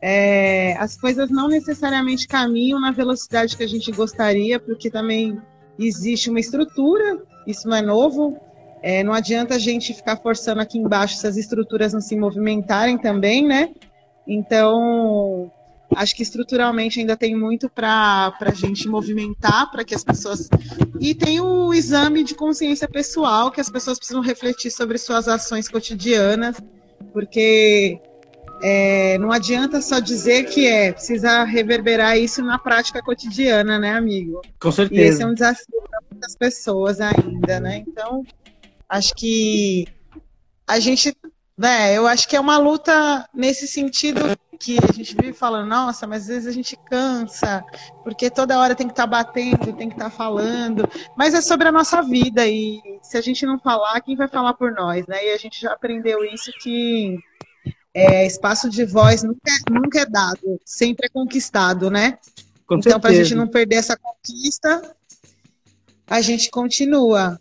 é, 0.00 0.76
as 0.78 0.96
coisas 0.96 1.30
não 1.30 1.48
necessariamente 1.48 2.28
caminham 2.28 2.80
na 2.80 2.90
velocidade 2.90 3.56
que 3.56 3.62
a 3.62 3.68
gente 3.68 3.90
gostaria, 3.92 4.58
porque 4.58 4.90
também 4.90 5.40
existe 5.78 6.30
uma 6.30 6.40
estrutura, 6.40 7.22
isso 7.46 7.68
não 7.68 7.76
é 7.76 7.82
novo, 7.82 8.38
é, 8.86 9.02
não 9.02 9.14
adianta 9.14 9.54
a 9.54 9.58
gente 9.58 9.94
ficar 9.94 10.16
forçando 10.18 10.60
aqui 10.60 10.76
embaixo 10.78 11.16
se 11.16 11.26
as 11.26 11.38
estruturas 11.38 11.94
não 11.94 12.02
se 12.02 12.14
movimentarem 12.14 12.98
também, 12.98 13.42
né? 13.42 13.70
Então, 14.28 15.50
acho 15.96 16.14
que 16.14 16.22
estruturalmente 16.22 17.00
ainda 17.00 17.16
tem 17.16 17.34
muito 17.34 17.70
para 17.70 18.34
a 18.38 18.50
gente 18.52 18.86
movimentar, 18.86 19.70
para 19.70 19.84
que 19.84 19.94
as 19.94 20.04
pessoas. 20.04 20.50
E 21.00 21.14
tem 21.14 21.40
o 21.40 21.72
exame 21.72 22.22
de 22.22 22.34
consciência 22.34 22.86
pessoal, 22.86 23.50
que 23.50 23.60
as 23.60 23.70
pessoas 23.70 23.96
precisam 23.96 24.20
refletir 24.20 24.70
sobre 24.70 24.98
suas 24.98 25.28
ações 25.28 25.66
cotidianas 25.66 26.56
porque 27.14 28.00
é, 28.60 29.16
não 29.18 29.30
adianta 29.30 29.80
só 29.80 30.00
dizer 30.00 30.46
que 30.46 30.66
é, 30.66 30.92
precisa 30.92 31.44
reverberar 31.44 32.18
isso 32.18 32.42
na 32.42 32.58
prática 32.58 33.00
cotidiana, 33.00 33.78
né, 33.78 33.92
amigo? 33.92 34.42
Com 34.60 34.72
certeza. 34.72 35.00
E 35.00 35.04
esse 35.04 35.22
é 35.22 35.26
um 35.26 35.32
desafio 35.32 35.80
para 35.88 36.00
muitas 36.10 36.36
pessoas 36.36 37.00
ainda, 37.00 37.60
né? 37.60 37.84
Então, 37.86 38.24
acho 38.88 39.14
que 39.14 39.86
a 40.66 40.78
gente, 40.78 41.16
né, 41.56 41.96
eu 41.96 42.06
acho 42.06 42.28
que 42.28 42.36
é 42.36 42.40
uma 42.40 42.58
luta 42.58 43.28
nesse 43.34 43.66
sentido 43.68 44.20
que 44.58 44.78
a 44.82 44.92
gente 44.92 45.14
vive 45.14 45.32
falando, 45.32 45.68
nossa, 45.68 46.06
mas 46.06 46.22
às 46.22 46.28
vezes 46.28 46.46
a 46.46 46.52
gente 46.52 46.76
cansa, 46.88 47.64
porque 48.02 48.30
toda 48.30 48.58
hora 48.58 48.74
tem 48.74 48.86
que 48.86 48.92
estar 48.92 49.04
tá 49.04 49.08
batendo, 49.08 49.72
tem 49.72 49.88
que 49.88 49.94
estar 49.94 50.10
tá 50.10 50.16
falando, 50.16 50.88
mas 51.16 51.34
é 51.34 51.40
sobre 51.40 51.68
a 51.68 51.72
nossa 51.72 52.00
vida 52.02 52.46
e 52.46 52.80
se 53.02 53.18
a 53.18 53.20
gente 53.20 53.44
não 53.44 53.58
falar, 53.58 54.00
quem 54.00 54.16
vai 54.16 54.28
falar 54.28 54.54
por 54.54 54.72
nós, 54.72 55.06
né? 55.06 55.26
E 55.26 55.30
a 55.32 55.36
gente 55.36 55.60
já 55.60 55.72
aprendeu 55.72 56.24
isso 56.24 56.50
que 56.62 57.18
é, 57.92 58.26
espaço 58.26 58.70
de 58.70 58.84
voz 58.84 59.22
nunca, 59.22 59.40
é, 59.48 59.72
nunca 59.72 60.00
é 60.00 60.06
dado, 60.06 60.60
sempre 60.64 61.06
é 61.06 61.10
conquistado, 61.10 61.90
né? 61.90 62.18
Com 62.66 62.76
então, 62.76 62.98
para 62.98 63.10
a 63.10 63.14
gente 63.14 63.34
não 63.34 63.46
perder 63.46 63.76
essa 63.76 63.96
conquista, 63.96 64.96
a 66.06 66.20
gente 66.20 66.50
continua. 66.50 67.38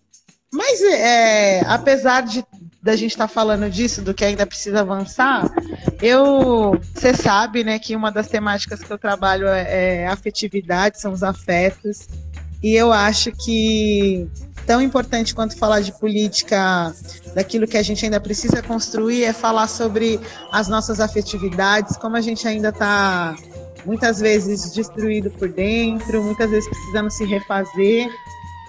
Mas, 0.54 0.82
é, 0.82 1.62
apesar 1.68 2.22
de 2.22 2.45
da 2.82 2.97
gente 2.97 3.12
estar 3.12 3.30
tá 3.30 3.34
falando 3.34 3.70
disso, 3.70 4.01
do 4.01 4.14
que 4.14 4.26
ainda 4.26 4.45
precisa 4.45 4.82
avançar, 4.82 5.49
eu, 6.01 6.78
você 6.93 7.14
sabe, 7.14 7.64
né, 7.64 7.80
que 7.80 7.95
uma 7.95 8.12
das 8.12 8.28
temáticas 8.28 8.82
que 8.82 8.91
eu 8.91 8.97
trabalho 8.97 9.47
é, 9.47 10.01
é 10.01 10.08
afetividade, 10.08 10.99
são 10.99 11.14
os 11.14 11.24
afetos, 11.24 12.10
e 12.62 12.76
eu 12.76 12.91
acho 12.91 13.32
que 13.32 14.30
tão 14.66 14.82
importante 14.82 15.34
quanto 15.34 15.58
falar 15.58 15.80
de 15.80 15.97
política, 15.97 16.93
daquilo 17.34 17.68
que 17.68 17.78
a 17.78 17.82
gente 17.82 18.04
ainda 18.04 18.20
precisa 18.20 18.62
construir, 18.62 19.24
é 19.24 19.32
falar 19.32 19.68
sobre 19.68 20.20
as 20.51 20.68
nossas 20.68 20.99
afetividades, 20.99 21.95
como 21.95 22.18
a 22.18 22.22
gente 22.22 22.45
ainda 22.45 22.70
está 22.70 23.36
muitas 23.86 24.20
vezes 24.20 24.74
destruído 24.74 25.30
por 25.32 25.49
dentro, 25.49 26.22
muitas 26.22 26.49
vezes 26.49 26.70
precisando 26.70 27.10
se 27.10 27.26
refazer. 27.26 28.10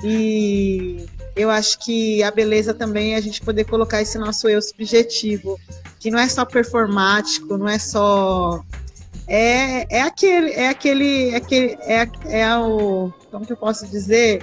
E 0.02 1.06
eu 1.36 1.50
acho 1.50 1.78
que 1.80 2.22
a 2.22 2.30
beleza 2.30 2.72
também 2.72 3.14
é 3.14 3.16
a 3.16 3.20
gente 3.20 3.40
poder 3.40 3.64
colocar 3.64 4.00
esse 4.00 4.18
nosso 4.18 4.48
eu 4.48 4.62
subjetivo, 4.62 5.58
que 5.98 6.10
não 6.10 6.18
é 6.18 6.28
só 6.28 6.44
performático, 6.44 7.56
não 7.56 7.68
é 7.68 7.78
só 7.78 8.62
é, 9.26 9.98
é 9.98 10.02
aquele 10.02 10.50
é 10.52 10.68
aquele 10.68 11.30
é 11.30 11.36
aquele 11.36 11.78
é, 11.82 12.08
é 12.40 12.58
o 12.58 13.12
como 13.30 13.46
que 13.46 13.52
eu 13.52 13.56
posso 13.56 13.86
dizer 13.86 14.42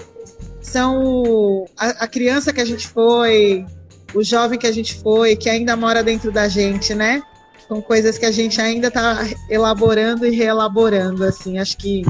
são 0.61 1.65
a, 1.77 2.03
a, 2.03 2.07
criança 2.07 2.53
que 2.53 2.61
a 2.61 2.65
gente 2.65 2.87
foi, 2.87 3.65
o 4.13 4.23
jovem 4.23 4.59
que 4.59 4.67
a 4.67 4.71
gente 4.71 4.95
foi, 5.01 5.35
que 5.35 5.49
ainda 5.49 5.75
mora 5.75 6.03
dentro 6.03 6.31
da 6.31 6.47
gente, 6.47 6.93
né? 6.93 7.21
São 7.67 7.81
coisas 7.81 8.17
que 8.17 8.25
a 8.25 8.31
gente 8.31 8.61
ainda 8.61 8.87
está 8.87 9.27
elaborando 9.49 10.25
e 10.25 10.29
reelaborando, 10.29 11.23
assim. 11.23 11.57
Acho 11.57 11.77
que 11.77 12.03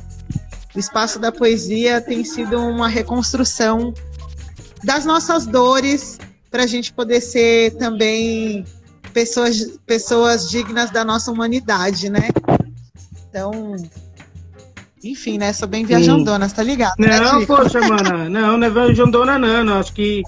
o 0.75 0.79
espaço 0.79 1.17
da 1.17 1.31
poesia 1.31 2.01
tem 2.01 2.23
sido 2.23 2.59
uma 2.59 2.87
reconstrução 2.87 3.93
das 4.83 5.05
nossas 5.05 5.45
dores 5.45 6.17
para 6.49 6.63
a 6.63 6.67
gente 6.67 6.91
poder 6.91 7.21
ser 7.21 7.71
também 7.77 8.65
pessoas, 9.13 9.79
pessoas 9.85 10.49
dignas 10.49 10.91
da 10.91 11.05
nossa 11.05 11.31
humanidade, 11.31 12.09
né? 12.09 12.29
Então, 13.29 13.75
enfim, 15.03 15.37
né? 15.37 15.53
Sou 15.53 15.67
bem 15.67 15.85
viajandona, 15.85 16.47
você 16.47 16.55
tá 16.55 16.63
ligado? 16.63 16.95
Né, 16.99 17.19
não, 17.19 17.39
né, 17.39 17.45
poxa, 17.45 17.79
mano, 17.79 18.29
não, 18.29 18.57
não 18.57 18.67
é 18.67 18.69
viajandona, 18.69 19.39
não. 19.39 19.63
não. 19.63 19.79
Acho 19.79 19.93
que 19.93 20.23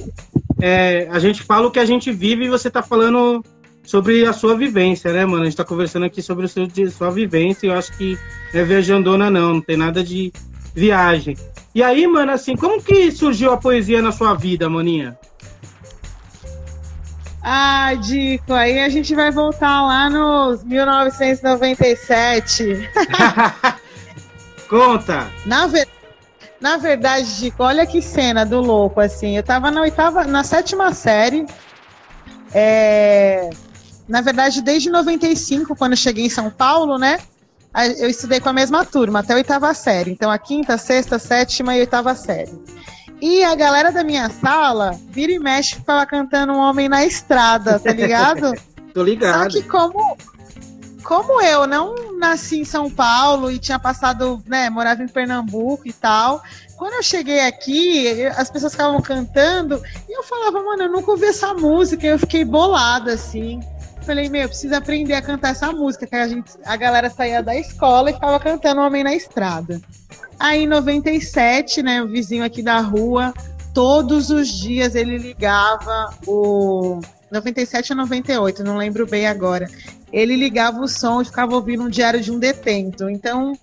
é, 0.62 1.08
a 1.12 1.20
gente 1.20 1.44
fala 1.44 1.68
o 1.68 1.72
que 1.72 1.80
a 1.80 1.86
gente 1.86 2.12
vive 2.12 2.46
e 2.46 2.50
você 2.50 2.70
tá 2.70 2.82
falando 2.82 3.44
sobre 3.84 4.26
a 4.26 4.34
sua 4.34 4.56
vivência, 4.56 5.12
né, 5.12 5.26
mano? 5.26 5.44
A 5.44 5.46
gente 5.46 5.58
tá 5.58 5.66
conversando 5.66 6.06
aqui 6.06 6.22
sobre 6.22 6.46
a 6.46 6.48
sua, 6.48 6.68
sua 6.90 7.12
vivência 7.12 7.68
e 7.68 7.70
eu 7.70 7.78
acho 7.78 7.96
que 7.98 8.18
não 8.54 8.62
é 8.62 8.64
viajandona, 8.64 9.30
não. 9.30 9.56
Não 9.56 9.62
tem 9.62 9.78
nada 9.78 10.04
de 10.04 10.32
viagem. 10.74 11.36
E 11.76 11.82
aí, 11.82 12.06
mano, 12.06 12.32
assim, 12.32 12.56
como 12.56 12.80
que 12.82 13.12
surgiu 13.12 13.52
a 13.52 13.58
poesia 13.58 14.00
na 14.02 14.12
sua 14.12 14.36
vida, 14.36 14.70
maninha? 14.70 15.18
Ah, 17.42 17.94
Dico, 17.96 18.54
aí 18.54 18.80
a 18.80 18.90
gente 18.90 19.16
vai 19.16 19.32
voltar 19.32 19.82
lá 19.86 20.10
nos 20.10 20.64
1997. 20.64 22.90
Conta! 24.70 25.30
Na, 25.46 25.68
ver... 25.68 25.88
na 26.62 26.78
verdade, 26.78 27.40
Dico, 27.40 27.64
olha 27.64 27.86
que 27.86 28.02
cena 28.02 28.46
do 28.46 28.62
louco, 28.62 29.02
assim. 29.02 29.36
Eu 29.36 29.44
tava 29.44 29.70
na 29.72 29.82
oitava, 29.82 30.24
na 30.26 30.44
sétima 30.44 30.94
série. 30.94 31.46
É... 32.54 33.50
Na 34.08 34.22
verdade, 34.22 34.62
desde 34.62 34.90
95, 34.90 35.76
quando 35.76 35.92
eu 35.94 35.98
cheguei 35.98 36.26
em 36.26 36.30
São 36.30 36.50
Paulo, 36.50 36.98
né? 36.98 37.20
Eu 37.98 38.10
estudei 38.10 38.40
com 38.40 38.50
a 38.50 38.54
mesma 38.54 38.86
turma, 38.86 39.20
até 39.20 39.34
a 39.34 39.38
oitava 39.38 39.74
série. 39.74 40.12
Então, 40.12 40.30
a 40.30 40.38
quinta, 40.38 40.78
sexta, 40.78 41.18
sétima 41.18 41.76
e 41.76 41.80
oitava 41.80 42.14
série. 42.14 42.52
E 43.22 43.44
a 43.44 43.56
galera 43.56 43.92
da 43.92 44.04
minha 44.04 44.30
sala, 44.30 45.00
vira 45.10 45.32
e 45.32 45.40
mexe, 45.40 45.76
ficava 45.76 46.06
cantando 46.06 46.54
Um 46.54 46.58
Homem 46.58 46.90
na 46.90 47.06
Estrada, 47.06 47.80
tá 47.80 47.92
ligado? 47.92 48.54
Tô 48.94 49.02
ligado. 49.02 49.52
Só 49.52 49.60
que 49.60 49.68
como 49.68 50.18
como 51.04 51.42
eu 51.42 51.68
não 51.68 52.18
nasci 52.18 52.62
em 52.62 52.66
São 52.66 52.90
Paulo 52.90 53.52
e 53.52 53.60
tinha 53.60 53.78
passado, 53.78 54.42
né, 54.48 54.70
morava 54.70 55.04
em 55.04 55.08
Pernambuco 55.08 55.86
e 55.86 55.92
tal, 55.94 56.42
quando 56.78 56.94
eu 56.94 57.04
cheguei 57.04 57.42
aqui, 57.42 58.26
as 58.38 58.50
pessoas 58.50 58.72
ficavam 58.72 59.02
cantando 59.02 59.82
e 60.08 60.18
eu 60.18 60.24
falava, 60.24 60.64
mano, 60.64 60.84
eu 60.84 60.92
nunca 60.92 61.12
ouvi 61.12 61.26
essa 61.26 61.54
música, 61.54 62.06
e 62.06 62.10
eu 62.10 62.20
fiquei 62.20 62.46
bolada 62.46 63.14
assim. 63.14 63.60
Falei, 64.06 64.30
meu, 64.30 64.44
eu 64.44 64.50
preciso 64.50 64.76
aprender 64.76 65.14
a 65.14 65.22
cantar 65.22 65.52
essa 65.52 65.72
música, 65.72 66.06
que 66.06 66.16
a 66.16 66.28
gente, 66.28 66.52
a 66.66 66.76
galera 66.76 67.10
saía 67.10 67.42
da 67.42 67.56
escola 67.56 68.10
e 68.10 68.14
ficava 68.14 68.40
cantando 68.40 68.82
Homem 68.82 69.04
na 69.04 69.16
Estrada. 69.16 69.82
Aí 70.40 70.64
em 70.64 70.68
97, 70.68 71.82
né, 71.82 72.02
o 72.02 72.08
vizinho 72.08 72.44
aqui 72.44 72.62
da 72.62 72.80
rua, 72.80 73.34
todos 73.74 74.30
os 74.30 74.48
dias 74.48 74.96
ele 74.96 75.18
ligava 75.18 76.14
o 76.28 77.00
97 77.32 77.94
ou 77.94 77.98
98, 77.98 78.64
não 78.64 78.78
lembro 78.78 79.08
bem 79.08 79.26
agora 79.28 79.68
ele 80.14 80.36
ligava 80.36 80.80
o 80.80 80.88
som 80.88 81.22
e 81.22 81.26
ficava 81.26 81.56
ouvindo 81.56 81.84
um 81.84 81.90
diário 81.90 82.22
de 82.22 82.32
um 82.32 82.38
detento. 82.38 83.10
Então, 83.10 83.58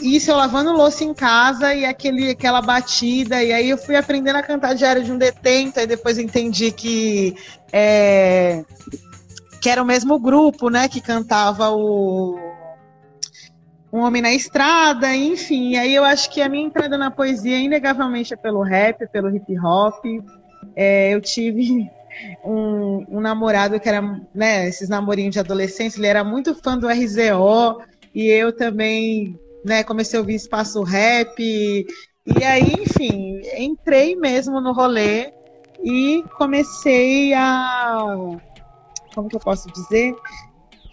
isso 0.00 0.30
eu 0.30 0.36
lavando 0.36 0.72
louça 0.72 1.02
em 1.02 1.12
casa 1.12 1.74
e 1.74 1.84
aquele, 1.84 2.30
aquela 2.30 2.62
batida, 2.62 3.42
e 3.42 3.52
aí 3.52 3.70
eu 3.70 3.76
fui 3.76 3.96
aprendendo 3.96 4.36
a 4.36 4.42
cantar 4.42 4.74
diário 4.74 5.02
de 5.02 5.10
um 5.10 5.18
detento, 5.18 5.80
aí 5.80 5.86
depois 5.86 6.16
entendi 6.16 6.70
que 6.70 7.36
é, 7.72 8.64
que 9.64 9.70
era 9.70 9.82
o 9.82 9.86
mesmo 9.86 10.18
grupo, 10.18 10.68
né, 10.68 10.90
que 10.90 11.00
cantava 11.00 11.70
o 11.70 12.38
Um 13.90 14.00
Homem 14.00 14.20
na 14.20 14.30
Estrada, 14.30 15.16
enfim. 15.16 15.76
Aí 15.76 15.94
eu 15.94 16.04
acho 16.04 16.30
que 16.30 16.42
a 16.42 16.50
minha 16.50 16.66
entrada 16.66 16.98
na 16.98 17.10
poesia, 17.10 17.58
inegavelmente, 17.58 18.34
é 18.34 18.36
pelo 18.36 18.60
rap, 18.60 19.08
pelo 19.08 19.34
hip 19.34 19.58
hop. 19.58 20.04
É, 20.76 21.14
eu 21.14 21.20
tive 21.22 21.90
um, 22.44 23.06
um, 23.08 23.20
namorado 23.22 23.80
que 23.80 23.88
era, 23.88 24.02
né, 24.34 24.68
esses 24.68 24.90
namorinhos 24.90 25.32
de 25.32 25.40
adolescência, 25.40 25.98
ele 25.98 26.08
era 26.08 26.22
muito 26.22 26.54
fã 26.54 26.76
do 26.76 26.86
RZO, 26.86 27.80
e 28.14 28.26
eu 28.26 28.54
também, 28.54 29.40
né, 29.64 29.82
comecei 29.82 30.18
a 30.18 30.20
ouvir 30.20 30.34
espaço 30.34 30.82
rap, 30.82 31.40
e 31.40 32.44
aí, 32.44 32.70
enfim, 32.82 33.40
entrei 33.56 34.14
mesmo 34.14 34.60
no 34.60 34.74
rolê 34.74 35.32
e 35.82 36.22
comecei 36.36 37.32
a, 37.32 38.04
como 39.14 39.28
que 39.28 39.36
eu 39.36 39.40
posso 39.40 39.70
dizer? 39.70 40.14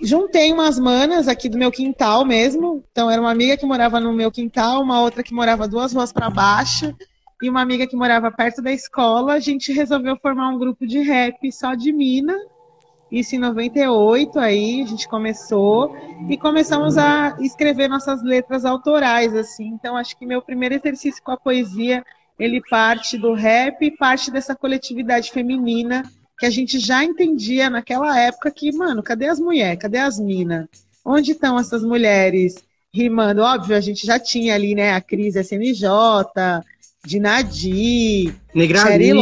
Juntei 0.02 0.52
umas 0.52 0.80
manas 0.80 1.28
aqui 1.28 1.48
do 1.48 1.58
meu 1.58 1.72
quintal 1.72 2.26
mesmo, 2.26 2.84
então 2.92 3.10
era 3.10 3.22
uma 3.22 3.32
amiga 3.32 3.56
que 3.56 3.66
morava 3.66 4.00
no 4.00 4.12
meu 4.12 4.32
quintal, 4.32 4.82
uma 4.82 5.00
outra 5.00 5.22
que 5.22 5.34
morava 5.34 5.68
duas 5.68 5.94
ruas 5.94 6.12
para 6.12 6.30
baixo, 6.30 6.96
e 7.42 7.50
uma 7.50 7.62
amiga 7.62 7.86
que 7.86 7.96
morava 7.96 8.32
perto 8.32 8.62
da 8.62 8.72
escola, 8.72 9.34
a 9.34 9.40
gente 9.40 9.72
resolveu 9.72 10.18
formar 10.18 10.50
um 10.50 10.58
grupo 10.58 10.88
de 10.88 11.00
rap 11.02 11.52
só 11.52 11.76
de 11.76 11.92
mina. 11.92 12.36
Isso 13.12 13.36
em 13.36 13.40
98 13.40 14.40
aí 14.40 14.82
a 14.82 14.86
gente 14.86 15.08
começou 15.08 15.96
e 16.30 16.38
começamos 16.38 16.98
a 16.98 17.36
escrever 17.42 17.90
nossas 17.90 18.24
letras 18.24 18.64
autorais 18.64 19.36
assim. 19.36 19.68
Então 19.68 19.98
acho 19.98 20.18
que 20.18 20.26
meu 20.26 20.42
primeiro 20.42 20.76
exercício 20.76 21.22
com 21.22 21.32
a 21.32 21.38
poesia, 21.38 22.06
ele 22.40 22.62
parte 22.70 23.18
do 23.18 23.34
rap 23.34 23.92
parte 23.98 24.32
dessa 24.32 24.56
coletividade 24.56 25.32
feminina 25.32 26.04
que 26.42 26.46
a 26.48 26.50
gente 26.50 26.80
já 26.80 27.04
entendia 27.04 27.70
naquela 27.70 28.20
época 28.20 28.50
que, 28.50 28.76
mano, 28.76 29.04
cadê 29.04 29.28
as 29.28 29.40
mulheres? 29.40 29.80
Cadê 29.80 30.00
as 30.00 30.20
minas? 30.20 30.66
Onde 31.06 31.34
estão 31.34 31.60
essas 31.60 31.84
mulheres 31.84 32.56
rimando? 32.92 33.44
Óbvio, 33.44 33.78
a 33.78 33.80
gente 33.80 34.08
já 34.08 34.18
tinha 34.18 34.56
ali, 34.56 34.74
né, 34.74 34.92
a 34.96 35.00
Cris 35.00 35.36
SNJ, 35.36 35.88
de 37.06 37.20
Nadi, 37.20 38.34
Negrali. 38.56 39.14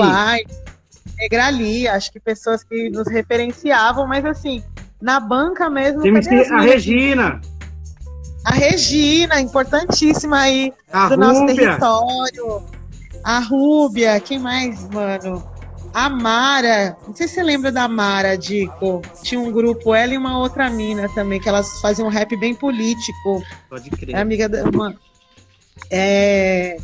Negrali, 1.18 1.90
acho 1.90 2.10
que 2.10 2.22
pessoas 2.22 2.64
que 2.64 2.90
nos 2.90 3.10
referenciavam, 3.10 4.08
mas 4.08 4.24
assim, 4.24 4.64
na 5.02 5.20
banca 5.20 5.70
mesmo. 5.70 6.02
a 6.54 6.62
Regina. 6.62 7.42
A 8.46 8.54
Regina, 8.54 9.42
importantíssima 9.42 10.40
aí 10.40 10.72
a 10.90 11.10
do 11.10 11.16
Rúbia. 11.16 11.28
nosso 11.28 11.46
território. 11.48 12.64
A 13.26 13.40
Rúbia, 13.40 14.18
quem 14.22 14.40
mais, 14.40 14.88
mano? 14.88 15.59
A 15.94 16.10
Mara, 16.10 16.98
não 17.08 17.16
sei 17.16 17.28
se 17.28 17.36
você 17.36 17.44
lembra 17.44 17.72
da 17.72 17.88
Mara, 17.88 18.38
Dico. 18.38 19.02
Tinha 19.24 19.40
um 19.40 19.52
grupo, 19.52 19.94
ela 19.94 20.14
e 20.14 20.18
uma 20.18 20.38
outra 20.38 20.70
mina 20.70 21.10
também, 21.16 21.40
que 21.40 21.50
elas 21.50 21.80
faziam 21.82 22.08
um 22.08 22.12
rap 22.12 22.36
bem 22.38 22.54
político. 22.54 23.44
Pode 23.70 23.90
crer. 23.90 24.16
É 24.16 24.20
amiga 24.20 24.48
da. 24.48 24.64
Uma, 24.64 24.96
é, 25.90 26.78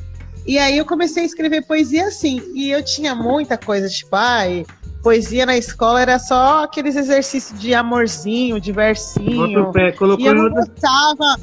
e 0.45 0.57
aí 0.57 0.77
eu 0.77 0.85
comecei 0.85 1.23
a 1.23 1.25
escrever 1.25 1.65
poesia 1.65 2.07
assim. 2.07 2.41
E 2.53 2.69
eu 2.71 2.83
tinha 2.83 3.15
muita 3.15 3.57
coisa, 3.57 3.87
tipo, 3.89 4.15
ai, 4.15 4.65
poesia 5.01 5.45
na 5.45 5.57
escola 5.57 6.01
era 6.01 6.19
só 6.19 6.63
aqueles 6.63 6.95
exercícios 6.95 7.59
de 7.59 7.73
amorzinho, 7.73 8.59
de 8.59 8.71
versinho. 8.71 9.71
Pé, 9.71 9.93
e 10.17 10.25
eu 10.25 10.35
não 10.35 10.49
gostava. 10.49 11.39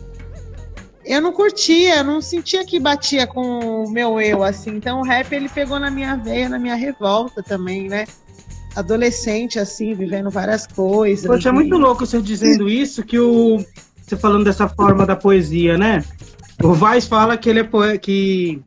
Eu 1.04 1.20
não 1.20 1.32
curtia, 1.32 1.96
eu 1.96 2.04
não 2.04 2.20
sentia 2.20 2.64
que 2.64 2.78
batia 2.78 3.26
com 3.26 3.84
o 3.84 3.90
meu 3.90 4.20
eu, 4.20 4.42
assim. 4.42 4.70
Então 4.70 5.00
o 5.00 5.04
rap 5.04 5.32
ele 5.32 5.48
pegou 5.48 5.78
na 5.80 5.90
minha 5.90 6.16
veia, 6.16 6.48
na 6.48 6.58
minha 6.58 6.74
revolta 6.74 7.42
também, 7.42 7.88
né? 7.88 8.06
Adolescente, 8.76 9.58
assim, 9.58 9.94
vivendo 9.94 10.30
várias 10.30 10.66
coisas. 10.66 11.26
Poxa, 11.26 11.48
é 11.48 11.52
muito 11.52 11.76
louco 11.76 12.06
você 12.06 12.20
dizendo 12.20 12.68
isso, 12.68 13.02
que 13.02 13.18
o. 13.18 13.64
Você 14.00 14.16
falando 14.16 14.44
dessa 14.44 14.68
forma 14.68 15.04
da 15.04 15.16
poesia, 15.16 15.76
né? 15.76 16.04
O 16.62 16.72
Vaz 16.72 17.06
fala 17.06 17.36
que 17.36 17.50
ele 17.50 17.60
é 17.60 17.64
poeta. 17.64 17.98
Que. 17.98 18.62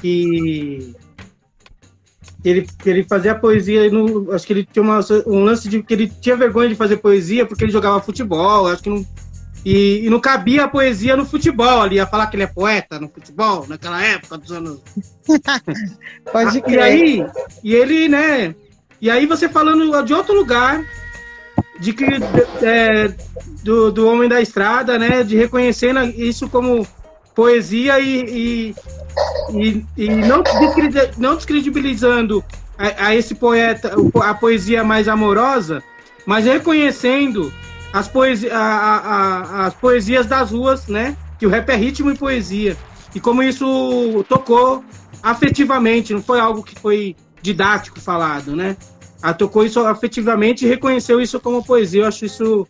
Que 0.00 0.94
ele, 2.44 2.66
ele 2.84 3.02
fazia 3.04 3.34
poesia, 3.34 3.90
no, 3.90 4.30
acho 4.32 4.46
que 4.46 4.52
ele 4.52 4.68
tinha 4.70 4.82
uma, 4.82 5.00
um 5.26 5.42
lance 5.44 5.66
de 5.66 5.82
que 5.82 5.94
ele 5.94 6.12
tinha 6.20 6.36
vergonha 6.36 6.68
de 6.68 6.74
fazer 6.74 6.98
poesia 6.98 7.46
porque 7.46 7.64
ele 7.64 7.72
jogava 7.72 8.02
futebol, 8.02 8.66
acho 8.66 8.82
que 8.82 8.90
não. 8.90 9.06
E, 9.64 10.04
e 10.04 10.10
não 10.10 10.20
cabia 10.20 10.64
a 10.64 10.68
poesia 10.68 11.16
no 11.16 11.24
futebol 11.24 11.82
ali, 11.82 11.96
ia 11.96 12.06
falar 12.06 12.26
que 12.26 12.36
ele 12.36 12.42
é 12.42 12.46
poeta 12.46 13.00
no 13.00 13.08
futebol, 13.08 13.64
naquela 13.66 14.02
época 14.04 14.36
dos 14.36 14.52
anos. 14.52 14.80
Pode 16.30 16.60
crer. 16.60 16.74
E 16.74 16.80
aí, 16.80 17.26
e 17.62 17.74
ele, 17.74 18.08
né? 18.08 18.54
E 19.00 19.10
aí 19.10 19.26
você 19.26 19.48
falando 19.48 20.02
de 20.02 20.12
outro 20.12 20.34
lugar, 20.34 20.84
de 21.80 21.92
que 21.92 22.04
é, 22.62 23.12
do, 23.62 23.90
do 23.90 24.06
homem 24.06 24.28
da 24.28 24.40
estrada, 24.40 24.98
né? 24.98 25.22
De 25.22 25.34
reconhecendo 25.36 26.00
isso 26.04 26.48
como 26.48 26.86
poesia 27.34 27.98
e, 28.00 28.24
e, 28.28 28.74
e, 29.52 29.86
e 29.96 30.08
não, 30.08 30.42
não 31.18 31.36
descredibilizando 31.36 32.44
a, 32.78 33.06
a, 33.06 33.14
esse 33.14 33.34
poeta, 33.34 33.94
a 34.22 34.34
poesia 34.34 34.84
mais 34.84 35.08
amorosa, 35.08 35.82
mas 36.26 36.44
reconhecendo 36.44 37.52
as, 37.94 38.08
poesi 38.08 38.50
a, 38.50 38.58
a, 38.58 39.66
as 39.66 39.74
poesias 39.74 40.26
das 40.26 40.50
ruas, 40.50 40.88
né? 40.88 41.16
Que 41.38 41.46
o 41.46 41.48
rap 41.48 41.70
é 41.70 41.76
ritmo 41.76 42.10
e 42.10 42.18
poesia. 42.18 42.76
E 43.14 43.20
como 43.20 43.40
isso 43.40 44.24
tocou 44.28 44.84
afetivamente, 45.22 46.12
não 46.12 46.20
foi 46.20 46.40
algo 46.40 46.64
que 46.64 46.74
foi 46.74 47.14
didático 47.40 48.00
falado, 48.00 48.56
né? 48.56 48.76
A 49.22 49.30
ah, 49.30 49.34
tocou 49.34 49.64
isso 49.64 49.78
afetivamente 49.86 50.66
e 50.66 50.68
reconheceu 50.68 51.20
isso 51.20 51.38
como 51.38 51.64
poesia. 51.64 52.02
Eu 52.02 52.08
acho 52.08 52.24
isso 52.24 52.66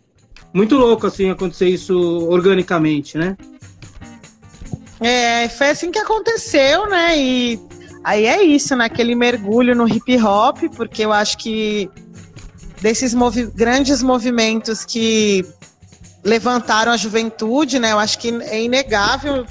muito 0.53 0.77
louco, 0.77 1.07
assim, 1.07 1.31
acontecer 1.31 1.69
isso 1.69 1.97
organicamente, 2.29 3.17
né? 3.17 3.35
É, 4.99 5.49
foi 5.49 5.69
assim 5.71 5.89
que 5.89 5.97
aconteceu, 5.97 6.87
né? 6.87 7.17
E 7.17 7.59
aí 8.03 8.27
é 8.27 8.43
isso, 8.43 8.75
naquele 8.75 9.15
mergulho 9.15 9.75
no 9.75 9.87
hip 9.87 10.21
hop, 10.21 10.59
porque 10.75 11.03
eu 11.03 11.11
acho 11.11 11.39
que 11.39 11.89
desses 12.85 13.15
movi 13.15 13.47
grandes 13.47 14.03
movimentos 14.03 14.85
que 14.85 15.43
levantaram 16.23 16.91
a 16.91 16.97
juventude, 16.97 17.79
né? 17.79 17.93
Eu 17.93 17.97
acho 17.97 18.19
que 18.19 18.29
é 18.43 18.61
inegável 18.61 19.43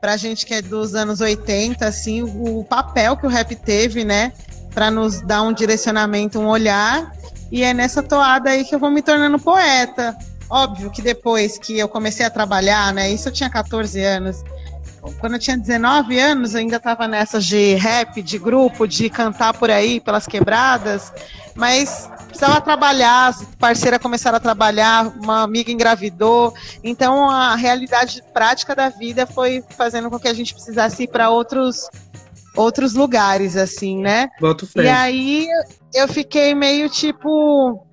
para 0.00 0.12
a 0.12 0.16
gente 0.16 0.46
que 0.46 0.54
é 0.54 0.62
dos 0.62 0.94
anos 0.94 1.20
80, 1.20 1.84
assim, 1.84 2.22
o 2.22 2.62
papel 2.62 3.16
que 3.16 3.26
o 3.26 3.28
rap 3.28 3.52
teve, 3.56 4.04
né? 4.04 4.32
Para 4.72 4.92
nos 4.92 5.20
dar 5.22 5.42
um 5.42 5.52
direcionamento, 5.52 6.38
um 6.38 6.46
olhar. 6.46 7.12
E 7.50 7.64
é 7.64 7.74
nessa 7.74 8.00
toada 8.00 8.50
aí 8.50 8.64
que 8.64 8.76
eu 8.76 8.78
vou 8.78 8.92
me 8.92 9.02
tornando 9.02 9.40
poeta. 9.40 10.16
Óbvio 10.48 10.88
que 10.88 11.02
depois 11.02 11.58
que 11.58 11.76
eu 11.76 11.88
comecei 11.88 12.24
a 12.24 12.30
trabalhar, 12.30 12.94
né? 12.94 13.10
Isso 13.10 13.28
eu 13.28 13.32
tinha 13.32 13.50
14 13.50 14.00
anos 14.04 14.44
quando 15.20 15.34
eu 15.34 15.38
tinha 15.38 15.56
19 15.56 16.18
anos, 16.18 16.54
eu 16.54 16.60
ainda 16.60 16.76
estava 16.76 17.06
nessas 17.08 17.44
de 17.44 17.74
rap, 17.74 18.22
de 18.22 18.38
grupo, 18.38 18.86
de 18.86 19.08
cantar 19.10 19.54
por 19.54 19.70
aí, 19.70 20.00
pelas 20.00 20.26
quebradas, 20.26 21.12
mas 21.54 22.10
precisava 22.26 22.60
trabalhar, 22.60 23.34
parceira 23.58 23.98
começaram 23.98 24.36
a 24.36 24.40
trabalhar, 24.40 25.12
uma 25.22 25.42
amiga 25.42 25.72
engravidou, 25.72 26.54
então 26.84 27.28
a 27.28 27.56
realidade 27.56 28.22
prática 28.32 28.74
da 28.74 28.88
vida 28.88 29.26
foi 29.26 29.64
fazendo 29.76 30.10
com 30.10 30.18
que 30.18 30.28
a 30.28 30.34
gente 30.34 30.54
precisasse 30.54 31.04
ir 31.04 31.08
para 31.08 31.30
outros 31.30 31.88
outros 32.56 32.94
lugares, 32.94 33.56
assim, 33.56 34.00
né? 34.00 34.28
E 34.84 34.88
aí 34.88 35.46
eu 35.94 36.08
fiquei 36.08 36.54
meio 36.54 36.88
tipo 36.88 37.86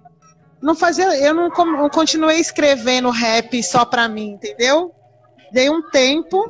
não 0.61 0.73
fazia, 0.73 1.05
eu 1.23 1.33
não, 1.33 1.49
não 1.49 1.89
continuei 1.89 2.39
escrevendo 2.39 3.11
rap 3.11 3.61
só 3.61 3.85
para 3.85 4.07
mim, 4.07 4.31
entendeu? 4.31 4.91
Dei 5.51 5.69
um 5.69 5.81
tempo 5.91 6.49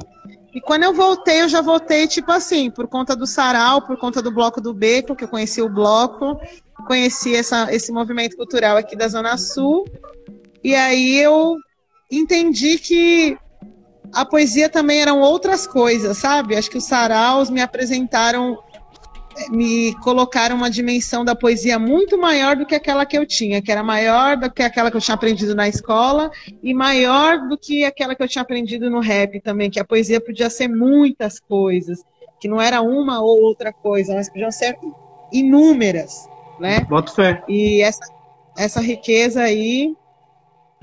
e 0.56 0.62
quando 0.62 0.84
eu 0.84 0.94
voltei, 0.94 1.42
eu 1.42 1.50
já 1.50 1.60
voltei, 1.60 2.08
tipo 2.08 2.32
assim, 2.32 2.72
por 2.72 2.88
conta 2.88 3.14
do 3.14 3.28
sarau, 3.28 3.82
por 3.82 3.98
conta 3.98 4.22
do 4.22 4.32
Bloco 4.32 4.62
do 4.62 4.74
Beco, 4.74 5.14
que 5.14 5.26
eu 5.26 5.28
conheci 5.28 5.62
o 5.62 5.68
Bloco, 5.68 6.40
conheci 6.88 7.36
essa, 7.36 7.68
esse 7.76 7.92
movimento 7.92 8.38
cultural 8.38 8.78
aqui 8.78 8.96
da 8.96 9.10
Zona 9.10 9.38
Sul. 9.38 9.86
E 10.64 10.74
aí 10.74 11.18
eu 11.18 11.58
entendi 12.10 12.80
que 12.80 13.38
a 14.14 14.24
poesia 14.24 14.70
também 14.70 15.02
eram 15.02 15.20
outras 15.20 15.68
coisas, 15.68 16.18
sabe? 16.18 16.56
Acho 16.56 16.70
que 16.72 16.78
os 16.78 16.86
saraus 16.86 17.50
me 17.50 17.60
apresentaram 17.60 18.58
me 19.50 19.94
colocaram 19.96 20.56
uma 20.56 20.70
dimensão 20.70 21.26
da 21.26 21.36
poesia 21.36 21.78
muito 21.78 22.18
maior 22.18 22.56
do 22.56 22.66
que 22.66 22.76
aquela 22.76 23.06
que 23.06 23.18
eu 23.18 23.26
tinha, 23.26 23.62
que 23.62 23.72
era 23.72 23.84
maior 23.84 24.38
do 24.38 24.52
que 24.52 24.64
aquela 24.64 24.90
que 24.90 24.98
eu 24.98 25.02
tinha 25.02 25.16
aprendido 25.16 25.54
na 25.54 25.68
escola 25.68 26.32
e 26.64 26.74
maior 26.74 27.48
do 27.48 27.58
que 27.58 27.84
aquela 27.84 28.16
que 28.16 28.24
eu 28.24 28.28
tinha 28.28 28.42
aprendido 28.42 28.90
no 28.90 29.00
rap 29.00 29.40
também, 29.42 29.70
que 29.70 29.80
a 29.80 29.86
poesia 29.86 30.22
podia 30.22 30.50
ser 30.50 30.68
muitas 30.68 31.40
coisas, 31.40 32.04
que 32.40 32.48
não 32.48 32.62
era 32.62 32.82
uma 32.82 33.22
ou 33.22 33.42
outra 33.42 33.72
coisa, 33.74 34.16
mas 34.16 34.30
podiam 34.30 34.52
ser 34.52 34.78
inúmeras, 35.32 36.28
né? 36.60 36.82
Boto 36.82 37.14
fé. 37.14 37.44
E 37.48 37.82
essa, 37.82 38.06
essa 38.58 38.82
riqueza 38.82 39.42
aí, 39.42 39.96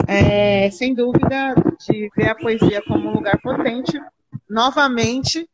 é, 0.07 0.71
sem 0.71 0.95
dúvida, 0.95 1.55
de 1.89 2.11
ver 2.17 2.31
a 2.31 2.35
poesia 2.35 2.83
como 2.87 3.09
um 3.09 3.15
lugar 3.15 3.41
potente, 3.41 4.01
novamente 4.49 5.49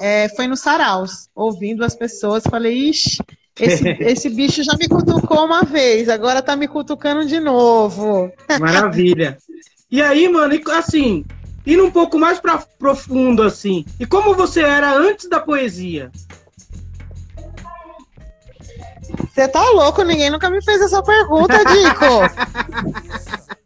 é, 0.00 0.28
foi 0.30 0.46
no 0.46 0.56
Saraus, 0.56 1.28
ouvindo 1.34 1.84
as 1.84 1.94
pessoas, 1.94 2.42
falei, 2.48 2.90
ixi, 2.90 3.18
esse, 3.58 3.88
esse 4.00 4.30
bicho 4.30 4.62
já 4.62 4.76
me 4.76 4.88
cutucou 4.88 5.44
uma 5.44 5.62
vez, 5.62 6.08
agora 6.08 6.42
tá 6.42 6.56
me 6.56 6.68
cutucando 6.68 7.26
de 7.26 7.40
novo. 7.40 8.32
Maravilha. 8.58 9.38
E 9.90 10.00
aí, 10.02 10.28
mano, 10.28 10.54
assim, 10.72 11.24
indo 11.66 11.84
um 11.84 11.90
pouco 11.90 12.18
mais 12.18 12.38
pra, 12.38 12.58
profundo, 12.78 13.42
assim, 13.42 13.84
e 13.98 14.06
como 14.06 14.34
você 14.34 14.60
era 14.60 14.92
antes 14.92 15.28
da 15.28 15.40
poesia? 15.40 16.10
Você 19.32 19.48
tá 19.48 19.62
louco? 19.70 20.02
Ninguém 20.02 20.30
nunca 20.30 20.50
me 20.50 20.62
fez 20.62 20.80
essa 20.82 21.02
pergunta, 21.02 21.56
Dico. 21.64 22.04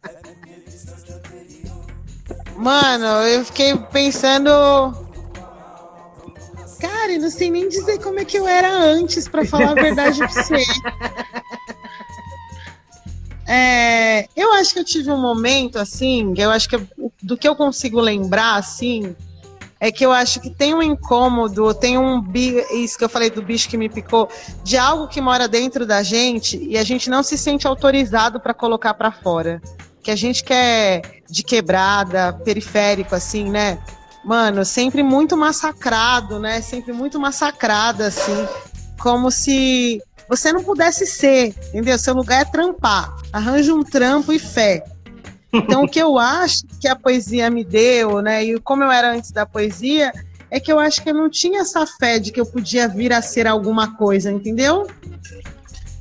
Mano, 2.55 3.05
eu 3.27 3.43
fiquei 3.43 3.75
pensando 3.91 5.02
Cara, 6.83 7.13
eu 7.13 7.21
não 7.21 7.29
sei 7.29 7.49
nem 7.49 7.69
dizer 7.69 7.97
como 7.99 8.19
é 8.19 8.25
que 8.25 8.37
eu 8.37 8.45
era 8.45 8.69
antes, 8.69 9.25
para 9.25 9.45
falar 9.45 9.71
a 9.71 9.73
verdade 9.73 10.17
pra 10.17 10.27
você. 10.27 10.65
É, 13.47 14.27
eu 14.35 14.51
acho 14.53 14.73
que 14.73 14.79
eu 14.79 14.83
tive 14.83 15.09
um 15.09 15.21
momento 15.21 15.77
assim, 15.77 16.33
eu 16.37 16.51
acho 16.51 16.67
que 16.67 16.77
do 17.21 17.37
que 17.37 17.47
eu 17.47 17.55
consigo 17.55 17.99
lembrar 18.01 18.55
assim, 18.55 19.15
é 19.79 19.91
que 19.91 20.05
eu 20.05 20.11
acho 20.11 20.41
que 20.41 20.49
tem 20.49 20.73
um 20.73 20.81
incômodo, 20.81 21.73
tem 21.73 21.97
um 21.97 22.23
isso 22.71 22.97
que 22.97 23.03
eu 23.03 23.09
falei 23.09 23.29
do 23.29 23.41
bicho 23.41 23.69
que 23.69 23.77
me 23.77 23.87
picou, 23.87 24.29
de 24.61 24.77
algo 24.77 25.07
que 25.07 25.21
mora 25.21 25.47
dentro 25.47 25.85
da 25.85 26.03
gente 26.03 26.57
e 26.57 26.77
a 26.77 26.83
gente 26.83 27.09
não 27.09 27.23
se 27.23 27.37
sente 27.37 27.65
autorizado 27.65 28.41
para 28.41 28.53
colocar 28.53 28.93
para 28.93 29.11
fora. 29.11 29.61
Que 30.01 30.11
a 30.11 30.15
gente 30.17 30.43
quer 30.43 31.21
de 31.29 31.43
quebrada, 31.43 32.33
periférico 32.33 33.15
assim, 33.15 33.49
né? 33.49 33.79
Mano, 34.23 34.63
sempre 34.63 35.03
muito 35.03 35.35
massacrado, 35.35 36.39
né? 36.39 36.61
Sempre 36.61 36.93
muito 36.93 37.19
massacrada, 37.19 38.07
assim. 38.07 38.47
Como 38.99 39.29
se 39.29 40.01
você 40.29 40.53
não 40.53 40.63
pudesse 40.63 41.05
ser, 41.05 41.53
entendeu? 41.69 41.97
Seu 41.97 42.13
lugar 42.13 42.41
é 42.41 42.45
trampar. 42.45 43.13
Arranja 43.31 43.73
um 43.73 43.83
trampo 43.83 44.31
e 44.31 44.39
fé. 44.39 44.83
Então, 45.51 45.83
o 45.83 45.87
que 45.87 45.99
eu 45.99 46.17
acho 46.17 46.63
que 46.79 46.87
a 46.87 46.95
poesia 46.95 47.49
me 47.49 47.63
deu, 47.63 48.21
né? 48.21 48.43
E 48.43 48.59
como 48.59 48.83
eu 48.83 48.91
era 48.91 49.13
antes 49.13 49.31
da 49.31 49.45
poesia, 49.45 50.11
é 50.49 50.59
que 50.59 50.71
eu 50.71 50.79
acho 50.79 51.01
que 51.03 51.09
eu 51.09 51.13
não 51.13 51.29
tinha 51.29 51.61
essa 51.61 51.85
fé 51.85 52.17
de 52.17 52.31
que 52.31 52.39
eu 52.39 52.45
podia 52.45 52.87
vir 52.87 53.13
a 53.13 53.21
ser 53.21 53.45
alguma 53.45 53.95
coisa, 53.95 54.31
entendeu? 54.31 54.87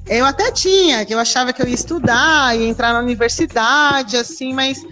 Eu 0.07 0.25
até 0.25 0.51
tinha, 0.51 1.05
que 1.05 1.15
eu 1.15 1.19
achava 1.19 1.53
que 1.53 1.63
eu 1.63 1.67
ia 1.67 1.75
estudar, 1.75 2.57
ia 2.57 2.67
entrar 2.67 2.93
na 2.93 3.01
universidade, 3.01 4.17
assim, 4.17 4.53
mas 4.53 4.85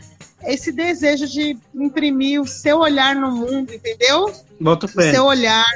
esse 0.45 0.73
desejo 0.73 1.27
de 1.27 1.57
imprimir 1.75 2.41
o 2.41 2.47
seu 2.47 2.79
olhar 2.79 3.15
no 3.15 3.31
mundo, 3.31 3.73
entendeu? 3.73 4.33
Boto. 4.61 4.87
O 4.87 5.03
seu 5.03 5.25
olhar. 5.25 5.67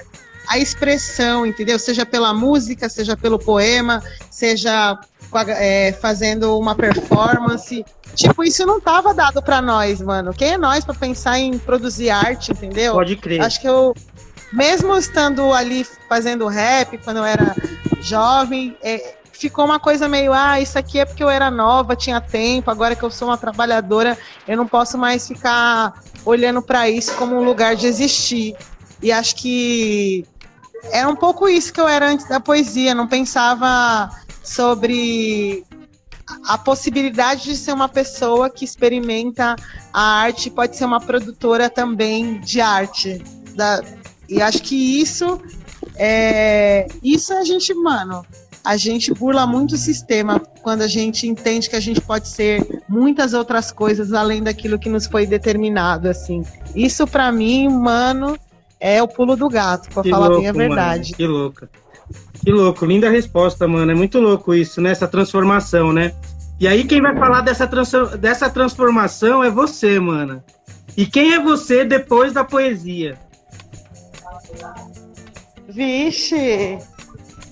a 0.48 0.58
expressão, 0.58 1.46
entendeu? 1.46 1.78
Seja 1.78 2.04
pela 2.04 2.34
música, 2.34 2.88
seja 2.88 3.16
pelo 3.16 3.38
poema, 3.38 4.02
seja 4.30 4.98
é, 5.48 5.92
fazendo 5.92 6.58
uma 6.58 6.74
performance. 6.74 7.84
Tipo, 8.14 8.44
isso 8.44 8.64
não 8.64 8.80
tava 8.80 9.12
dado 9.12 9.42
para 9.42 9.60
nós, 9.60 10.00
mano. 10.00 10.32
Quem 10.32 10.52
é 10.52 10.58
nós 10.58 10.84
para 10.84 10.94
pensar 10.94 11.38
em 11.38 11.58
produzir 11.58 12.10
arte, 12.10 12.52
entendeu? 12.52 12.92
Pode 12.94 13.16
crer. 13.16 13.40
Acho 13.40 13.60
que 13.60 13.68
eu, 13.68 13.94
mesmo 14.54 14.96
estando 14.96 15.52
ali 15.52 15.84
fazendo 16.08 16.46
rap 16.46 16.96
quando 16.98 17.16
eu 17.16 17.24
era 17.24 17.54
jovem, 18.00 18.76
é, 18.80 19.16
ficou 19.32 19.64
uma 19.64 19.80
coisa 19.80 20.08
meio, 20.08 20.32
ah, 20.32 20.60
isso 20.60 20.78
aqui 20.78 21.00
é 21.00 21.04
porque 21.04 21.24
eu 21.24 21.28
era 21.28 21.50
nova, 21.50 21.96
tinha 21.96 22.20
tempo, 22.20 22.70
agora 22.70 22.94
que 22.94 23.02
eu 23.02 23.10
sou 23.10 23.28
uma 23.28 23.36
trabalhadora, 23.36 24.16
eu 24.46 24.56
não 24.56 24.66
posso 24.66 24.96
mais 24.96 25.26
ficar 25.26 26.00
olhando 26.24 26.62
para 26.62 26.88
isso 26.88 27.14
como 27.16 27.34
um 27.34 27.42
lugar 27.42 27.74
de 27.74 27.86
existir. 27.86 28.56
E 29.02 29.10
acho 29.10 29.34
que 29.36 30.24
era 30.92 31.08
um 31.08 31.16
pouco 31.16 31.48
isso 31.48 31.72
que 31.72 31.80
eu 31.80 31.88
era 31.88 32.08
antes 32.08 32.28
da 32.28 32.38
poesia, 32.38 32.94
não 32.94 33.08
pensava 33.08 34.08
sobre 34.42 35.64
a 36.46 36.56
possibilidade 36.56 37.44
de 37.44 37.56
ser 37.56 37.72
uma 37.72 37.88
pessoa 37.88 38.48
que 38.48 38.64
experimenta 38.64 39.56
a 39.92 40.20
arte, 40.20 40.48
pode 40.48 40.76
ser 40.76 40.84
uma 40.84 41.00
produtora 41.00 41.68
também 41.68 42.38
de 42.40 42.60
arte. 42.60 43.22
Da, 43.56 43.82
e 44.28 44.40
acho 44.40 44.62
que 44.62 45.00
isso 45.00 45.40
é 45.96 46.86
isso 47.02 47.32
a 47.32 47.44
gente, 47.44 47.72
mano, 47.74 48.24
a 48.64 48.76
gente 48.76 49.12
burla 49.12 49.46
muito 49.46 49.74
o 49.74 49.78
sistema 49.78 50.40
quando 50.62 50.82
a 50.82 50.86
gente 50.86 51.28
entende 51.28 51.68
que 51.68 51.76
a 51.76 51.80
gente 51.80 52.00
pode 52.00 52.28
ser 52.28 52.82
muitas 52.88 53.34
outras 53.34 53.70
coisas 53.70 54.12
além 54.12 54.42
daquilo 54.42 54.78
que 54.78 54.88
nos 54.88 55.06
foi 55.06 55.26
determinado, 55.26 56.08
assim. 56.08 56.42
Isso 56.74 57.06
para 57.06 57.30
mim, 57.30 57.68
mano, 57.68 58.38
é 58.80 59.02
o 59.02 59.08
pulo 59.08 59.36
do 59.36 59.48
gato, 59.48 59.90
pra 59.90 60.02
que 60.02 60.10
falar 60.10 60.28
louco, 60.28 60.40
bem 60.40 60.48
a 60.48 60.52
verdade. 60.52 61.12
Mano, 61.12 61.16
que 61.16 61.26
louca. 61.26 61.70
Que 62.42 62.50
louco, 62.50 62.86
linda 62.86 63.10
resposta, 63.10 63.68
mano. 63.68 63.92
É 63.92 63.94
muito 63.94 64.18
louco 64.18 64.54
isso, 64.54 64.80
né? 64.80 64.90
Essa 64.90 65.08
transformação, 65.08 65.92
né? 65.92 66.14
E 66.58 66.68
aí 66.68 66.84
quem 66.84 67.00
vai 67.00 67.16
falar 67.16 67.40
dessa, 67.40 67.66
trans 67.66 67.92
dessa 68.18 68.48
transformação 68.48 69.42
é 69.44 69.50
você, 69.50 69.98
mano. 69.98 70.42
E 70.96 71.06
quem 71.06 71.34
é 71.34 71.40
você 71.40 71.84
depois 71.84 72.32
da 72.32 72.44
poesia? 72.44 73.18
Vixe! 75.68 76.78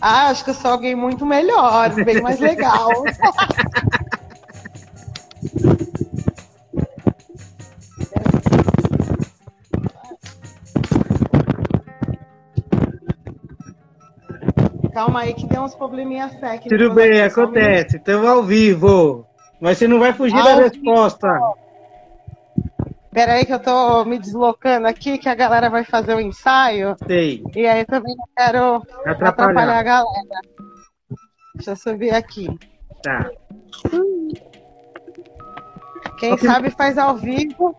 Ah, 0.01 0.29
acho 0.31 0.45
que 0.45 0.51
eu 0.51 0.55
sou 0.55 0.73
alguém 0.73 0.95
muito 0.95 1.25
melhor, 1.25 1.95
bem 1.95 2.21
mais 2.21 2.41
legal. 2.41 2.89
Calma 14.93 15.21
aí 15.21 15.33
que 15.35 15.47
deu 15.47 15.63
uns 15.63 15.75
probleminhas 15.75 16.33
técnicos. 16.33 16.69
Tudo 16.69 16.93
bem, 16.93 17.23
acontece. 17.23 17.97
Estamos 17.97 18.29
ao 18.29 18.43
vivo. 18.43 19.27
Mas 19.61 19.79
você 19.79 19.89
não 19.89 19.99
vai 19.99 20.13
fugir 20.13 20.37
ao 20.37 20.45
da 20.45 20.55
resposta. 20.57 21.29
Pera 23.13 23.35
aí 23.35 23.45
que 23.45 23.53
eu 23.53 23.61
tô 23.61 24.05
me 24.07 24.19
deslocando 24.19 24.87
aqui, 24.87 25.19
que 25.19 25.29
a 25.29 25.35
galera 25.35 25.69
vai 25.69 25.85
fazer 25.85 26.15
o 26.15 26.21
ensaio. 26.21 26.97
Sei. 27.07 27.45
E 27.55 27.67
aí 27.67 27.85
também 27.85 28.17
não 28.17 28.25
quero 28.35 28.77
atrapalhar, 28.77 29.29
atrapalhar 29.29 29.79
a 29.79 29.83
galera. 29.83 30.41
Deixa 31.55 31.73
eu 31.73 31.77
subir 31.77 32.15
aqui. 32.15 32.49
Tá. 33.03 33.31
Quem 36.19 36.39
sabe 36.39 36.71
faz 36.71 36.97
ao 36.97 37.17
vivo. 37.17 37.77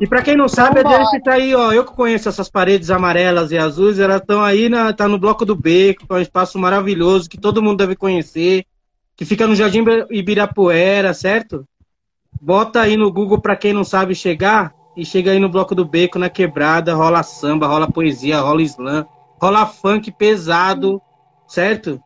E 0.00 0.06
para 0.06 0.22
quem 0.22 0.36
não 0.36 0.48
sabe, 0.48 0.80
a 0.80 1.04
gente 1.04 1.22
tá 1.22 1.32
aí, 1.32 1.52
ó. 1.54 1.72
Eu 1.72 1.84
que 1.84 1.92
conheço 1.92 2.28
essas 2.28 2.48
paredes 2.48 2.90
amarelas 2.90 3.50
e 3.50 3.58
azuis, 3.58 3.98
elas 3.98 4.20
estão 4.20 4.44
aí, 4.44 4.68
na, 4.68 4.92
tá 4.92 5.08
no 5.08 5.18
Bloco 5.18 5.44
do 5.44 5.56
Beco, 5.56 6.06
que 6.06 6.12
é 6.12 6.16
um 6.16 6.20
espaço 6.20 6.56
maravilhoso 6.58 7.28
que 7.28 7.40
todo 7.40 7.62
mundo 7.62 7.78
deve 7.78 7.96
conhecer, 7.96 8.64
que 9.16 9.24
fica 9.24 9.46
no 9.46 9.56
Jardim 9.56 9.84
Ibirapuera, 10.10 11.12
certo? 11.14 11.66
Bota 12.40 12.80
aí 12.80 12.96
no 12.96 13.12
Google 13.12 13.40
para 13.40 13.56
quem 13.56 13.72
não 13.72 13.84
sabe 13.84 14.14
chegar 14.14 14.74
e 14.96 15.04
chega 15.04 15.32
aí 15.32 15.38
no 15.38 15.48
Bloco 15.48 15.74
do 15.74 15.84
Beco, 15.84 16.18
na 16.18 16.30
quebrada, 16.30 16.94
rola 16.94 17.22
samba, 17.22 17.66
rola 17.66 17.90
poesia, 17.90 18.40
rola 18.40 18.62
slam, 18.62 19.06
rola 19.40 19.66
funk 19.66 20.12
pesado, 20.12 21.00
certo? 21.48 22.00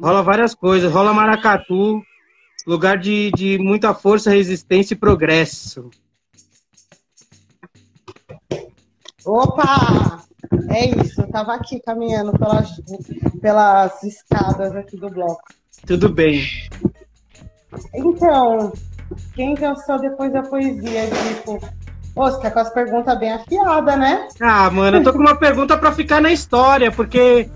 Rola 0.00 0.22
várias 0.22 0.54
coisas, 0.54 0.92
rola 0.92 1.12
maracatu, 1.12 2.02
lugar 2.66 2.98
de, 2.98 3.30
de 3.32 3.58
muita 3.58 3.94
força, 3.94 4.30
resistência 4.30 4.94
e 4.94 4.98
progresso. 4.98 5.90
Opa! 9.24 10.22
É 10.68 11.00
isso, 11.00 11.22
eu 11.22 11.28
tava 11.28 11.54
aqui 11.54 11.80
caminhando 11.80 12.32
pelas, 12.38 12.80
pelas 13.40 14.02
escadas 14.02 14.74
aqui 14.76 14.96
do 14.96 15.08
bloco. 15.08 15.42
Tudo 15.86 16.08
bem. 16.08 16.42
Então, 17.94 18.72
quem 19.34 19.54
cansou 19.54 19.98
depois 19.98 20.32
da 20.32 20.42
poesia, 20.42 21.08
tipo. 21.08 21.60
Ô, 22.16 22.30
você 22.30 22.40
tá 22.40 22.50
com 22.50 22.60
as 22.60 22.72
perguntas 22.72 23.18
bem 23.18 23.32
afiadas, 23.32 23.98
né? 23.98 24.28
Ah, 24.40 24.70
mano, 24.70 24.98
eu 24.98 25.02
tô 25.02 25.12
com 25.12 25.18
uma 25.18 25.34
pergunta 25.34 25.76
para 25.76 25.90
ficar 25.90 26.20
na 26.20 26.30
história, 26.30 26.92
porque 26.92 27.50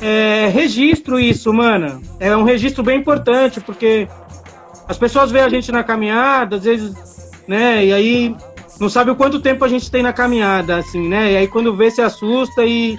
é, 0.00 0.48
registro 0.48 1.20
isso, 1.20 1.52
mano. 1.52 2.00
É 2.18 2.34
um 2.34 2.42
registro 2.42 2.82
bem 2.82 2.98
importante, 2.98 3.60
porque 3.60 4.08
as 4.88 4.96
pessoas 4.96 5.30
veem 5.30 5.44
a 5.44 5.48
gente 5.48 5.70
na 5.70 5.84
caminhada, 5.84 6.56
às 6.56 6.64
vezes, 6.64 6.94
né? 7.46 7.84
E 7.84 7.92
aí 7.92 8.36
não 8.80 8.88
sabe 8.88 9.10
o 9.10 9.16
quanto 9.16 9.40
tempo 9.40 9.64
a 9.64 9.68
gente 9.68 9.90
tem 9.90 10.02
na 10.02 10.12
caminhada, 10.12 10.78
assim, 10.78 11.06
né? 11.06 11.32
E 11.32 11.36
aí 11.36 11.46
quando 11.46 11.76
vê, 11.76 11.90
se 11.90 12.00
assusta 12.00 12.64
e, 12.64 12.98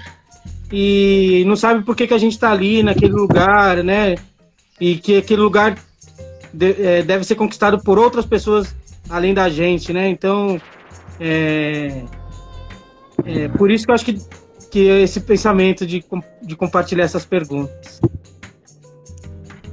e 0.71 1.43
não 1.47 1.55
sabe 1.55 1.83
por 1.83 1.95
que, 1.95 2.05
que 2.05 2.13
a 2.13 2.19
gente 2.19 2.37
tá 2.37 2.51
ali, 2.51 2.83
naquele 2.83 3.13
lugar, 3.13 3.83
né? 3.83 4.15
E 4.79 4.95
que 4.95 5.17
aquele 5.17 5.41
lugar 5.41 5.75
de, 6.53 6.85
é, 6.85 7.03
deve 7.03 7.23
ser 7.23 7.35
conquistado 7.35 7.81
por 7.83 7.97
outras 7.97 8.25
pessoas 8.25 8.73
além 9.09 9.33
da 9.33 9.49
gente, 9.49 9.91
né? 9.91 10.07
Então, 10.07 10.59
é, 11.19 12.03
é 13.25 13.47
por 13.49 13.69
isso 13.69 13.85
que 13.85 13.91
eu 13.91 13.95
acho 13.95 14.05
que, 14.05 14.21
que 14.69 14.79
esse 14.87 15.19
pensamento 15.21 15.85
de, 15.85 16.03
de 16.41 16.55
compartilhar 16.55 17.03
essas 17.03 17.25
perguntas. 17.25 17.99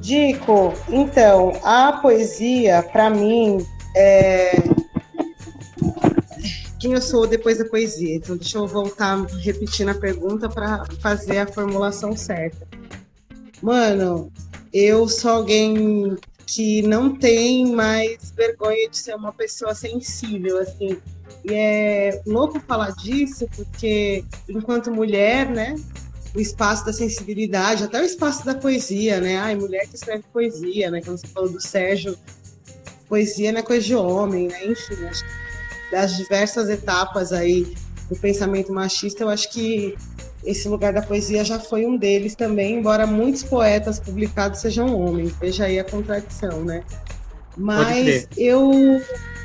Dico, 0.01 0.73
então, 0.89 1.53
a 1.63 1.93
poesia, 1.93 2.83
para 2.83 3.11
mim, 3.11 3.59
é, 3.95 4.53
quem 6.79 6.93
eu 6.93 7.03
sou 7.03 7.27
depois 7.27 7.59
da 7.59 7.65
poesia. 7.65 8.15
Então, 8.17 8.37
deixa 8.37 8.59
eu 8.59 8.67
voltar 8.67 9.21
repetindo 9.43 9.91
a 9.91 9.95
pergunta 9.95 10.49
para 10.49 10.85
fazer 11.01 11.39
a 11.39 11.47
formulação 11.47 12.17
certa. 12.17 12.67
Mano, 13.61 14.31
eu 14.73 15.09
sou 15.09 15.33
alguém 15.33 16.17
que 16.49 16.81
não 16.81 17.15
tem 17.15 17.67
mais 17.67 18.33
vergonha 18.35 18.89
de 18.89 18.97
ser 18.97 19.15
uma 19.15 19.33
pessoa 19.33 19.75
sensível, 19.75 20.59
assim. 20.59 20.97
E 21.45 21.53
é 21.53 22.23
louco 22.27 22.59
falar 22.59 22.91
disso, 22.93 23.47
porque 23.55 24.25
enquanto 24.49 24.91
mulher, 24.91 25.47
né, 25.51 25.75
o 26.35 26.41
espaço 26.41 26.87
da 26.87 26.93
sensibilidade, 26.93 27.85
até 27.85 28.01
o 28.01 28.05
espaço 28.05 28.47
da 28.47 28.55
poesia, 28.55 29.21
né? 29.21 29.37
Ai, 29.37 29.57
mulher 29.57 29.87
que 29.89 29.97
escreve 29.97 30.25
poesia, 30.33 30.91
né? 30.91 31.03
Quando 31.03 31.19
você 31.19 31.27
falou 31.27 31.51
do 31.51 31.61
Sérgio, 31.61 32.17
poesia 33.07 33.53
não 33.53 33.61
é 33.61 33.63
coisa 33.63 33.85
de 33.85 33.95
homem, 33.95 34.49
né? 34.49 34.67
Enfim, 34.67 35.05
acho 35.05 35.23
que 35.23 35.91
das 35.91 36.17
diversas 36.17 36.71
etapas 36.71 37.31
aí 37.31 37.77
do 38.09 38.17
pensamento 38.17 38.73
machista, 38.73 39.23
eu 39.23 39.29
acho 39.29 39.51
que 39.53 39.95
esse 40.45 40.69
lugar 40.69 40.93
da 40.93 41.03
poesia 41.03 41.45
já 41.45 41.59
foi 41.59 41.87
um 41.87 41.97
deles 41.97 42.35
também, 42.35 42.79
embora 42.79 43.07
muitos 43.07 43.43
poetas 43.43 43.99
publicados 43.99 44.61
sejam 44.61 44.99
homens. 44.99 45.33
Veja 45.41 45.65
aí 45.65 45.79
a 45.79 45.85
contradição, 45.85 46.65
né? 46.65 46.83
Mas 47.57 48.29
eu 48.37 49.01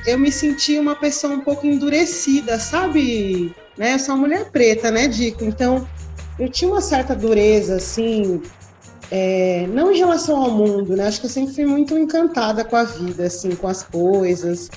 eu 0.06 0.20
me 0.20 0.32
senti 0.32 0.78
uma 0.78 0.96
pessoa 0.96 1.34
um 1.34 1.42
pouco 1.42 1.66
endurecida, 1.66 2.60
sabe? 2.60 3.54
Né? 3.78 3.96
Eu 3.96 4.00
sou 4.00 4.16
uma 4.16 4.22
mulher 4.22 4.52
preta, 4.52 4.92
né, 4.92 5.08
Dico? 5.08 5.44
Então, 5.44 5.88
eu 6.38 6.50
tinha 6.50 6.70
uma 6.70 6.82
certa 6.82 7.16
dureza, 7.16 7.78
assim, 7.78 8.42
é, 9.10 9.66
não 9.70 9.92
em 9.92 9.98
relação 9.98 10.44
ao 10.44 10.52
mundo, 10.52 10.96
né? 10.96 11.08
Acho 11.08 11.22
que 11.22 11.26
eu 11.26 11.30
sempre 11.30 11.56
fui 11.56 11.66
muito 11.66 11.98
encantada 11.98 12.64
com 12.64 12.76
a 12.76 12.84
vida, 12.84 13.26
assim, 13.26 13.56
com 13.56 13.68
as 13.68 13.84
coisas 13.84 14.70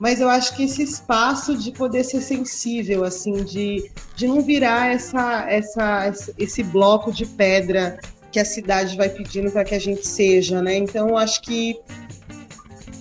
mas 0.00 0.18
eu 0.18 0.30
acho 0.30 0.56
que 0.56 0.64
esse 0.64 0.82
espaço 0.82 1.54
de 1.54 1.70
poder 1.70 2.02
ser 2.04 2.22
sensível, 2.22 3.04
assim, 3.04 3.44
de, 3.44 3.90
de 4.16 4.26
não 4.26 4.40
virar 4.40 4.90
essa, 4.90 5.44
essa, 5.46 6.10
esse 6.38 6.62
bloco 6.62 7.12
de 7.12 7.26
pedra 7.26 8.00
que 8.32 8.40
a 8.40 8.44
cidade 8.44 8.96
vai 8.96 9.10
pedindo 9.10 9.50
para 9.52 9.62
que 9.62 9.74
a 9.74 9.78
gente 9.78 10.06
seja, 10.06 10.62
né? 10.62 10.74
Então, 10.74 11.18
acho 11.18 11.42
que 11.42 11.78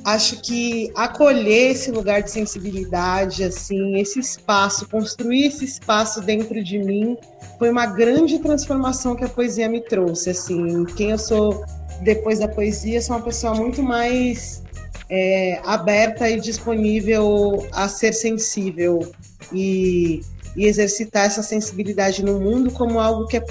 acho 0.04 0.41
que 0.41 0.91
acolher 0.95 1.72
esse 1.72 1.89
lugar 1.91 2.22
de 2.22 2.32
sensibilidade, 2.32 3.43
assim, 3.45 3.97
esse 3.97 4.20
espaço, 4.20 4.88
construir 4.89 5.45
esse 5.45 5.64
espaço 5.64 6.20
dentro 6.20 6.62
de 6.62 6.80
mim, 6.80 7.16
foi 7.58 7.70
uma 7.70 7.86
grande 7.86 8.39
transformação 8.39 9.16
que 9.16 9.24
a 9.24 9.30
poesia 9.30 9.70
me 9.70 9.80
trouxe, 9.80 10.32
assim. 10.32 10.84
Quem 10.97 11.12
eu 11.12 11.18
sou 11.18 11.64
depois 12.02 12.39
da 12.39 12.47
poesia, 12.47 13.02
sou 13.02 13.16
uma 13.16 13.24
pessoa 13.24 13.54
muito 13.54 13.82
mais 13.84 14.64
é, 15.10 15.60
aberta 15.64 16.30
e 16.30 16.39
disponível 16.39 17.68
a 17.72 17.88
ser 17.88 18.14
sensível. 18.14 19.12
E 19.51 20.22
e 20.55 20.66
exercitar 20.66 21.26
essa 21.26 21.43
sensibilidade 21.43 22.24
no 22.24 22.39
mundo 22.39 22.72
como 22.72 22.99
algo 22.99 23.28
que 23.28 23.38
é 23.38 23.45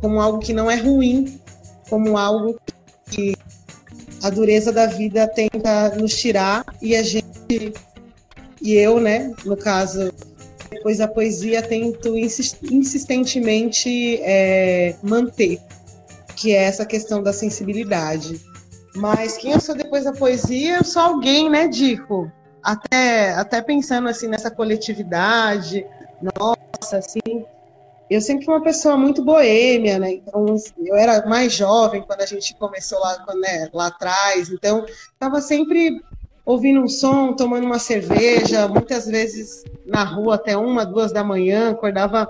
como 0.00 0.20
algo 0.20 0.40
que 0.40 0.52
não 0.52 0.70
é 0.70 0.76
ruim, 0.76 1.40
como 1.88 2.18
algo 2.18 2.58
que 3.06 3.36
a 4.22 4.30
dureza 4.30 4.72
da 4.72 4.86
vida 4.86 5.28
tenta 5.28 5.90
nos 5.90 6.16
tirar 6.16 6.64
e 6.80 6.96
a 6.96 7.02
gente 7.02 7.72
e 8.60 8.74
eu, 8.74 9.00
né, 9.00 9.32
no 9.44 9.56
caso, 9.56 10.12
depois 10.70 10.98
da 10.98 11.08
poesia 11.08 11.62
tento 11.62 12.16
insistentemente 12.16 14.20
é, 14.22 14.94
manter, 15.02 15.60
que 16.36 16.52
é 16.52 16.62
essa 16.62 16.86
questão 16.86 17.22
da 17.22 17.32
sensibilidade. 17.32 18.40
Mas 18.94 19.36
quem 19.36 19.52
eu 19.52 19.60
sou 19.60 19.74
depois 19.74 20.04
da 20.04 20.12
poesia, 20.12 20.78
eu 20.78 20.84
sou 20.84 21.02
alguém, 21.02 21.48
né, 21.48 21.68
Dico? 21.68 22.30
Até, 22.62 23.32
até 23.34 23.60
pensando 23.60 24.08
assim 24.08 24.28
nessa 24.28 24.50
coletividade, 24.50 25.84
nossa, 26.20 26.98
assim, 26.98 27.44
eu 28.08 28.20
sempre 28.20 28.44
fui 28.44 28.54
uma 28.54 28.62
pessoa 28.62 28.96
muito 28.96 29.24
boêmia, 29.24 29.98
né? 29.98 30.12
Então, 30.12 30.46
eu 30.78 30.94
era 30.94 31.26
mais 31.26 31.52
jovem 31.52 32.02
quando 32.02 32.20
a 32.20 32.26
gente 32.26 32.54
começou 32.54 33.00
lá, 33.00 33.24
né, 33.34 33.68
lá 33.72 33.86
atrás, 33.86 34.50
então 34.50 34.84
estava 34.84 35.40
sempre 35.40 36.00
ouvindo 36.44 36.80
um 36.80 36.88
som, 36.88 37.32
tomando 37.32 37.64
uma 37.64 37.78
cerveja, 37.78 38.68
muitas 38.68 39.06
vezes 39.06 39.64
na 39.86 40.04
rua 40.04 40.34
até 40.34 40.56
uma, 40.56 40.84
duas 40.84 41.12
da 41.12 41.24
manhã, 41.24 41.70
acordava 41.70 42.28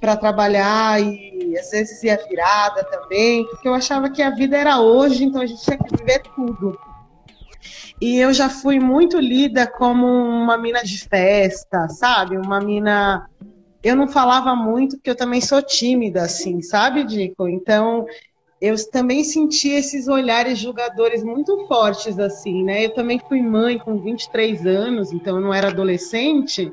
para 0.00 0.16
trabalhar 0.16 1.00
e 1.00 1.56
às 1.58 1.70
vezes 1.70 2.02
ia 2.02 2.18
virada 2.28 2.84
também, 2.84 3.46
porque 3.46 3.66
eu 3.66 3.74
achava 3.74 4.10
que 4.10 4.22
a 4.22 4.30
vida 4.30 4.56
era 4.56 4.80
hoje, 4.80 5.24
então 5.24 5.40
a 5.40 5.46
gente 5.46 5.62
tinha 5.62 5.78
que 5.78 5.96
viver 5.96 6.22
tudo. 6.34 6.78
E 8.00 8.18
eu 8.18 8.32
já 8.32 8.48
fui 8.48 8.78
muito 8.78 9.18
lida 9.18 9.66
como 9.66 10.06
uma 10.06 10.58
mina 10.58 10.82
de 10.82 10.98
festa, 11.08 11.88
sabe? 11.88 12.36
Uma 12.36 12.60
mina. 12.60 13.28
Eu 13.82 13.96
não 13.96 14.08
falava 14.08 14.54
muito, 14.54 14.96
porque 14.96 15.10
eu 15.10 15.16
também 15.16 15.40
sou 15.40 15.62
tímida, 15.62 16.22
assim, 16.22 16.60
sabe, 16.60 17.04
Dico? 17.04 17.48
Então, 17.48 18.04
eu 18.60 18.74
também 18.90 19.22
senti 19.24 19.70
esses 19.70 20.08
olhares 20.08 20.58
julgadores 20.58 21.22
muito 21.22 21.66
fortes, 21.66 22.18
assim, 22.18 22.64
né? 22.64 22.84
Eu 22.84 22.94
também 22.94 23.18
fui 23.18 23.40
mãe 23.40 23.78
com 23.78 23.98
23 23.98 24.66
anos, 24.66 25.12
então 25.12 25.36
eu 25.36 25.42
não 25.42 25.54
era 25.54 25.68
adolescente, 25.68 26.72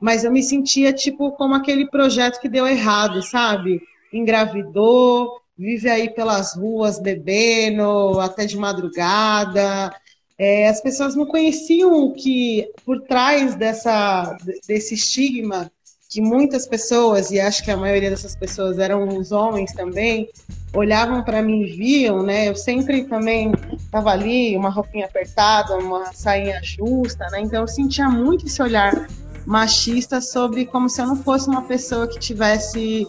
mas 0.00 0.24
eu 0.24 0.30
me 0.30 0.42
sentia, 0.42 0.92
tipo, 0.92 1.32
como 1.32 1.54
aquele 1.54 1.88
projeto 1.88 2.40
que 2.40 2.48
deu 2.48 2.66
errado, 2.66 3.22
sabe? 3.22 3.80
Engravidou, 4.12 5.40
vive 5.56 5.88
aí 5.90 6.10
pelas 6.10 6.54
ruas 6.54 6.98
bebendo, 6.98 8.20
até 8.20 8.46
de 8.46 8.56
madrugada. 8.56 9.92
É, 10.38 10.68
as 10.68 10.80
pessoas 10.80 11.16
não 11.16 11.26
conheciam 11.26 12.12
que 12.12 12.70
por 12.84 13.02
trás 13.02 13.56
dessa, 13.56 14.36
desse 14.66 14.94
estigma 14.94 15.70
que 16.08 16.22
muitas 16.22 16.66
pessoas, 16.66 17.30
e 17.30 17.38
acho 17.38 17.62
que 17.62 17.70
a 17.70 17.76
maioria 17.76 18.08
dessas 18.08 18.34
pessoas 18.34 18.78
eram 18.78 19.06
os 19.18 19.30
homens 19.30 19.72
também, 19.74 20.28
olhavam 20.72 21.22
para 21.22 21.42
mim 21.42 21.62
e 21.62 21.76
viam, 21.76 22.22
né? 22.22 22.48
Eu 22.48 22.56
sempre 22.56 23.04
também 23.04 23.52
estava 23.76 24.10
ali, 24.10 24.56
uma 24.56 24.70
roupinha 24.70 25.04
apertada, 25.04 25.76
uma 25.76 26.12
sainha 26.14 26.60
justa, 26.62 27.26
né? 27.30 27.40
Então 27.42 27.60
eu 27.60 27.68
sentia 27.68 28.08
muito 28.08 28.46
esse 28.46 28.62
olhar 28.62 29.06
machista 29.48 30.20
sobre 30.20 30.66
como 30.66 30.90
se 30.90 31.00
eu 31.00 31.06
não 31.06 31.16
fosse 31.16 31.48
uma 31.48 31.62
pessoa 31.62 32.06
que 32.06 32.18
tivesse 32.18 33.08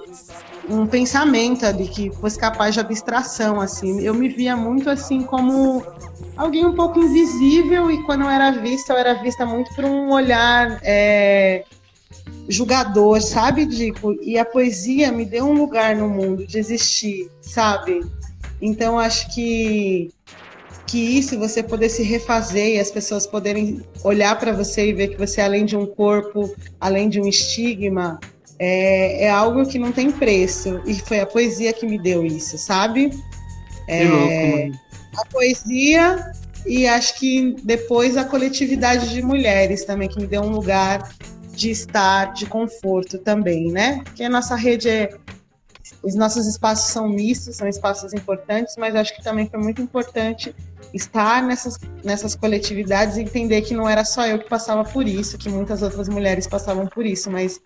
um 0.69 0.87
pensamento 0.87 1.65
ali 1.65 1.85
que 1.89 2.09
fosse 2.11 2.39
capaz 2.39 2.73
de 2.75 2.79
abstração 2.79 3.59
assim. 3.59 3.99
Eu 3.99 4.13
me 4.13 4.29
via 4.29 4.55
muito 4.55 4.89
assim 4.89 5.21
como 5.21 5.85
alguém 6.37 6.65
um 6.65 6.73
pouco 6.73 6.97
invisível 6.97 7.91
e 7.91 8.01
quando 8.03 8.21
eu 8.21 8.29
era 8.29 8.51
vista, 8.51 8.93
eu 8.93 8.97
era 8.97 9.21
vista 9.21 9.45
muito 9.45 9.75
por 9.75 9.83
um 9.83 10.13
olhar 10.13 10.79
é, 10.81 11.65
julgador, 12.47 13.19
sabe, 13.19 13.65
Dico? 13.65 14.13
E 14.21 14.39
a 14.39 14.45
poesia 14.45 15.11
me 15.11 15.25
deu 15.25 15.45
um 15.45 15.53
lugar 15.53 15.93
no 15.93 16.07
mundo 16.07 16.47
de 16.47 16.57
existir, 16.57 17.29
sabe? 17.41 17.99
Então 18.61 18.97
acho 18.97 19.35
que 19.35 20.09
que 20.89 20.97
isso, 20.97 21.37
você 21.37 21.61
poder 21.61 21.87
se 21.89 22.01
refazer 22.01 22.75
e 22.75 22.79
as 22.79 22.89
pessoas 22.89 23.27
poderem 23.27 23.81
olhar 24.03 24.37
para 24.39 24.51
você 24.51 24.89
e 24.89 24.93
ver 24.93 25.09
que 25.09 25.17
você, 25.17 25.39
além 25.39 25.63
de 25.63 25.77
um 25.77 25.85
corpo, 25.85 26.55
além 26.79 27.09
de 27.09 27.21
um 27.21 27.27
estigma, 27.27 28.19
é, 28.57 29.25
é, 29.25 29.29
algo 29.29 29.67
que 29.67 29.77
não 29.77 29.91
tem 29.91 30.11
preço. 30.11 30.81
E 30.87 30.95
foi 30.95 31.19
a 31.19 31.27
poesia 31.27 31.71
que 31.71 31.85
me 31.85 31.99
deu 31.99 32.25
isso, 32.25 32.57
sabe? 32.57 33.11
É, 33.87 34.03
louco, 34.03 34.77
a 35.17 35.25
poesia 35.25 36.31
e 36.65 36.87
acho 36.87 37.19
que 37.19 37.55
depois 37.63 38.17
a 38.17 38.25
coletividade 38.25 39.09
de 39.09 39.21
mulheres 39.21 39.85
também, 39.85 40.09
que 40.09 40.19
me 40.19 40.27
deu 40.27 40.41
um 40.41 40.49
lugar 40.49 41.07
de 41.53 41.69
estar, 41.69 42.33
de 42.33 42.47
conforto 42.47 43.19
também, 43.19 43.71
né? 43.71 44.01
Porque 44.03 44.23
a 44.23 44.29
nossa 44.29 44.55
rede 44.55 44.89
é. 44.89 45.15
Os 46.01 46.15
nossos 46.15 46.47
espaços 46.47 46.91
são 46.91 47.09
mistos, 47.09 47.57
são 47.57 47.67
espaços 47.67 48.13
importantes, 48.13 48.75
mas 48.77 48.95
acho 48.95 49.13
que 49.13 49.21
também 49.21 49.49
foi 49.49 49.59
muito 49.59 49.81
importante 49.81 50.55
estar 50.93 51.43
nessas, 51.43 51.77
nessas 52.03 52.35
coletividades 52.35 53.17
e 53.17 53.21
entender 53.21 53.61
que 53.61 53.73
não 53.73 53.87
era 53.87 54.03
só 54.03 54.25
eu 54.25 54.39
que 54.39 54.49
passava 54.49 54.83
por 54.83 55.07
isso, 55.07 55.37
que 55.37 55.49
muitas 55.49 55.81
outras 55.81 56.09
mulheres 56.09 56.47
passavam 56.47 56.87
por 56.87 57.05
isso, 57.05 57.29
mas 57.29 57.61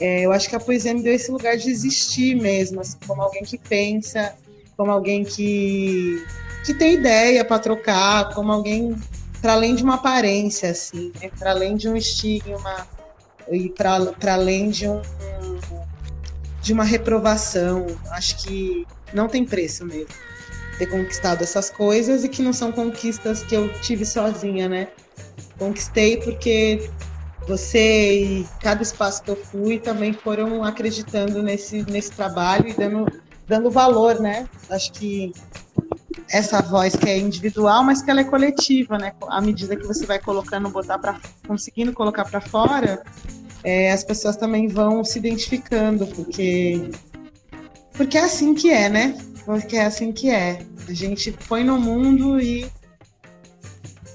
é, 0.00 0.26
eu 0.26 0.32
acho 0.32 0.48
que 0.48 0.56
a 0.56 0.60
poesia 0.60 0.92
me 0.92 1.02
deu 1.02 1.12
esse 1.12 1.30
lugar 1.30 1.56
de 1.56 1.70
existir 1.70 2.34
mesmo, 2.34 2.80
assim, 2.80 2.96
como 3.06 3.22
alguém 3.22 3.44
que 3.44 3.58
pensa, 3.58 4.34
como 4.76 4.90
alguém 4.90 5.24
que, 5.24 6.24
que 6.64 6.74
tem 6.74 6.94
ideia 6.94 7.44
para 7.44 7.58
trocar, 7.58 8.34
como 8.34 8.50
alguém 8.50 8.96
para 9.40 9.52
além 9.52 9.74
de 9.74 9.82
uma 9.82 9.94
aparência, 9.94 10.70
assim, 10.70 11.12
né? 11.20 11.30
para 11.38 11.50
além 11.50 11.76
de 11.76 11.88
um 11.88 11.96
estigma, 11.96 12.86
e 13.50 13.68
para 13.68 14.32
além 14.32 14.70
de, 14.70 14.88
um, 14.88 15.02
de 16.62 16.72
uma 16.72 16.84
reprovação. 16.84 17.86
Acho 18.10 18.38
que 18.38 18.86
não 19.12 19.28
tem 19.28 19.44
preço 19.44 19.84
mesmo 19.84 20.08
ter 20.78 20.86
conquistado 20.86 21.42
essas 21.42 21.70
coisas 21.70 22.24
e 22.24 22.28
que 22.28 22.42
não 22.42 22.52
são 22.52 22.72
conquistas 22.72 23.42
que 23.42 23.54
eu 23.54 23.72
tive 23.80 24.04
sozinha, 24.04 24.68
né? 24.68 24.88
Conquistei 25.58 26.16
porque 26.18 26.90
você 27.46 28.24
e 28.24 28.46
cada 28.60 28.82
espaço 28.82 29.22
que 29.22 29.30
eu 29.30 29.36
fui 29.36 29.78
também 29.78 30.12
foram 30.12 30.64
acreditando 30.64 31.42
nesse, 31.42 31.82
nesse 31.90 32.12
trabalho 32.12 32.68
e 32.68 32.72
dando, 32.72 33.06
dando 33.46 33.70
valor, 33.70 34.20
né? 34.20 34.48
Acho 34.70 34.92
que 34.92 35.32
essa 36.30 36.60
voz 36.62 36.96
que 36.96 37.08
é 37.08 37.18
individual, 37.18 37.84
mas 37.84 38.02
que 38.02 38.10
ela 38.10 38.20
é 38.20 38.24
coletiva, 38.24 38.98
né? 38.98 39.12
À 39.28 39.40
medida 39.40 39.76
que 39.76 39.86
você 39.86 40.06
vai 40.06 40.18
colocando, 40.18 40.68
botar 40.70 40.98
para 40.98 41.20
conseguindo 41.46 41.92
colocar 41.92 42.24
para 42.24 42.40
fora, 42.40 43.02
é, 43.62 43.92
as 43.92 44.02
pessoas 44.02 44.36
também 44.36 44.68
vão 44.68 45.04
se 45.04 45.18
identificando, 45.18 46.06
porque 46.06 46.90
porque 47.92 48.18
é 48.18 48.24
assim 48.24 48.54
que 48.54 48.70
é, 48.70 48.88
né? 48.88 49.16
Porque 49.44 49.76
é 49.76 49.84
assim 49.84 50.12
que 50.12 50.30
é. 50.30 50.60
A 50.88 50.92
gente 50.92 51.32
põe 51.48 51.64
no 51.64 51.78
mundo 51.78 52.40
e 52.40 52.66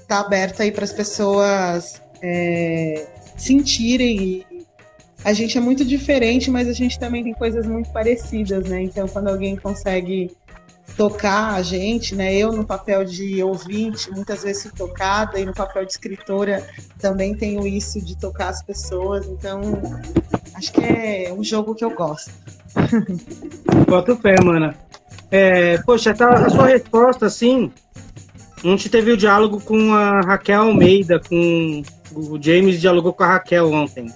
tá 0.08 0.20
aberto 0.20 0.60
aí 0.60 0.72
para 0.72 0.84
as 0.84 0.92
pessoas 0.92 2.00
é, 2.22 3.06
sentirem. 3.36 4.20
E 4.20 4.66
a 5.24 5.32
gente 5.32 5.56
é 5.56 5.60
muito 5.60 5.84
diferente, 5.84 6.50
mas 6.50 6.68
a 6.68 6.72
gente 6.72 6.98
também 6.98 7.22
tem 7.22 7.34
coisas 7.34 7.66
muito 7.66 7.90
parecidas, 7.90 8.68
né? 8.68 8.82
Então, 8.82 9.06
quando 9.06 9.28
alguém 9.28 9.56
consegue 9.56 10.30
tocar 10.96 11.54
a 11.54 11.62
gente, 11.62 12.14
né? 12.14 12.34
Eu 12.34 12.52
no 12.52 12.64
papel 12.64 13.04
de 13.04 13.42
ouvinte, 13.42 14.10
muitas 14.10 14.42
vezes 14.42 14.70
tocada, 14.72 15.38
e 15.38 15.44
no 15.44 15.54
papel 15.54 15.84
de 15.84 15.92
escritora 15.92 16.66
também 16.98 17.34
tenho 17.34 17.66
isso 17.66 18.00
de 18.00 18.16
tocar 18.16 18.48
as 18.48 18.62
pessoas, 18.62 19.26
então 19.26 19.60
acho 20.54 20.72
que 20.72 20.84
é 20.84 21.32
um 21.32 21.42
jogo 21.42 21.74
que 21.74 21.84
eu 21.84 21.94
gosto. 21.94 22.30
Bota 23.88 24.12
o 24.12 24.16
pé, 24.16 24.34
mana. 24.42 24.76
É, 25.30 25.78
poxa, 25.82 26.12
tá, 26.12 26.28
a 26.28 26.50
sua 26.50 26.66
resposta, 26.66 27.26
assim, 27.26 27.72
gente 28.62 28.88
teve 28.88 29.12
o 29.12 29.16
diálogo 29.16 29.60
com 29.60 29.94
a 29.94 30.20
Raquel 30.20 30.62
Almeida, 30.62 31.20
com 31.20 31.82
o 32.14 32.42
James 32.42 32.80
dialogou 32.80 33.12
com 33.12 33.22
a 33.22 33.28
Raquel 33.28 33.72
ontem. 33.72 34.06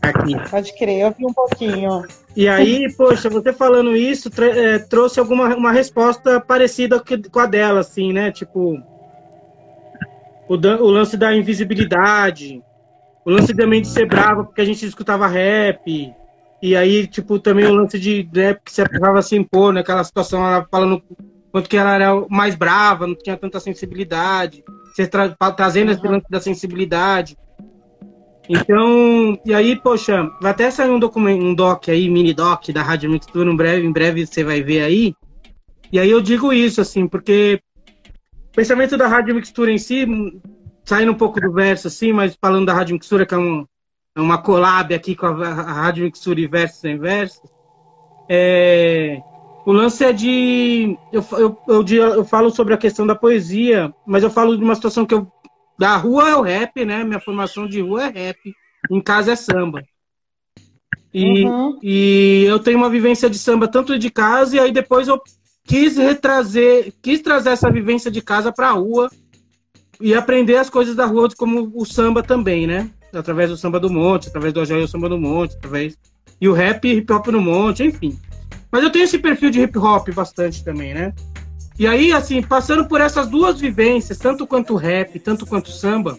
Aqui. 0.00 0.36
Pode 0.50 0.76
crer, 0.78 1.00
eu 1.00 1.14
vi 1.16 1.26
um 1.26 1.32
pouquinho. 1.32 2.04
E 2.36 2.48
aí, 2.48 2.92
poxa, 2.96 3.28
você 3.28 3.52
falando 3.52 3.96
isso 3.96 4.30
é, 4.40 4.78
trouxe 4.78 5.18
alguma 5.18 5.54
uma 5.56 5.72
resposta 5.72 6.40
parecida 6.40 7.02
com 7.30 7.40
a 7.40 7.46
dela, 7.46 7.80
assim, 7.80 8.12
né? 8.12 8.30
Tipo, 8.30 8.80
o, 10.48 10.54
o 10.54 10.90
lance 10.90 11.16
da 11.16 11.34
invisibilidade, 11.34 12.62
o 13.24 13.30
lance 13.30 13.54
também 13.54 13.82
de 13.82 13.88
ser 13.88 14.06
brava 14.06 14.44
porque 14.44 14.60
a 14.60 14.64
gente 14.64 14.86
escutava 14.86 15.26
rap, 15.26 16.14
e 16.60 16.74
aí, 16.74 17.06
tipo, 17.06 17.38
também 17.38 17.66
o 17.66 17.74
lance 17.74 17.98
de 17.98 18.28
né, 18.32 18.54
que 18.54 18.72
se 18.72 18.82
precisava 18.84 19.22
se 19.22 19.36
impor 19.36 19.72
naquela 19.72 20.02
situação, 20.02 20.44
ela 20.44 20.66
falando 20.70 21.02
quanto 21.52 21.68
que 21.68 21.76
ela 21.76 21.94
era 21.94 22.26
mais 22.28 22.54
brava, 22.54 23.06
não 23.06 23.14
tinha 23.14 23.36
tanta 23.36 23.60
sensibilidade, 23.60 24.64
você 24.92 25.06
tra 25.06 25.28
trazendo 25.52 25.92
esse 25.92 26.06
lance 26.06 26.26
da 26.28 26.40
sensibilidade. 26.40 27.36
Então, 28.48 29.38
e 29.44 29.54
aí, 29.54 29.76
poxa, 29.76 30.28
vai 30.40 30.50
até 30.50 30.70
sair 30.70 30.90
um 30.90 30.98
documento, 30.98 31.44
um 31.44 31.54
doc 31.54 31.88
aí, 31.88 32.08
mini 32.08 32.34
doc 32.34 32.68
da 32.70 32.82
Rádio 32.82 33.10
Mixtura, 33.10 33.50
em 33.50 33.56
breve, 33.56 33.86
em 33.86 33.92
breve 33.92 34.26
você 34.26 34.42
vai 34.42 34.62
ver 34.62 34.82
aí. 34.82 35.14
E 35.92 35.98
aí 35.98 36.10
eu 36.10 36.20
digo 36.20 36.52
isso, 36.52 36.80
assim, 36.80 37.06
porque 37.06 37.60
o 38.52 38.56
pensamento 38.56 38.96
da 38.96 39.06
Rádio 39.06 39.34
Mixtura 39.34 39.70
em 39.70 39.78
si, 39.78 40.06
saindo 40.84 41.12
um 41.12 41.16
pouco 41.16 41.40
do 41.40 41.52
verso, 41.52 41.88
assim, 41.88 42.12
mas 42.12 42.36
falando 42.40 42.66
da 42.66 42.74
Rádio 42.74 42.94
Mixtura, 42.94 43.24
que 43.24 43.34
é 43.34 43.38
um, 43.38 43.66
uma 44.20 44.38
collab 44.38 44.94
aqui 44.94 45.14
com 45.14 45.26
a, 45.26 45.48
a 45.48 45.72
Rádio 45.72 46.04
Mixuri 46.04 46.46
Versos 46.46 46.84
em 46.84 46.98
Versos. 46.98 47.42
É, 48.28 49.20
o 49.64 49.72
lance 49.72 50.04
é 50.04 50.12
de. 50.12 50.98
Eu, 51.12 51.24
eu, 51.32 51.58
eu, 51.68 51.84
eu, 52.14 52.24
falo 52.24 52.50
sobre 52.50 52.74
a 52.74 52.78
questão 52.78 53.06
da 53.06 53.14
poesia, 53.14 53.92
mas 54.06 54.22
eu 54.22 54.30
falo 54.30 54.56
de 54.56 54.64
uma 54.64 54.74
situação 54.74 55.04
que 55.06 55.14
eu. 55.14 55.30
Da 55.78 55.96
rua 55.96 56.28
é 56.28 56.34
o 56.34 56.42
rap, 56.42 56.84
né? 56.84 57.04
Minha 57.04 57.20
formação 57.20 57.68
de 57.68 57.80
rua 57.80 58.04
é 58.04 58.08
rap. 58.08 58.38
Em 58.90 59.00
casa 59.00 59.32
é 59.32 59.36
samba. 59.36 59.82
E, 61.12 61.44
uhum. 61.44 61.78
e 61.82 62.44
eu 62.46 62.58
tenho 62.58 62.78
uma 62.78 62.90
vivência 62.90 63.30
de 63.30 63.38
samba 63.38 63.68
tanto 63.68 63.98
de 63.98 64.10
casa, 64.10 64.56
e 64.56 64.58
aí 64.58 64.72
depois 64.72 65.06
eu 65.08 65.20
quis 65.64 65.96
retrazer, 65.96 66.92
quis 67.02 67.20
trazer 67.20 67.50
essa 67.50 67.70
vivência 67.70 68.10
de 68.10 68.20
casa 68.20 68.50
para 68.50 68.68
a 68.68 68.72
rua 68.72 69.10
e 70.00 70.14
aprender 70.14 70.56
as 70.56 70.70
coisas 70.70 70.96
da 70.96 71.06
rua, 71.06 71.28
como 71.36 71.70
o 71.74 71.84
samba 71.84 72.22
também, 72.22 72.66
né? 72.66 72.90
Através 73.12 73.50
do 73.50 73.56
samba 73.56 73.80
do 73.80 73.90
monte, 73.90 74.28
através 74.28 74.52
do 74.52 74.60
Ajaí 74.60 74.86
samba 74.86 75.08
do 75.08 75.18
monte, 75.18 75.56
através. 75.56 75.96
E 76.40 76.48
o 76.48 76.52
rap 76.52 76.86
hip 76.86 77.12
hop 77.12 77.28
no 77.28 77.40
monte, 77.40 77.82
enfim. 77.82 78.18
Mas 78.70 78.82
eu 78.82 78.90
tenho 78.90 79.04
esse 79.04 79.18
perfil 79.18 79.50
de 79.50 79.60
hip 79.60 79.78
hop 79.78 80.08
bastante 80.10 80.62
também, 80.62 80.94
né? 80.94 81.14
E 81.78 81.86
aí, 81.86 82.12
assim, 82.12 82.42
passando 82.42 82.86
por 82.86 83.00
essas 83.00 83.28
duas 83.28 83.60
vivências, 83.60 84.18
tanto 84.18 84.46
quanto 84.46 84.74
rap, 84.74 85.18
tanto 85.20 85.46
quanto 85.46 85.70
samba, 85.70 86.18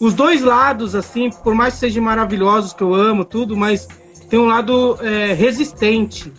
os 0.00 0.14
dois 0.14 0.42
lados, 0.42 0.94
assim, 0.94 1.30
por 1.30 1.54
mais 1.54 1.74
que 1.74 1.80
sejam 1.80 2.02
maravilhosos, 2.02 2.72
que 2.72 2.82
eu 2.82 2.94
amo, 2.94 3.24
tudo, 3.24 3.56
mas 3.56 3.88
tem 4.28 4.38
um 4.38 4.46
lado 4.46 4.98
é, 5.00 5.32
resistente, 5.32 6.32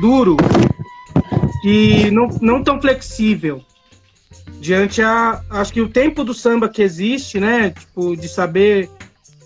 duro 0.00 0.36
e 1.64 2.10
não, 2.10 2.28
não 2.40 2.62
tão 2.62 2.80
flexível. 2.80 3.62
Diante 4.60 5.00
a. 5.02 5.40
Acho 5.50 5.72
que 5.72 5.80
o 5.80 5.88
tempo 5.88 6.24
do 6.24 6.34
samba 6.34 6.68
que 6.68 6.82
existe, 6.82 7.38
né? 7.38 7.70
Tipo, 7.70 8.16
de 8.16 8.28
saber 8.28 8.90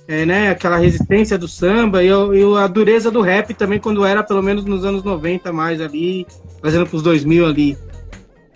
é, 0.08 0.26
né, 0.26 0.50
aquela 0.50 0.76
resistência 0.76 1.38
do 1.38 1.46
samba 1.46 2.02
e, 2.02 2.08
e, 2.08 2.58
a 2.58 2.66
dureza 2.66 3.10
do 3.10 3.20
rap 3.20 3.54
também, 3.54 3.78
quando 3.78 4.04
era 4.04 4.22
pelo 4.22 4.42
menos 4.42 4.64
nos 4.64 4.84
anos 4.84 5.02
90 5.02 5.52
mais 5.52 5.80
ali, 5.80 6.26
fazendo 6.60 6.86
para 6.86 6.96
os 6.96 7.02
2000 7.02 7.46
ali. 7.46 7.78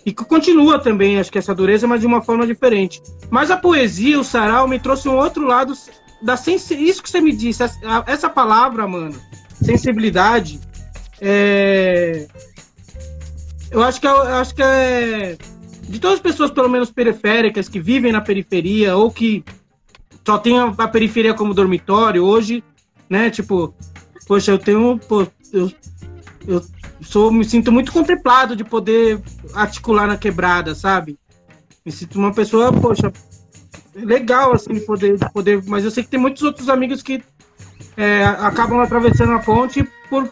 E 0.05 0.13
continua 0.13 0.79
também, 0.79 1.19
acho 1.19 1.31
que 1.31 1.37
essa 1.37 1.53
dureza, 1.53 1.85
mas 1.85 1.99
de 1.99 2.07
uma 2.07 2.21
forma 2.21 2.47
diferente. 2.47 3.01
Mas 3.29 3.51
a 3.51 3.57
poesia, 3.57 4.19
o 4.19 4.23
sarau, 4.23 4.67
me 4.67 4.79
trouxe 4.79 5.09
um 5.09 5.17
outro 5.17 5.45
lado 5.45 5.73
da 6.21 6.37
sens... 6.37 6.71
Isso 6.71 7.03
que 7.03 7.09
você 7.09 7.19
me 7.19 7.35
disse, 7.35 7.61
essa, 8.05 8.29
palavra, 8.29 8.87
mano, 8.87 9.19
sensibilidade, 9.61 10.61
é... 11.19 12.25
eu 13.69 13.83
acho 13.83 13.99
que, 13.99 14.07
é, 14.07 14.09
eu 14.09 14.35
acho 14.35 14.55
que 14.55 14.63
é... 14.63 15.37
De 15.87 15.99
todas 15.99 16.17
as 16.17 16.21
pessoas, 16.21 16.51
pelo 16.51 16.69
menos 16.69 16.91
periféricas, 16.91 17.69
que 17.69 17.79
vivem 17.79 18.11
na 18.11 18.21
periferia 18.21 18.95
ou 18.95 19.09
que 19.09 19.43
só 20.25 20.37
tem 20.37 20.59
a, 20.59 20.65
a, 20.65 20.87
periferia 20.87 21.33
como 21.33 21.53
dormitório 21.53 22.23
hoje, 22.23 22.63
né? 23.09 23.29
Tipo, 23.29 23.73
poxa, 24.27 24.51
eu 24.51 24.59
tenho. 24.59 24.99
Pô, 24.99 25.25
eu, 25.53 25.71
eu 26.45 26.61
sou, 27.01 27.31
me 27.31 27.45
sinto 27.45 27.71
muito 27.71 27.91
contemplado 27.91 28.55
de 28.55 28.63
poder 28.63 29.21
articular 29.53 30.05
na 30.05 30.17
quebrada, 30.17 30.75
sabe? 30.75 31.17
Me 31.85 31.91
sinto 31.91 32.19
uma 32.19 32.33
pessoa, 32.33 32.73
poxa, 32.73 33.11
legal, 33.95 34.53
assim, 34.53 34.73
de 34.73 34.81
poder, 34.81 35.17
de 35.17 35.31
poder. 35.31 35.63
Mas 35.65 35.85
eu 35.85 35.91
sei 35.91 36.03
que 36.03 36.09
tem 36.09 36.19
muitos 36.19 36.43
outros 36.43 36.67
amigos 36.67 37.01
que 37.01 37.23
é, 37.95 38.25
acabam 38.25 38.79
atravessando 38.79 39.31
a 39.31 39.39
ponte 39.39 39.87
por, 40.09 40.29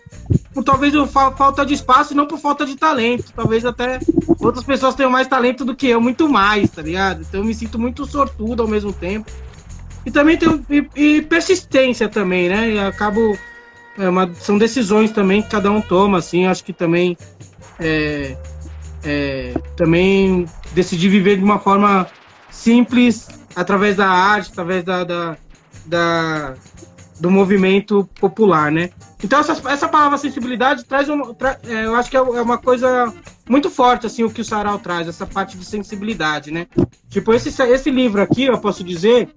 por 0.56 0.64
talvez 0.64 0.94
falta 1.12 1.66
de 1.66 1.74
espaço 1.74 2.14
e 2.14 2.16
não 2.16 2.26
por 2.26 2.40
falta 2.40 2.66
de 2.66 2.78
talento. 2.78 3.34
Talvez 3.36 3.66
até 3.66 4.00
outras 4.40 4.64
pessoas 4.64 4.96
tenham 4.96 5.12
mais 5.12 5.28
talento 5.28 5.66
do 5.66 5.76
que 5.76 5.88
eu, 5.88 6.00
muito 6.00 6.30
mais, 6.30 6.70
tá 6.70 6.82
ligado? 6.82 7.22
Então 7.22 7.42
eu 7.42 7.46
me 7.46 7.54
sinto 7.54 7.78
muito 7.78 8.06
sortudo 8.06 8.64
ao 8.64 8.68
mesmo 8.68 8.94
tempo. 8.94 9.30
E 10.06 10.12
também 10.12 10.38
tem 10.38 10.66
e, 10.70 11.18
e 11.18 11.22
persistência 11.24 12.08
também, 12.08 12.48
né? 12.48 12.72
E 12.72 12.80
acabo 12.80 13.38
é 13.98 14.08
uma, 14.08 14.34
são 14.36 14.58
decisões 14.58 15.12
também 15.12 15.42
que 15.42 15.50
cada 15.50 15.70
um 15.70 15.82
toma, 15.82 16.20
assim. 16.20 16.46
Acho 16.46 16.64
que 16.64 16.72
também 16.72 17.18
é, 17.78 18.38
é, 19.04 19.54
também 19.76 20.46
decidir 20.72 21.10
viver 21.10 21.36
de 21.36 21.44
uma 21.44 21.60
forma 21.60 22.08
simples 22.50 23.28
através 23.54 23.98
da 23.98 24.08
arte, 24.08 24.52
através 24.54 24.86
da, 24.86 25.04
da, 25.04 25.38
da 25.86 26.54
do 27.20 27.32
movimento 27.32 28.08
popular, 28.20 28.72
né? 28.72 28.90
Então 29.24 29.40
essa, 29.40 29.54
essa 29.70 29.88
palavra 29.88 30.18
sensibilidade 30.18 30.84
traz 30.84 31.08
um, 31.08 31.34
tra, 31.34 31.58
é, 31.68 31.86
eu 31.86 31.96
acho 31.96 32.10
que 32.10 32.18
é, 32.18 32.20
é 32.20 32.42
uma 32.42 32.58
coisa 32.58 33.14
muito 33.48 33.70
forte 33.70 34.06
assim 34.06 34.24
o 34.24 34.30
que 34.30 34.42
o 34.42 34.46
Sarau 34.46 34.80
traz, 34.80 35.08
essa 35.08 35.26
parte 35.26 35.58
de 35.58 35.66
sensibilidade, 35.66 36.52
né? 36.52 36.68
Tipo 37.10 37.34
esse 37.34 37.50
esse 37.64 37.90
livro 37.90 38.22
aqui, 38.22 38.46
eu 38.46 38.58
posso 38.58 38.84
dizer 38.84 39.30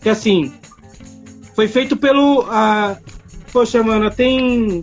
que 0.00 0.08
assim 0.08 0.52
foi 1.54 1.68
feito 1.68 1.96
pelo 1.96 2.42
uh, 2.42 2.96
poxa 3.52 3.82
mano 3.82 4.10
tem 4.10 4.82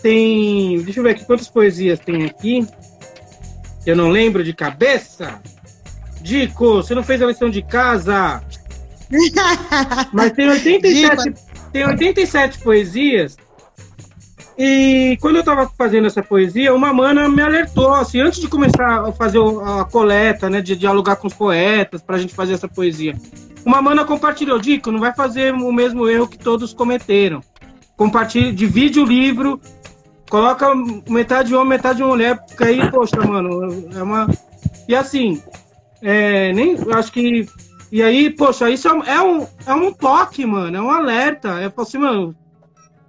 tem 0.00 0.80
deixa 0.82 1.00
eu 1.00 1.04
ver 1.04 1.10
aqui 1.10 1.24
quantas 1.26 1.48
poesias 1.48 1.98
tem 1.98 2.24
aqui 2.24 2.66
eu 3.84 3.94
não 3.94 4.08
lembro 4.08 4.42
de 4.42 4.54
cabeça 4.54 5.40
Dico 6.22 6.76
você 6.76 6.94
não 6.94 7.02
fez 7.02 7.20
a 7.20 7.26
lição 7.26 7.50
de 7.50 7.60
casa 7.60 8.42
mas 10.12 10.32
tem 10.32 10.48
87 10.48 11.34
tem 11.72 11.86
87 11.86 12.58
poesias 12.58 13.36
e 14.56 15.18
quando 15.20 15.36
eu 15.36 15.40
estava 15.40 15.68
fazendo 15.76 16.06
essa 16.06 16.22
poesia, 16.22 16.72
uma 16.72 16.92
mana 16.92 17.28
me 17.28 17.42
alertou, 17.42 17.92
assim, 17.92 18.20
antes 18.20 18.40
de 18.40 18.46
começar 18.46 19.08
a 19.08 19.12
fazer 19.12 19.40
a 19.40 19.84
coleta, 19.84 20.48
né, 20.48 20.60
de 20.60 20.76
dialogar 20.76 21.16
com 21.16 21.26
os 21.26 21.34
poetas, 21.34 22.02
para 22.02 22.16
a 22.16 22.18
gente 22.18 22.34
fazer 22.34 22.54
essa 22.54 22.68
poesia. 22.68 23.16
Uma 23.64 23.82
mana 23.82 24.04
compartilhou, 24.04 24.58
Dico, 24.58 24.92
não 24.92 25.00
vai 25.00 25.12
fazer 25.12 25.52
o 25.52 25.72
mesmo 25.72 26.08
erro 26.08 26.28
que 26.28 26.38
todos 26.38 26.72
cometeram. 26.72 27.40
Compartilha, 27.96 28.52
divide 28.52 29.00
o 29.00 29.04
livro, 29.04 29.60
coloca 30.30 30.72
metade 31.08 31.48
de 31.48 31.54
homem, 31.54 31.70
metade 31.70 31.98
de 31.98 32.04
mulher, 32.04 32.38
porque 32.46 32.64
aí, 32.64 32.90
poxa, 32.90 33.16
mano, 33.16 33.88
é 33.92 34.02
uma. 34.02 34.28
E 34.86 34.94
assim, 34.94 35.42
é, 36.00 36.52
nem 36.52 36.76
acho 36.92 37.10
que. 37.10 37.48
E 37.90 38.02
aí, 38.02 38.30
poxa, 38.30 38.70
isso 38.70 38.88
é, 38.88 39.14
é, 39.14 39.22
um, 39.22 39.46
é 39.66 39.74
um 39.74 39.92
toque, 39.92 40.44
mano, 40.44 40.76
é 40.76 40.80
um 40.80 40.90
alerta. 40.90 41.60
É 41.60 41.72
assim, 41.76 41.98
mano. 41.98 42.34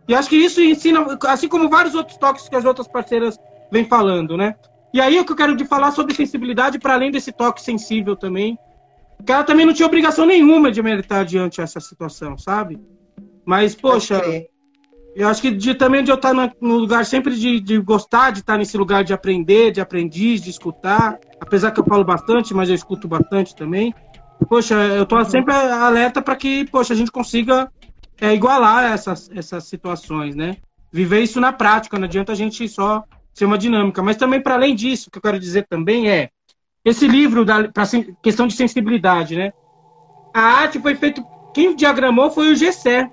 E 0.07 0.13
acho 0.13 0.29
que 0.29 0.35
isso 0.35 0.61
ensina, 0.61 1.05
assim 1.27 1.47
como 1.47 1.69
vários 1.69 1.95
outros 1.95 2.17
toques 2.17 2.47
que 2.47 2.55
as 2.55 2.65
outras 2.65 2.87
parceiras 2.87 3.39
vêm 3.71 3.85
falando, 3.85 4.37
né? 4.37 4.55
E 4.93 5.01
aí 5.01 5.19
o 5.19 5.25
que 5.25 5.31
eu 5.31 5.35
quero 5.35 5.55
de 5.55 5.65
falar 5.65 5.91
sobre 5.91 6.13
sensibilidade, 6.13 6.79
para 6.79 6.93
além 6.93 7.11
desse 7.11 7.31
toque 7.31 7.61
sensível 7.61 8.15
também, 8.15 8.57
porque 9.17 9.31
ela 9.31 9.43
também 9.43 9.65
não 9.65 9.73
tinha 9.73 9.87
obrigação 9.87 10.25
nenhuma 10.25 10.71
de 10.71 10.81
meditar 10.81 11.25
diante 11.25 11.57
dessa 11.57 11.79
situação, 11.79 12.37
sabe? 12.37 12.79
Mas, 13.43 13.75
poxa, 13.75 14.21
eu 15.15 15.27
acho 15.27 15.41
que 15.41 15.51
de, 15.51 15.73
também 15.73 16.03
de 16.03 16.11
eu 16.11 16.15
estar 16.15 16.33
no 16.33 16.77
lugar 16.77 17.05
sempre 17.05 17.35
de, 17.35 17.59
de, 17.59 17.79
gostar 17.79 18.31
de 18.31 18.39
estar 18.39 18.57
nesse 18.57 18.77
lugar 18.77 19.03
de 19.03 19.13
aprender, 19.13 19.71
de 19.71 19.79
aprendiz, 19.79 20.41
de 20.41 20.49
escutar. 20.49 21.17
Apesar 21.39 21.71
que 21.71 21.79
eu 21.79 21.85
falo 21.85 22.03
bastante, 22.03 22.53
mas 22.53 22.69
eu 22.69 22.75
escuto 22.75 23.07
bastante 23.07 23.55
também. 23.55 23.93
Poxa, 24.47 24.75
eu 24.75 25.03
estou 25.03 25.23
sempre 25.25 25.53
alerta 25.53 26.21
para 26.21 26.35
que, 26.35 26.65
poxa, 26.65 26.93
a 26.93 26.97
gente 26.97 27.11
consiga 27.11 27.71
é, 28.19 28.33
igualar 28.33 28.91
essas, 28.91 29.29
essas 29.33 29.65
situações, 29.65 30.35
né? 30.35 30.57
Viver 30.91 31.21
isso 31.21 31.39
na 31.39 31.51
prática, 31.51 31.97
não 31.97 32.05
adianta 32.05 32.31
a 32.31 32.35
gente 32.35 32.67
só 32.67 33.03
ser 33.33 33.45
uma 33.45 33.57
dinâmica. 33.57 34.01
Mas 34.01 34.17
também, 34.17 34.41
para 34.41 34.55
além 34.55 34.75
disso, 34.75 35.07
o 35.07 35.11
que 35.11 35.17
eu 35.17 35.21
quero 35.21 35.39
dizer 35.39 35.67
também 35.67 36.09
é 36.09 36.29
esse 36.83 37.07
livro, 37.07 37.45
para 37.73 37.85
questão 38.21 38.47
de 38.47 38.53
sensibilidade, 38.53 39.35
né? 39.35 39.51
A 40.33 40.41
arte 40.41 40.79
foi 40.79 40.95
feita. 40.95 41.23
Quem 41.53 41.75
diagramou 41.75 42.29
foi 42.29 42.51
o 42.51 42.55
Gessé. 42.55 43.09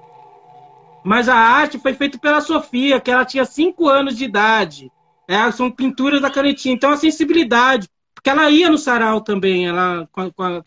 Mas 1.05 1.29
a 1.29 1.35
arte 1.35 1.79
foi 1.79 1.95
feita 1.95 2.18
pela 2.18 2.41
Sofia, 2.41 3.01
que 3.01 3.11
ela 3.11 3.25
tinha 3.25 3.45
5 3.45 3.89
anos 3.89 4.16
de 4.16 4.25
idade. 4.25 4.93
É, 5.27 5.51
são 5.51 5.70
pinturas 5.70 6.20
da 6.20 6.31
canetinha. 6.31 6.75
Então 6.75 6.91
a 6.91 6.97
sensibilidade. 6.97 7.89
Porque 8.14 8.31
ela 8.31 8.51
ia 8.51 8.70
no 8.70 8.79
sarau 8.79 9.20
também, 9.20 9.66
ela 9.66 10.09
com 10.12 10.20
a, 10.20 10.31
com 10.31 10.43
a 10.43 10.62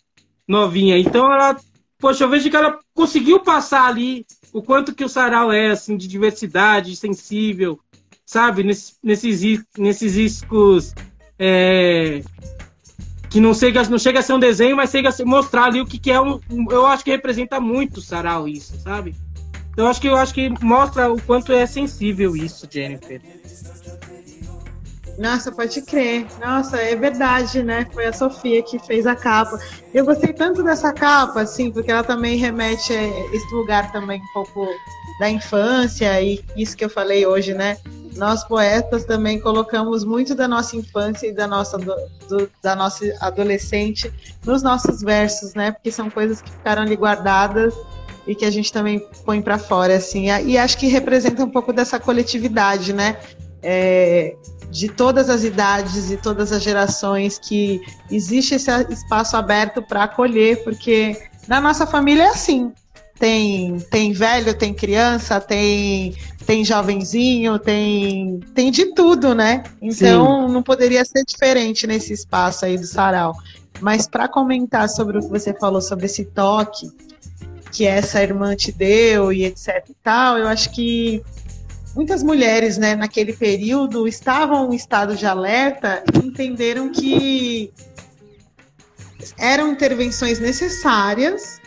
novinha. 0.47 0.97
Então 0.97 1.31
ela. 1.31 1.57
Poxa, 1.97 2.23
eu 2.23 2.29
vejo 2.29 2.49
que 2.49 2.55
ela 2.55 2.77
conseguiu 2.93 3.39
passar 3.39 3.87
ali 3.87 4.25
o 4.51 4.61
quanto 4.61 4.93
que 4.93 5.03
o 5.03 5.09
sarau 5.09 5.51
é, 5.51 5.69
assim, 5.71 5.95
de 5.95 6.07
diversidade, 6.07 6.95
sensível, 6.95 7.79
sabe? 8.25 8.63
Nesses, 8.63 8.97
nesses, 9.01 9.63
nesses 9.77 10.15
riscos. 10.15 10.93
É, 11.39 12.21
que 13.29 13.41
não 13.41 13.53
chega, 13.53 13.83
não 13.89 13.99
chega 13.99 14.19
a 14.19 14.21
ser 14.21 14.31
um 14.31 14.39
desenho, 14.39 14.77
mas 14.77 14.91
chega 14.91 15.09
a 15.09 15.25
mostrar 15.25 15.65
ali 15.65 15.81
o 15.81 15.85
que, 15.85 15.99
que 15.99 16.09
é 16.09 16.21
um, 16.21 16.39
Eu 16.69 16.85
acho 16.85 17.03
que 17.03 17.11
representa 17.11 17.59
muito 17.59 17.97
o 17.97 18.01
sarau 18.01 18.47
isso, 18.47 18.79
sabe? 18.79 19.13
Então, 19.71 19.83
eu 19.83 19.91
acho 19.91 19.99
que 19.99 20.07
eu 20.07 20.15
acho 20.15 20.33
que 20.33 20.49
mostra 20.63 21.11
o 21.11 21.21
quanto 21.21 21.51
é 21.51 21.65
sensível 21.65 22.33
isso, 22.33 22.65
Jennifer. 22.71 23.21
Nossa, 25.17 25.51
pode 25.51 25.81
crer. 25.81 26.25
Nossa, 26.39 26.77
é 26.77 26.95
verdade, 26.95 27.63
né? 27.63 27.87
Foi 27.93 28.05
a 28.05 28.13
Sofia 28.13 28.61
que 28.61 28.77
fez 28.79 29.07
a 29.07 29.15
capa. 29.15 29.57
Eu 29.93 30.05
gostei 30.05 30.33
tanto 30.33 30.61
dessa 30.61 30.91
capa, 30.91 31.41
assim, 31.41 31.71
porque 31.71 31.91
ela 31.91 32.03
também 32.03 32.37
remete 32.37 32.93
a 32.93 33.03
esse 33.33 33.53
lugar 33.53 33.91
também 33.91 34.21
um 34.21 34.33
pouco 34.33 34.67
da 35.19 35.29
infância 35.29 36.21
e 36.21 36.43
isso 36.57 36.75
que 36.75 36.83
eu 36.83 36.89
falei 36.89 37.25
hoje, 37.25 37.53
né? 37.53 37.77
nós 38.15 38.43
poetas 38.43 39.03
também 39.03 39.39
colocamos 39.39 40.03
muito 40.03 40.33
da 40.33 40.47
nossa 40.47 40.75
infância 40.75 41.27
e 41.27 41.33
da 41.33 41.47
nossa, 41.47 41.77
do, 41.77 42.49
da 42.61 42.75
nossa 42.75 43.05
adolescente 43.19 44.11
nos 44.45 44.63
nossos 44.63 45.01
versos, 45.01 45.53
né? 45.53 45.71
Porque 45.71 45.91
são 45.91 46.09
coisas 46.09 46.41
que 46.41 46.49
ficaram 46.49 46.81
ali 46.81 46.95
guardadas 46.95 47.73
e 48.25 48.33
que 48.33 48.45
a 48.45 48.51
gente 48.51 48.71
também 48.71 49.05
põe 49.25 49.41
para 49.41 49.57
fora, 49.57 49.95
assim. 49.95 50.27
E 50.45 50.57
acho 50.57 50.77
que 50.77 50.87
representa 50.87 51.43
um 51.43 51.49
pouco 51.49 51.71
dessa 51.73 51.99
coletividade, 51.99 52.93
né? 52.93 53.17
É, 53.67 54.35
de 54.69 54.89
todas 54.89 55.29
as 55.29 55.43
idades 55.43 56.11
e 56.11 56.17
todas 56.17 56.51
as 56.51 56.61
gerações 56.61 57.39
que 57.39 57.81
existe 58.11 58.55
esse 58.55 58.69
espaço 58.91 59.35
aberto 59.35 59.81
para 59.81 60.03
acolher, 60.03 60.63
porque 60.63 61.17
na 61.47 61.59
nossa 61.59 61.87
família 61.87 62.23
é 62.23 62.29
assim. 62.29 62.71
Tem, 63.17 63.79
tem 63.89 64.11
velho, 64.11 64.53
tem 64.53 64.73
criança, 64.73 65.39
tem 65.39 66.13
tem 66.45 66.63
jovenzinho, 66.63 67.57
tem, 67.57 68.39
tem 68.53 68.69
de 68.69 68.93
tudo, 68.93 69.33
né? 69.33 69.63
Então 69.81 70.47
Sim. 70.47 70.53
não 70.53 70.61
poderia 70.61 71.03
ser 71.03 71.23
diferente 71.25 71.87
nesse 71.87 72.13
espaço 72.13 72.65
aí 72.65 72.77
do 72.77 72.85
sarau. 72.85 73.35
Mas 73.81 74.07
para 74.07 74.27
comentar 74.27 74.87
sobre 74.87 75.17
o 75.17 75.21
que 75.21 75.27
você 75.27 75.53
falou 75.53 75.81
sobre 75.81 76.05
esse 76.05 76.23
toque 76.23 76.87
que 77.71 77.85
essa 77.85 78.21
irmã 78.21 78.55
te 78.55 78.71
deu 78.71 79.33
e 79.33 79.43
etc 79.43 79.83
e 79.89 79.95
tal, 80.03 80.37
eu 80.37 80.47
acho 80.47 80.71
que 80.71 81.21
muitas 81.95 82.21
mulheres, 82.21 82.77
né, 82.77 82.95
naquele 82.95 83.33
período 83.33 84.07
estavam 84.07 84.71
em 84.71 84.75
estado 84.75 85.15
de 85.15 85.25
alerta 85.25 86.03
e 86.13 86.27
entenderam 86.27 86.91
que 86.91 87.71
eram 89.37 89.71
intervenções 89.71 90.39
necessárias 90.39 91.59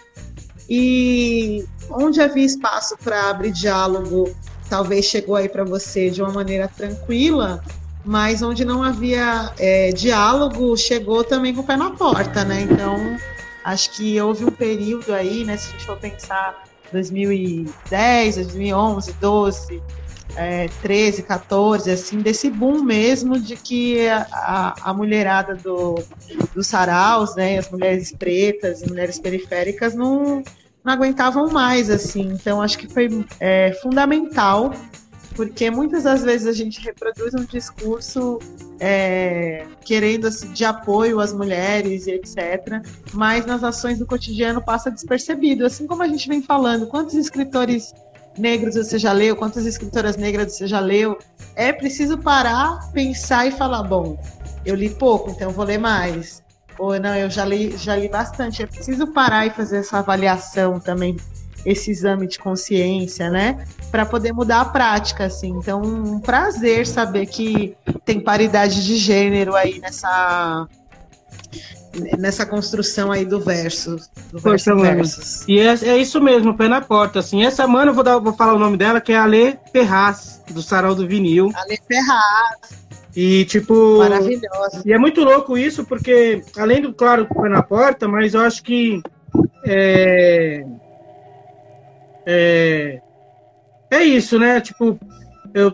e 0.69 1.65
onde 1.91 2.21
havia 2.21 2.45
espaço 2.45 2.97
para 2.99 3.31
abrir 3.31 3.51
diálogo 3.51 4.35
talvez 4.69 5.07
chegou 5.07 5.35
aí 5.35 5.49
para 5.49 5.65
você 5.65 6.11
de 6.11 6.23
uma 6.23 6.31
maneira 6.31 6.69
tranquila, 6.69 7.63
mas 8.05 8.43
onde 8.43 8.65
não 8.65 8.83
havia 8.83 9.53
é, 9.59 9.91
diálogo, 9.93 10.77
chegou 10.77 11.25
também 11.25 11.55
com 11.55 11.63
o 11.63 11.65
pé 11.65 11.77
na 11.77 11.91
porta, 11.91 12.45
né? 12.45 12.63
Então, 12.63 13.17
acho 13.65 13.91
que 13.93 14.21
houve 14.21 14.45
um 14.45 14.51
período 14.51 15.13
aí, 15.13 15.45
né? 15.45 15.57
Se 15.57 15.69
a 15.69 15.73
gente 15.73 15.87
for 15.87 15.97
pensar 15.97 16.65
2010, 16.93 18.37
2011, 18.37 19.13
12, 19.15 19.83
é, 20.39 20.69
13, 20.83 21.25
14, 21.25 21.91
assim, 21.91 22.19
desse 22.19 22.49
boom 22.49 22.85
mesmo 22.85 23.41
de 23.41 23.57
que 23.57 24.09
a, 24.09 24.73
a 24.83 24.95
mulherada 24.95 25.57
do, 25.57 25.97
do 26.55 26.63
saraus, 26.63 27.35
né, 27.35 27.59
as 27.59 27.69
mulheres 27.69 28.13
pretas 28.13 28.81
e 28.81 28.89
mulheres 28.89 29.19
periféricas 29.19 29.97
não, 29.97 30.41
não 30.85 30.93
aguentavam 30.93 31.49
mais, 31.49 31.91
assim. 31.91 32.21
Então, 32.21 32.63
acho 32.63 32.79
que 32.79 32.87
foi 32.87 33.09
é, 33.41 33.73
fundamental, 33.83 34.73
porque 35.35 35.73
muitas 35.73 36.05
das 36.05 36.23
vezes 36.23 36.47
a 36.47 36.53
gente 36.53 36.81
reproduz 36.81 37.35
um 37.35 37.45
discurso 37.45 38.39
é, 38.79 39.67
querendo 39.85 40.29
assim, 40.29 40.53
de 40.53 40.65
apoio 40.65 41.19
às 41.19 41.33
mulheres 41.33 42.07
e 42.07 42.13
etc., 42.13 42.81
mas 43.13 43.45
nas 43.45 43.65
ações 43.65 43.99
do 43.99 44.07
cotidiano 44.07 44.63
passa 44.63 44.89
despercebido. 44.89 45.67
Assim 45.67 45.85
como 45.85 46.05
a 46.05 46.07
gente 46.07 46.29
vem 46.29 46.43
falando, 46.43 46.87
quantos 46.87 47.15
escritores 47.15 47.93
negros 48.39 48.75
você 48.75 48.99
já 48.99 49.13
leu, 49.13 49.37
quantas 49.37 49.67
escritoras 49.67 50.17
negras 50.17 50.53
você 50.53 50.67
já 50.67 50.81
leu? 50.81 51.19
É 51.55 51.73
preciso 51.73 52.19
parar, 52.19 52.91
pensar 52.93 53.47
e 53.47 53.51
falar: 53.51 53.83
bom, 53.83 54.19
eu 54.65 54.75
li 54.75 54.91
pouco, 54.91 55.31
então 55.31 55.51
vou 55.51 55.65
ler 55.65 55.79
mais 55.79 56.43
ou 56.79 56.99
não, 56.99 57.15
eu 57.17 57.29
já 57.29 57.45
li, 57.45 57.77
já 57.77 57.97
li 57.97 58.09
bastante. 58.09 58.63
É 58.63 58.67
preciso 58.67 59.09
parar 59.09 59.47
e 59.47 59.51
fazer 59.51 59.79
essa 59.79 59.99
avaliação 59.99 60.79
também, 60.79 61.17
esse 61.67 61.91
exame 61.91 62.29
de 62.29 62.39
consciência, 62.39 63.29
né? 63.29 63.67
Para 63.91 64.07
poder 64.07 64.33
mudar 64.33 64.61
a 64.61 64.65
prática, 64.65 65.25
assim. 65.25 65.51
Então, 65.51 65.83
um 65.83 66.21
prazer 66.21 66.87
saber 66.87 67.27
que 67.27 67.77
tem 68.05 68.21
paridade 68.21 68.85
de 68.85 68.97
gênero 68.97 69.57
aí 69.57 69.81
nessa 69.81 70.69
nessa 72.19 72.45
construção 72.45 73.11
aí 73.11 73.25
do 73.25 73.41
verso, 73.41 73.97
do 74.31 74.39
verso 74.39 74.77
versos. 74.77 75.49
E 75.49 75.59
é, 75.59 75.75
é, 75.83 75.99
isso 75.99 76.21
mesmo, 76.21 76.57
pé 76.57 76.69
na 76.69 76.81
porta, 76.81 77.19
assim. 77.19 77.45
Essa 77.45 77.65
semana 77.65 77.91
eu 77.91 77.95
vou, 77.95 78.05
dar, 78.05 78.19
vou 78.19 78.33
falar 78.33 78.55
o 78.55 78.59
nome 78.59 78.77
dela, 78.77 79.01
que 79.01 79.13
é 79.13 79.17
a 79.17 79.25
Ale 79.25 79.59
Ferraz, 79.73 80.43
do 80.51 80.63
Sarau 80.63 80.95
do 80.95 81.07
Vinil. 81.07 81.51
Ale 81.55 81.79
Ferraz. 81.87 82.89
E, 83.17 83.45
tipo. 83.47 83.99
Maravilhosa. 83.99 84.83
E 84.85 84.93
é 84.93 84.99
muito 84.99 85.23
louco 85.23 85.57
isso, 85.57 85.85
porque, 85.85 86.43
além 86.57 86.83
do, 86.83 86.93
claro, 86.93 87.27
foi 87.35 87.49
na 87.49 87.63
porta, 87.63 88.07
mas 88.07 88.35
eu 88.35 88.41
acho 88.41 88.63
que. 88.63 89.03
É, 89.65 90.65
é, 92.27 93.01
é 93.91 94.05
isso, 94.05 94.39
né? 94.39 94.61
Tipo, 94.61 94.99
eu 95.55 95.73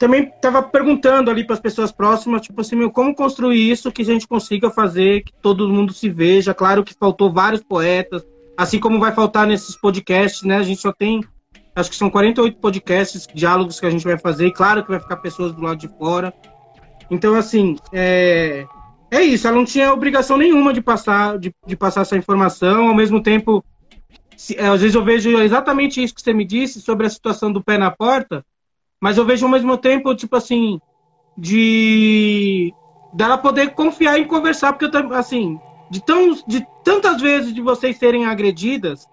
também 0.00 0.32
estava 0.34 0.62
perguntando 0.62 1.30
ali 1.30 1.44
para 1.44 1.52
as 1.52 1.60
pessoas 1.60 1.92
próximas, 1.92 2.40
tipo 2.40 2.58
assim, 2.58 2.74
meu, 2.74 2.90
como 2.90 3.14
construir 3.14 3.70
isso 3.70 3.92
que 3.92 4.00
a 4.00 4.04
gente 4.04 4.26
consiga 4.26 4.70
fazer, 4.70 5.22
que 5.22 5.32
todo 5.42 5.68
mundo 5.68 5.92
se 5.92 6.08
veja. 6.08 6.54
Claro 6.54 6.82
que 6.82 6.94
faltou 6.94 7.30
vários 7.30 7.62
poetas, 7.62 8.26
assim 8.56 8.80
como 8.80 8.98
vai 8.98 9.12
faltar 9.12 9.46
nesses 9.46 9.76
podcasts, 9.76 10.42
né? 10.42 10.56
A 10.56 10.62
gente 10.62 10.80
só 10.80 10.90
tem, 10.90 11.22
acho 11.76 11.90
que 11.90 11.96
são 11.96 12.08
48 12.08 12.58
podcasts, 12.58 13.28
diálogos 13.34 13.78
que 13.78 13.84
a 13.84 13.90
gente 13.90 14.02
vai 14.02 14.16
fazer, 14.16 14.46
e 14.46 14.52
claro 14.52 14.82
que 14.82 14.88
vai 14.88 14.98
ficar 14.98 15.18
pessoas 15.18 15.52
do 15.52 15.60
lado 15.60 15.76
de 15.76 15.88
fora. 15.88 16.32
Então, 17.10 17.34
assim, 17.34 17.76
é, 17.92 18.64
é 19.10 19.20
isso. 19.20 19.46
Ela 19.46 19.56
não 19.56 19.66
tinha 19.66 19.92
obrigação 19.92 20.38
nenhuma 20.38 20.72
de 20.72 20.80
passar, 20.80 21.38
de, 21.38 21.54
de 21.66 21.76
passar 21.76 22.00
essa 22.00 22.16
informação. 22.16 22.88
Ao 22.88 22.94
mesmo 22.94 23.22
tempo, 23.22 23.62
se, 24.34 24.58
às 24.58 24.80
vezes 24.80 24.94
eu 24.94 25.04
vejo 25.04 25.38
exatamente 25.40 26.02
isso 26.02 26.14
que 26.14 26.22
você 26.22 26.32
me 26.32 26.46
disse 26.46 26.80
sobre 26.80 27.06
a 27.06 27.10
situação 27.10 27.52
do 27.52 27.62
pé 27.62 27.76
na 27.76 27.90
porta, 27.90 28.42
mas 29.00 29.16
eu 29.16 29.24
vejo 29.24 29.46
ao 29.46 29.52
mesmo 29.52 29.78
tempo, 29.78 30.14
tipo 30.14 30.36
assim, 30.36 30.80
de 31.36 32.74
dela 33.12 33.38
poder 33.38 33.74
confiar 33.74 34.18
em 34.18 34.26
conversar, 34.26 34.72
porque 34.72 34.96
eu, 34.96 35.14
assim, 35.14 35.58
de, 35.90 36.04
tão, 36.04 36.32
de 36.46 36.64
tantas 36.84 37.20
vezes 37.20 37.52
de 37.52 37.60
vocês 37.60 37.96
serem 37.96 38.26
agredidas 38.26 39.06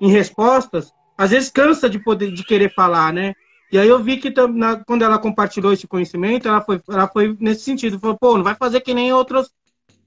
em 0.00 0.10
respostas, 0.10 0.92
às 1.16 1.30
vezes 1.30 1.50
cansa 1.50 1.88
de 1.88 1.98
poder 1.98 2.32
de 2.32 2.42
querer 2.42 2.72
falar, 2.74 3.12
né? 3.12 3.34
E 3.70 3.78
aí 3.78 3.88
eu 3.88 4.02
vi 4.02 4.16
que 4.16 4.32
na, 4.48 4.82
quando 4.84 5.02
ela 5.02 5.18
compartilhou 5.18 5.72
esse 5.72 5.86
conhecimento, 5.86 6.48
ela 6.48 6.60
foi, 6.60 6.80
ela 6.88 7.06
foi 7.06 7.36
nesse 7.38 7.62
sentido, 7.62 8.00
falou, 8.00 8.18
pô, 8.18 8.36
não 8.36 8.42
vai 8.42 8.56
fazer 8.56 8.80
que 8.80 8.92
nem 8.92 9.12
outros, 9.12 9.52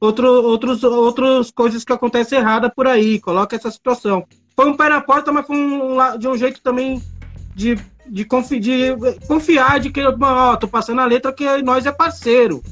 outro, 0.01 0.27
outros, 0.27 0.83
outras 0.83 1.49
coisas 1.51 1.85
que 1.85 1.93
acontecem 1.93 2.39
errada 2.39 2.69
por 2.69 2.87
aí, 2.87 3.21
coloca 3.21 3.55
essa 3.55 3.71
situação. 3.71 4.25
Foi 4.55 4.69
um 4.69 4.75
pé 4.75 4.89
na 4.89 4.99
porta, 4.99 5.31
mas 5.31 5.47
foi 5.47 5.55
um, 5.55 6.17
de 6.17 6.27
um 6.27 6.35
jeito 6.35 6.61
também 6.61 7.01
de, 7.55 7.77
de, 8.07 8.25
confi, 8.25 8.59
de 8.59 8.95
confiar 9.27 9.79
de 9.79 9.91
que, 9.91 10.01
ó, 10.01 10.55
tô 10.55 10.67
passando 10.67 11.01
a 11.01 11.05
letra 11.05 11.33
que 11.33 11.61
nós 11.61 11.85
é 11.85 11.91
parceiro. 11.91 12.63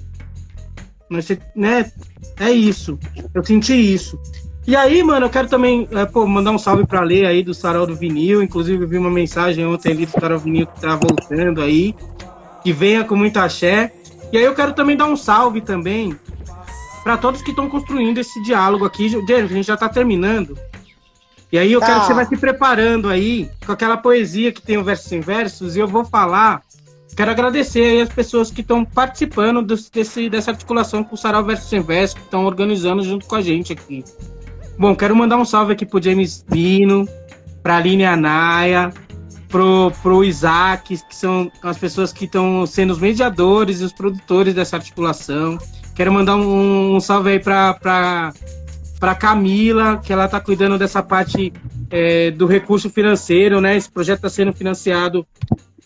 Né? 1.55 1.91
É 2.39 2.51
isso. 2.51 2.97
Eu 3.33 3.43
senti 3.43 3.73
isso. 3.73 4.19
E 4.65 4.75
aí, 4.75 5.03
mano, 5.03 5.25
eu 5.25 5.29
quero 5.29 5.49
também 5.49 5.87
é, 5.91 6.05
pô, 6.05 6.25
mandar 6.25 6.51
um 6.51 6.57
salve 6.57 6.85
pra 6.85 7.01
ler 7.01 7.25
aí 7.25 7.43
do 7.43 7.53
Sarau 7.53 7.85
do 7.85 7.95
Vinil. 7.95 8.41
Inclusive, 8.41 8.85
vi 8.85 8.97
uma 8.97 9.09
mensagem 9.09 9.65
ontem 9.65 9.91
ali 9.91 10.05
do 10.05 10.11
Sarau 10.11 10.37
do 10.37 10.43
Vinil 10.43 10.67
que 10.67 10.79
tá 10.79 10.95
voltando 10.95 11.61
aí. 11.61 11.95
Que 12.63 12.71
venha 12.71 13.03
com 13.03 13.15
muita 13.15 13.43
axé. 13.43 13.91
E 14.31 14.37
aí 14.37 14.43
eu 14.43 14.55
quero 14.55 14.73
também 14.73 14.95
dar 14.95 15.07
um 15.07 15.17
salve 15.17 15.61
também 15.61 16.15
para 17.03 17.17
todos 17.17 17.41
que 17.41 17.49
estão 17.49 17.67
construindo 17.67 18.19
esse 18.19 18.41
diálogo 18.43 18.85
aqui. 18.85 19.09
Gente, 19.09 19.33
a 19.33 19.47
gente 19.47 19.65
já 19.65 19.75
tá 19.75 19.89
terminando. 19.89 20.57
E 21.51 21.57
aí 21.57 21.71
eu 21.71 21.79
tá. 21.79 21.87
quero 21.87 21.99
que 22.01 22.07
você 22.07 22.13
vá 22.13 22.25
se 22.25 22.37
preparando 22.37 23.09
aí 23.09 23.49
com 23.65 23.71
aquela 23.71 23.97
poesia 23.97 24.51
que 24.51 24.61
tem 24.61 24.77
o 24.77 24.83
versos 24.83 25.11
em 25.11 25.19
versos. 25.19 25.75
E 25.75 25.79
eu 25.79 25.87
vou 25.87 26.05
falar. 26.05 26.61
Quero 27.15 27.29
agradecer 27.29 27.83
aí 27.83 28.01
as 28.01 28.09
pessoas 28.09 28.49
que 28.49 28.61
estão 28.61 28.85
participando 28.85 29.61
desse, 29.61 30.29
dessa 30.29 30.51
articulação 30.51 31.03
com 31.03 31.15
o 31.15 31.17
Sarau 31.17 31.43
Versos 31.43 31.69
Sem 31.69 31.81
Versos, 31.81 32.13
que 32.17 32.23
estão 32.23 32.45
organizando 32.45 33.03
junto 33.03 33.25
com 33.25 33.35
a 33.35 33.41
gente 33.41 33.73
aqui. 33.73 34.03
Bom, 34.77 34.95
quero 34.95 35.13
mandar 35.13 35.35
um 35.35 35.43
salve 35.43 35.73
aqui 35.73 35.85
pro 35.85 36.01
James 36.01 36.45
Bino, 36.49 37.05
pra 37.61 37.75
Aline 37.75 38.05
Anaya, 38.05 38.93
pro, 39.49 39.91
pro 40.01 40.23
Isaac, 40.23 40.97
que 41.07 41.15
são 41.15 41.51
as 41.61 41.77
pessoas 41.77 42.13
que 42.13 42.25
estão 42.25 42.65
sendo 42.65 42.91
os 42.91 42.99
mediadores 42.99 43.81
e 43.81 43.83
os 43.83 43.91
produtores 43.91 44.53
dessa 44.53 44.77
articulação. 44.77 45.57
Quero 45.93 46.13
mandar 46.13 46.37
um, 46.37 46.95
um 46.95 46.99
salve 46.99 47.31
aí 47.31 47.39
pra, 47.39 47.73
pra 49.01 49.15
Camila, 49.15 49.97
que 49.97 50.13
ela 50.13 50.27
tá 50.27 50.39
cuidando 50.39 50.77
dessa 50.77 51.01
parte 51.01 51.51
é, 51.89 52.29
do 52.29 52.45
recurso 52.45 52.87
financeiro, 52.89 53.59
né? 53.59 53.75
Esse 53.75 53.91
projeto 53.91 54.17
está 54.17 54.29
sendo 54.29 54.53
financiado, 54.53 55.25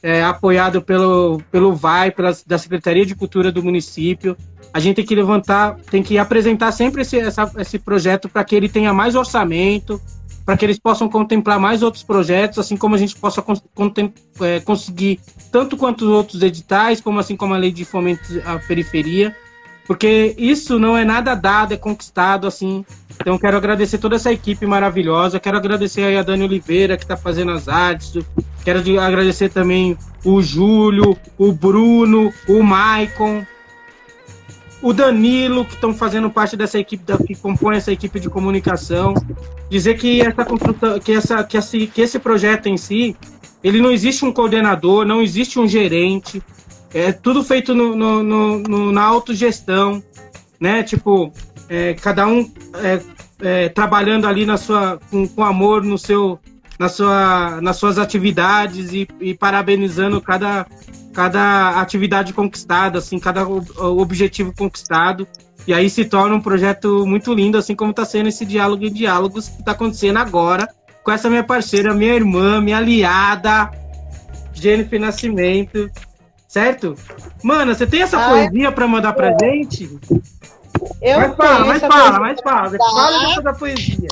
é, 0.04 0.22
apoiado 0.22 0.82
pelo, 0.82 1.42
pelo 1.50 1.74
VAI, 1.74 2.12
pela, 2.12 2.38
da 2.46 2.58
Secretaria 2.58 3.06
de 3.06 3.16
Cultura 3.16 3.52
do 3.52 3.64
município 3.64 4.36
a 4.76 4.80
gente 4.82 4.98
tem 4.98 5.06
que 5.06 5.16
levantar, 5.16 5.78
tem 5.90 6.04
que 6.04 6.18
apresentar 6.18 6.70
sempre 6.74 7.04
esse, 7.04 7.18
essa, 7.18 7.50
esse 7.60 7.80
projeto 7.80 8.28
para 8.28 8.44
que 8.44 8.54
ele 8.54 8.68
tenha 8.68 8.94
mais 8.94 9.16
orçamento, 9.16 10.02
para 10.46 10.58
que 10.58 10.66
eles 10.66 10.78
possam 10.78 11.08
contemplar 11.08 11.58
mais 11.58 11.82
outros 11.82 12.04
projetos, 12.04 12.60
assim 12.60 12.76
como 12.76 12.94
a 12.94 12.98
gente 12.98 13.16
possa 13.16 13.42
é, 14.42 14.60
conseguir 14.60 15.22
tanto 15.50 15.78
quanto 15.78 16.02
os 16.04 16.12
outros 16.12 16.42
editais, 16.42 17.00
como 17.00 17.22
assim 17.22 17.38
como 17.38 17.54
a 17.54 17.58
lei 17.58 17.72
de 17.72 17.86
fomento 17.86 18.22
à 18.46 18.60
periferia, 18.60 19.34
porque 19.86 20.36
isso 20.38 20.78
não 20.80 20.98
é 20.98 21.06
nada 21.06 21.36
dado, 21.36 21.74
é 21.74 21.78
conquistado, 21.78 22.48
assim. 22.48 22.86
Então, 23.22 23.38
quero 23.38 23.58
agradecer 23.58 23.98
toda 23.98 24.16
essa 24.16 24.32
equipe 24.32 24.66
maravilhosa, 24.66 25.40
quero 25.40 25.58
agradecer 25.58 26.04
aí 26.04 26.18
a 26.18 26.24
Dani 26.24 26.44
Oliveira, 26.44 26.98
que 26.98 27.04
está 27.04 27.16
fazendo 27.16 27.52
as 27.52 27.68
artes, 27.68 28.18
Quero 28.66 28.80
agradecer 29.00 29.50
também 29.50 29.96
o 30.24 30.42
Júlio, 30.42 31.16
o 31.38 31.54
Bruno, 31.54 32.34
o 32.50 32.64
Maicon, 32.64 33.46
o 34.82 34.92
Danilo, 34.92 35.64
que 35.64 35.76
estão 35.76 35.94
fazendo 35.94 36.32
parte 36.32 36.58
dessa 36.58 36.80
equipe, 36.80 37.04
que 37.28 37.36
compõe 37.36 37.76
essa 37.76 37.92
equipe 37.92 38.20
de 38.20 38.28
comunicação. 38.28 39.14
Dizer 39.70 40.00
que 40.00 40.20
essa 40.20 41.00
que, 41.00 41.12
essa, 41.12 41.44
que, 41.44 41.58
esse, 41.58 41.86
que 41.86 42.02
esse 42.02 42.18
projeto 42.18 42.66
em 42.66 42.76
si, 42.76 43.16
ele 43.64 43.80
não 43.80 43.92
existe 43.92 44.26
um 44.26 44.32
coordenador, 44.32 45.06
não 45.06 45.22
existe 45.22 45.60
um 45.60 45.68
gerente, 45.68 46.42
é 46.96 47.12
tudo 47.12 47.44
feito 47.44 47.76
no, 47.76 47.96
no, 47.96 48.24
no, 48.24 48.60
no 48.60 48.92
na 48.92 49.04
autogestão, 49.04 50.02
né? 50.60 50.82
Tipo, 50.82 51.32
é, 51.68 51.94
cada 51.94 52.26
um 52.26 52.50
é, 52.76 53.02
é, 53.42 53.70
trabalhando 53.70 54.26
ali 54.26 54.46
na 54.46 54.56
sua, 54.56 54.98
com, 55.12 55.28
com 55.28 55.44
amor 55.44 55.84
no 55.84 55.98
seu, 55.98 56.40
na 56.80 56.88
sua, 56.88 57.60
nas 57.62 57.76
suas 57.76 57.98
atividades 57.98 58.94
e, 58.94 59.08
e, 59.20 59.34
parabenizando 59.34 60.22
cada, 60.22 60.66
cada 61.14 61.82
atividade 61.82 62.32
conquistada, 62.32 63.00
assim, 63.00 63.20
cada 63.20 63.46
objetivo 63.46 64.54
conquistado. 64.56 65.28
E 65.68 65.74
aí 65.74 65.90
se 65.90 66.06
torna 66.06 66.36
um 66.36 66.42
projeto 66.42 67.06
muito 67.06 67.34
lindo, 67.34 67.58
assim 67.58 67.76
como 67.76 67.92
está 67.92 68.06
sendo 68.06 68.30
esse 68.30 68.46
diálogo 68.46 68.86
e 68.86 68.90
diálogos 68.90 69.50
que 69.50 69.60
está 69.60 69.72
acontecendo 69.72 70.18
agora 70.18 70.68
com 71.04 71.12
essa 71.12 71.30
minha 71.30 71.44
parceira, 71.44 71.94
minha 71.94 72.16
irmã, 72.16 72.60
minha 72.60 72.78
aliada, 72.78 73.70
Jennifer 74.54 75.00
Nascimento. 75.00 75.92
Certo? 76.56 76.96
Mana, 77.44 77.76
você 77.76 77.86
tem 77.86 78.02
essa 78.02 78.18
Ai, 78.18 78.30
poesia 78.48 78.72
para 78.72 78.88
mandar 78.88 79.12
pra 79.12 79.36
gente? 79.42 80.00
Eu 81.02 81.20
mas 81.20 81.36
fala, 81.36 81.66
mas 81.66 81.82
fala, 81.82 82.20
mas 82.22 82.42
fala. 82.42 82.78
Fala 82.78 83.20
depois 83.28 83.44
da 83.44 83.54
poesia. 83.54 84.08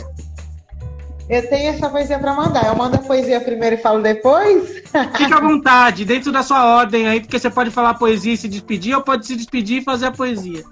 Eu 1.30 1.48
tenho 1.48 1.70
essa 1.70 1.90
poesia 1.90 2.20
para 2.20 2.34
mandar. 2.34 2.66
Eu 2.66 2.76
mando 2.76 2.98
a 2.98 3.00
poesia 3.00 3.40
primeiro 3.40 3.78
e 3.78 3.80
falo 3.80 4.02
depois? 4.02 4.84
Fica 5.16 5.38
à 5.38 5.40
vontade, 5.40 6.04
dentro 6.04 6.34
da 6.34 6.44
sua 6.44 6.66
ordem 6.80 7.08
aí, 7.08 7.22
porque 7.22 7.40
você 7.40 7.50
pode 7.50 7.72
falar 7.72 7.94
poesia 7.94 8.34
e 8.34 8.38
se 8.38 8.50
despedir, 8.50 8.94
ou 8.94 9.02
pode 9.02 9.26
se 9.26 9.38
despedir 9.38 9.82
e 9.82 9.86
fazer 9.86 10.08
a 10.08 10.12
poesia. 10.12 10.66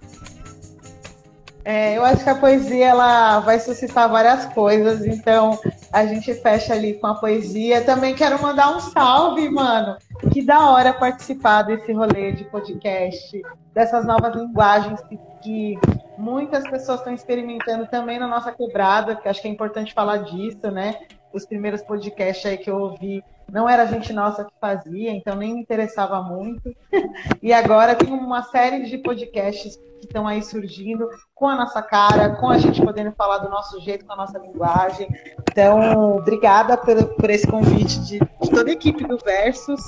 É, 1.64 1.96
eu 1.98 2.04
acho 2.04 2.24
que 2.24 2.30
a 2.30 2.36
poesia 2.36 2.88
ela 2.88 3.40
vai 3.40 3.60
suscitar 3.60 4.10
várias 4.10 4.46
coisas, 4.54 5.06
então 5.06 5.60
a 5.92 6.06
gente 6.06 6.34
fecha 6.34 6.74
ali 6.74 6.94
com 6.96 7.08
a 7.08 7.16
poesia. 7.16 7.84
Também 7.84 8.16
quero 8.16 8.42
mandar 8.42 8.76
um 8.76 8.80
salve, 8.80 9.48
mano. 9.50 9.98
Que 10.32 10.44
da 10.44 10.70
hora 10.70 10.94
participar 10.94 11.64
desse 11.64 11.92
rolê 11.92 12.32
de 12.32 12.46
podcast, 12.46 13.42
dessas 13.74 14.06
novas 14.06 14.36
linguagens 14.36 15.02
que, 15.02 15.20
que 15.42 15.80
muitas 16.18 16.68
pessoas 16.70 17.00
estão 17.00 17.14
experimentando 17.14 17.86
também 17.88 18.20
na 18.20 18.28
nossa 18.28 18.52
quebrada, 18.52 19.16
que 19.16 19.28
acho 19.28 19.42
que 19.42 19.48
é 19.48 19.52
importante 19.52 19.94
falar 19.94 20.18
disso, 20.18 20.72
né? 20.72 20.96
Os 21.34 21.46
primeiros 21.46 21.82
podcasts 21.82 22.46
aí 22.46 22.58
que 22.58 22.70
eu 22.70 22.78
ouvi 22.78 23.24
não 23.52 23.68
era 23.68 23.86
gente 23.86 24.14
nossa 24.14 24.46
que 24.46 24.54
fazia, 24.60 25.12
então 25.12 25.36
nem 25.36 25.54
me 25.54 25.62
interessava 25.62 26.22
muito. 26.22 26.74
e 27.44 27.52
agora 27.52 27.96
tem 27.96 28.12
uma 28.14 28.44
série 28.44 28.86
de 28.86 28.98
podcasts 28.98 29.76
que 30.00 30.06
estão 30.08 30.26
aí 30.26 30.42
surgindo 30.42 31.08
com 31.36 31.48
a 31.48 31.56
nossa 31.56 31.82
cara, 31.82 32.36
com 32.38 32.50
a 32.50 32.58
gente 32.58 32.82
podendo 32.82 33.12
falar 33.12 33.40
do 33.40 33.50
nosso 33.50 33.80
jeito, 33.82 34.06
com 34.06 34.14
a 34.14 34.16
nossa 34.16 34.40
linguagem. 34.40 35.08
Então, 35.52 36.18
obrigada 36.18 36.78
por, 36.78 37.04
por 37.16 37.30
esse 37.30 37.46
convite 37.46 38.00
de, 38.00 38.20
de 38.20 38.50
toda 38.50 38.70
a 38.70 38.74
equipe 38.74 39.06
do 39.06 39.18
Versus, 39.18 39.82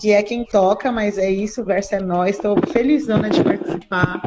que 0.00 0.12
é 0.12 0.22
quem 0.22 0.44
toca, 0.44 0.92
mas 0.92 1.18
é 1.18 1.28
isso, 1.28 1.60
o 1.60 1.64
Verso 1.64 1.96
é 1.96 2.00
nós. 2.00 2.36
Estou 2.36 2.56
felizona 2.68 3.28
de 3.28 3.42
participar. 3.42 4.22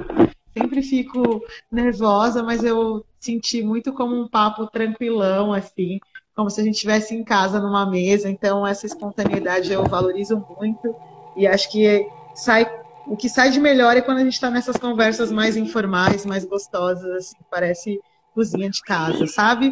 Sempre 0.56 0.84
fico 0.84 1.42
nervosa, 1.72 2.44
mas 2.44 2.62
eu 2.62 3.06
senti 3.22 3.64
muito 3.64 3.94
como 3.94 4.14
um 4.14 4.28
papo 4.28 4.68
tranquilão, 4.68 5.54
assim 5.54 5.98
como 6.36 6.50
se 6.50 6.62
a 6.62 6.64
gente 6.64 6.76
estivesse 6.76 7.16
em 7.16 7.24
casa 7.24 7.60
numa 7.60 7.90
mesa. 7.90 8.30
Então, 8.30 8.66
essa 8.66 8.86
espontaneidade 8.86 9.72
eu 9.72 9.84
valorizo 9.86 10.46
muito 10.58 10.96
e 11.36 11.48
acho 11.48 11.72
que 11.72 12.08
sai 12.34 12.66
o 13.08 13.18
que 13.18 13.28
sai 13.28 13.50
de 13.50 13.60
melhor 13.60 13.98
é 13.98 14.02
quando 14.02 14.20
a 14.20 14.24
gente 14.24 14.34
está 14.34 14.50
nessas 14.50 14.78
conversas 14.78 15.32
mais 15.32 15.58
informais, 15.58 16.26
mais 16.26 16.46
gostosas, 16.46 17.10
assim, 17.12 17.36
parece 17.50 18.00
cozinha 18.34 18.70
de 18.70 18.82
casa, 18.82 19.28
sabe? 19.28 19.72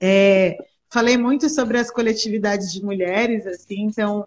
É, 0.00 0.56
falei 0.90 1.16
muito 1.16 1.48
sobre 1.48 1.78
as 1.78 1.90
coletividades 1.90 2.72
de 2.72 2.84
mulheres, 2.84 3.46
assim, 3.46 3.84
então 3.84 4.26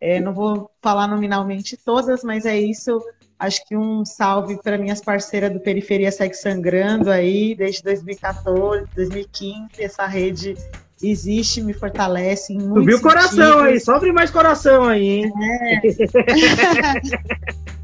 é, 0.00 0.20
não 0.20 0.32
vou 0.32 0.70
falar 0.80 1.08
nominalmente 1.08 1.76
todas, 1.76 2.22
mas 2.22 2.46
é 2.46 2.58
isso. 2.58 3.00
Acho 3.38 3.66
que 3.66 3.76
um 3.76 4.04
salve 4.04 4.56
para 4.62 4.78
minhas 4.78 5.02
parceiras 5.02 5.52
do 5.52 5.60
Periferia 5.60 6.10
Segue 6.10 6.34
Sangrando 6.34 7.10
aí, 7.10 7.54
desde 7.54 7.82
2014, 7.82 8.86
2015, 8.94 9.68
essa 9.78 10.06
rede 10.06 10.54
existe, 11.02 11.60
me 11.60 11.72
fortalece 11.72 12.52
em 12.52 12.60
Subiu 12.60 12.98
o 12.98 13.00
coração 13.00 13.60
aí, 13.60 13.80
sobre 13.80 14.12
mais 14.12 14.30
coração 14.30 14.84
aí, 14.84 15.24
hein? 15.24 15.32
É. 15.42 15.80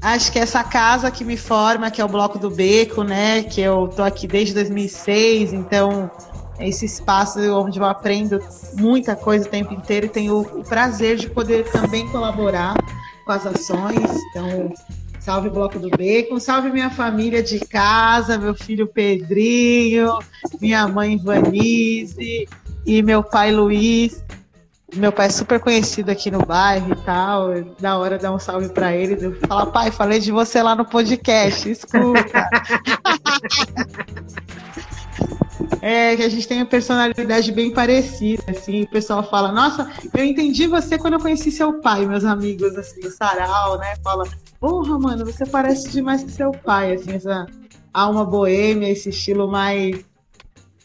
Acho 0.00 0.30
que 0.30 0.38
essa 0.38 0.62
casa 0.62 1.10
que 1.10 1.24
me 1.24 1.36
forma, 1.36 1.90
que 1.90 2.00
é 2.00 2.04
o 2.04 2.08
Bloco 2.08 2.38
do 2.38 2.48
Beco, 2.50 3.02
né? 3.02 3.42
Que 3.42 3.60
eu 3.60 3.88
tô 3.88 4.02
aqui 4.02 4.28
desde 4.28 4.54
2006, 4.54 5.52
então 5.52 6.08
é 6.56 6.68
esse 6.68 6.86
espaço 6.86 7.40
onde 7.52 7.80
eu 7.80 7.84
aprendo 7.84 8.40
muita 8.74 9.16
coisa 9.16 9.46
o 9.46 9.48
tempo 9.48 9.74
inteiro 9.74 10.06
e 10.06 10.08
tenho 10.08 10.40
o 10.40 10.62
prazer 10.62 11.16
de 11.16 11.28
poder 11.28 11.64
também 11.70 12.06
colaborar 12.08 12.76
com 13.24 13.32
as 13.32 13.44
ações. 13.44 14.10
Então, 14.30 14.72
Salve 15.28 15.50
Bloco 15.50 15.78
do 15.78 15.90
Bacon, 15.90 16.40
salve 16.40 16.70
minha 16.70 16.88
família 16.88 17.42
de 17.42 17.60
casa, 17.60 18.38
meu 18.38 18.54
filho 18.54 18.86
Pedrinho, 18.86 20.18
minha 20.58 20.88
mãe 20.88 21.18
Vanise 21.18 22.48
e 22.86 23.02
meu 23.02 23.22
pai 23.22 23.52
Luiz. 23.52 24.24
Meu 24.96 25.12
pai 25.12 25.26
é 25.26 25.28
super 25.28 25.60
conhecido 25.60 26.10
aqui 26.10 26.30
no 26.30 26.46
bairro 26.46 26.94
e 26.94 26.96
tal. 27.04 27.50
Da 27.78 27.98
hora 27.98 28.16
dar 28.16 28.32
um 28.32 28.38
salve 28.38 28.70
para 28.70 28.96
ele. 28.96 29.22
Eu 29.22 29.38
falar, 29.40 29.66
pai, 29.66 29.90
falei 29.90 30.18
de 30.18 30.32
você 30.32 30.62
lá 30.62 30.74
no 30.74 30.86
podcast, 30.86 31.70
escuta. 31.70 32.48
É, 35.80 36.16
que 36.16 36.22
a 36.22 36.28
gente 36.28 36.46
tem 36.46 36.58
uma 36.58 36.66
personalidade 36.66 37.52
bem 37.52 37.72
parecida, 37.72 38.42
assim, 38.48 38.82
o 38.82 38.88
pessoal 38.88 39.22
fala, 39.28 39.52
nossa, 39.52 39.90
eu 40.14 40.24
entendi 40.24 40.66
você 40.66 40.98
quando 40.98 41.14
eu 41.14 41.20
conheci 41.20 41.50
seu 41.50 41.80
pai, 41.80 42.06
meus 42.06 42.24
amigos, 42.24 42.76
assim, 42.76 43.06
o 43.06 43.10
Sarau, 43.10 43.78
né, 43.78 43.94
fala, 44.02 44.24
porra, 44.58 44.98
mano, 44.98 45.24
você 45.24 45.46
parece 45.46 45.90
demais 45.90 46.22
com 46.22 46.30
seu 46.30 46.50
pai, 46.50 46.94
assim, 46.94 47.12
essa 47.12 47.46
alma 47.92 48.24
boêmia, 48.24 48.88
esse 48.88 49.10
estilo 49.10 49.48
mais 49.48 50.04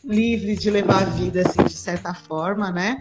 livre 0.03 0.55
de 0.55 0.69
levar 0.69 1.03
a 1.03 1.05
vida, 1.05 1.41
assim, 1.41 1.63
de 1.63 1.77
certa 1.77 2.13
forma, 2.13 2.71
né, 2.71 2.99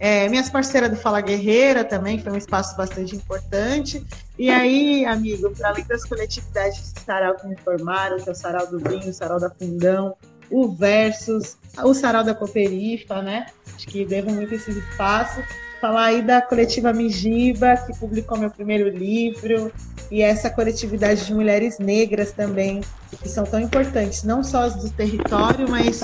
é, 0.00 0.26
minhas 0.30 0.48
parceiras 0.48 0.88
do 0.88 0.96
Fala 0.96 1.20
Guerreira 1.20 1.84
também, 1.84 2.18
foi 2.18 2.32
um 2.32 2.36
espaço 2.36 2.74
bastante 2.74 3.14
importante. 3.14 4.02
E 4.38 4.48
aí, 4.48 5.04
amigo, 5.04 5.50
para 5.50 5.68
além 5.68 5.84
das 5.84 6.06
coletividades 6.06 6.94
de 6.94 7.00
sarau 7.00 7.34
que 7.34 7.46
me 7.46 7.54
formaram, 7.56 8.16
que 8.16 8.26
é 8.26 8.32
o 8.32 8.34
Sarau 8.34 8.66
do 8.66 8.78
Vinho, 8.78 9.10
o 9.10 9.12
Sarau 9.12 9.38
da 9.38 9.50
Fundão, 9.50 10.16
o 10.50 10.68
Versus, 10.68 11.56
o 11.82 11.94
Sarau 11.94 12.24
da 12.24 12.34
Cooperifa, 12.34 13.22
né? 13.22 13.46
Acho 13.74 13.86
que 13.86 14.04
devo 14.04 14.30
muito 14.30 14.54
esse 14.54 14.70
espaço. 14.70 15.42
Falar 15.80 16.06
aí 16.06 16.22
da 16.22 16.42
coletiva 16.42 16.92
Migiba, 16.92 17.76
que 17.76 17.98
publicou 17.98 18.36
meu 18.36 18.50
primeiro 18.50 18.88
livro, 18.90 19.72
e 20.10 20.20
essa 20.20 20.50
coletividade 20.50 21.24
de 21.24 21.32
mulheres 21.32 21.78
negras 21.78 22.32
também, 22.32 22.82
que 23.22 23.28
são 23.28 23.44
tão 23.44 23.60
importantes, 23.60 24.24
não 24.24 24.42
só 24.42 24.62
as 24.62 24.74
do 24.76 24.90
território, 24.90 25.70
mas 25.70 26.02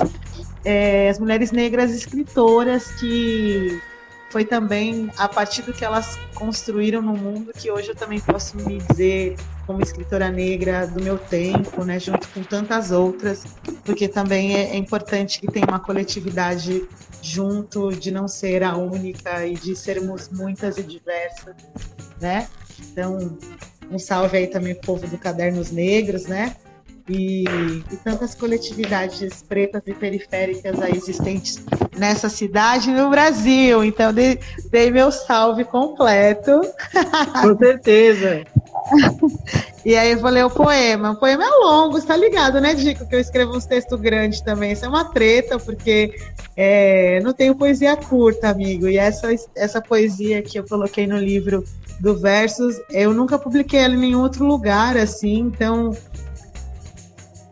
é, 0.64 1.11
as 1.11 1.18
mulheres 1.18 1.53
negras 1.53 1.92
escritoras 1.92 2.86
que 2.92 3.81
foi 4.31 4.44
também 4.44 5.10
a 5.16 5.28
partir 5.28 5.62
do 5.62 5.73
que 5.73 5.85
elas 5.85 6.18
construíram 6.35 7.01
no 7.01 7.16
mundo 7.16 7.52
que 7.56 7.70
hoje 7.70 7.89
eu 7.89 7.94
também 7.94 8.20
posso 8.20 8.56
me 8.56 8.78
dizer 8.78 9.36
como 9.66 9.82
escritora 9.82 10.30
negra 10.30 10.86
do 10.86 11.02
meu 11.02 11.18
tempo, 11.18 11.84
né, 11.84 11.98
junto 11.98 12.28
com 12.28 12.43
tantas 12.43 12.90
outras, 12.90 13.44
porque 13.84 14.09
também 14.09 14.55
é, 14.55 14.70
é 14.70 14.76
importante 14.76 15.40
que 15.40 15.47
tenha 15.47 15.66
uma 15.66 15.80
coletividade 15.80 16.86
junto, 17.20 17.90
de 17.90 18.10
não 18.10 18.28
ser 18.28 18.62
a 18.62 18.76
única 18.76 19.44
e 19.47 19.55
de 19.55 19.74
sermos 19.74 20.28
muitas 20.28 20.78
e 20.78 20.82
diversas, 20.82 21.55
né? 22.20 22.48
Então, 22.78 23.36
um 23.90 23.98
salve 23.98 24.36
aí 24.36 24.47
também 24.47 24.74
pro 24.74 24.86
povo 24.86 25.06
do 25.06 25.18
Cadernos 25.18 25.70
Negros, 25.70 26.26
né? 26.26 26.55
e, 27.09 27.44
e, 27.44 27.97
tantas 28.02 28.34
coletividades 28.34 29.43
pretas 29.43 29.82
e 29.86 29.94
periféricas 29.94 30.80
aí 30.82 30.93
existentes 30.93 31.64
nessa 31.97 32.28
cidade 32.28 32.90
e 32.90 32.94
no 32.94 33.09
Brasil. 33.09 33.84
Então, 33.84 34.12
dei, 34.12 34.40
dei 34.70 34.90
meu 34.90 35.12
salve 35.12 35.64
completo. 35.64 36.60
Com 37.43 37.59
certeza. 37.59 38.44
e 39.85 39.97
aí 39.97 40.13
eu 40.13 40.21
vou 40.21 40.31
ler 40.31 40.45
o 40.45 40.51
poema. 40.51 41.13
O 41.13 41.17
poema 41.17 41.45
é 41.45 41.51
longo, 41.51 41.99
está 41.99 42.17
ligado, 42.17 42.61
né, 42.61 42.75
Dico? 42.75 43.07
Que 43.07 43.17
eu 43.17 43.21
escrevo 43.21 43.57
uns 43.57 43.67
textos 43.67 44.01
grandes 44.01 44.41
também. 44.41 44.73
Isso 44.73 44.85
é 44.85 44.89
uma 44.89 45.05
treta, 45.05 45.59
porque 45.59 46.15
é, 46.57 47.21
não 47.21 47.33
tenho 47.33 47.55
poesia 47.55 47.97
curta, 47.97 48.49
amigo. 48.49 48.89
E 48.89 48.99
essa, 48.99 49.29
essa 49.55 49.81
poesia 49.81 50.43
que 50.43 50.59
eu 50.59 50.65
coloquei 50.65 51.07
no 51.07 51.19
livro 51.19 51.65
do 52.01 52.17
Versos, 52.19 52.77
eu 52.91 53.15
nunca 53.15 53.39
publiquei 53.39 53.81
ela 53.81 53.95
em 53.95 53.99
nenhum 53.99 54.21
outro 54.21 54.45
lugar, 54.45 54.97
assim, 54.97 55.39
então 55.39 55.93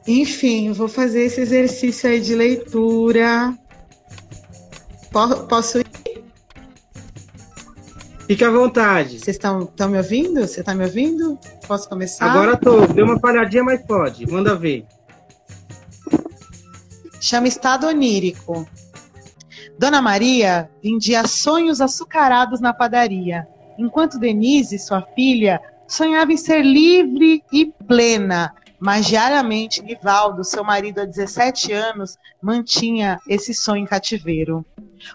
enfim, 0.07 0.71
vou 0.73 0.87
fazer 0.87 1.25
esse 1.25 1.41
exercício 1.41 2.09
aí 2.09 2.21
de 2.21 2.35
leitura. 2.35 3.57
Posso 5.49 5.79
ir? 5.79 6.04
Fique 8.27 8.43
à 8.43 8.51
vontade. 8.51 9.21
Vocês 9.21 9.37
estão 9.37 9.89
me 9.89 9.99
ouvindo? 9.99 10.41
Você 10.41 10.61
está 10.61 10.75
me 10.75 10.85
ouvindo? 10.85 11.39
Posso 11.67 11.89
começar? 11.89 12.27
Agora 12.27 12.57
tô. 12.57 12.87
Deu 12.87 13.05
uma 13.05 13.21
falhadinha, 13.21 13.63
mas 13.63 13.83
pode. 13.83 14.27
Manda 14.27 14.55
ver. 14.55 14.87
Chama 17.21 17.49
Estado 17.49 17.87
Onírico. 17.87 18.67
Dona 19.79 20.01
Maria 20.01 20.71
vendia 20.83 21.27
sonhos 21.27 21.81
açucarados 21.81 22.61
na 22.61 22.73
padaria, 22.73 23.47
enquanto 23.77 24.19
Denise, 24.19 24.79
sua 24.79 25.03
filha, 25.15 25.61
sonhava 25.87 26.33
em 26.33 26.37
ser 26.37 26.63
livre 26.63 27.43
e 27.53 27.73
plena, 27.87 28.55
mas 28.79 29.07
diariamente 29.07 29.83
Nivaldo, 29.83 30.45
seu 30.45 30.63
marido 30.63 31.01
há 31.01 31.05
17 31.05 31.73
anos, 31.73 32.17
mantinha 32.41 33.19
esse 33.29 33.53
sonho 33.53 33.83
em 33.83 33.87
cativeiro. 33.87 34.65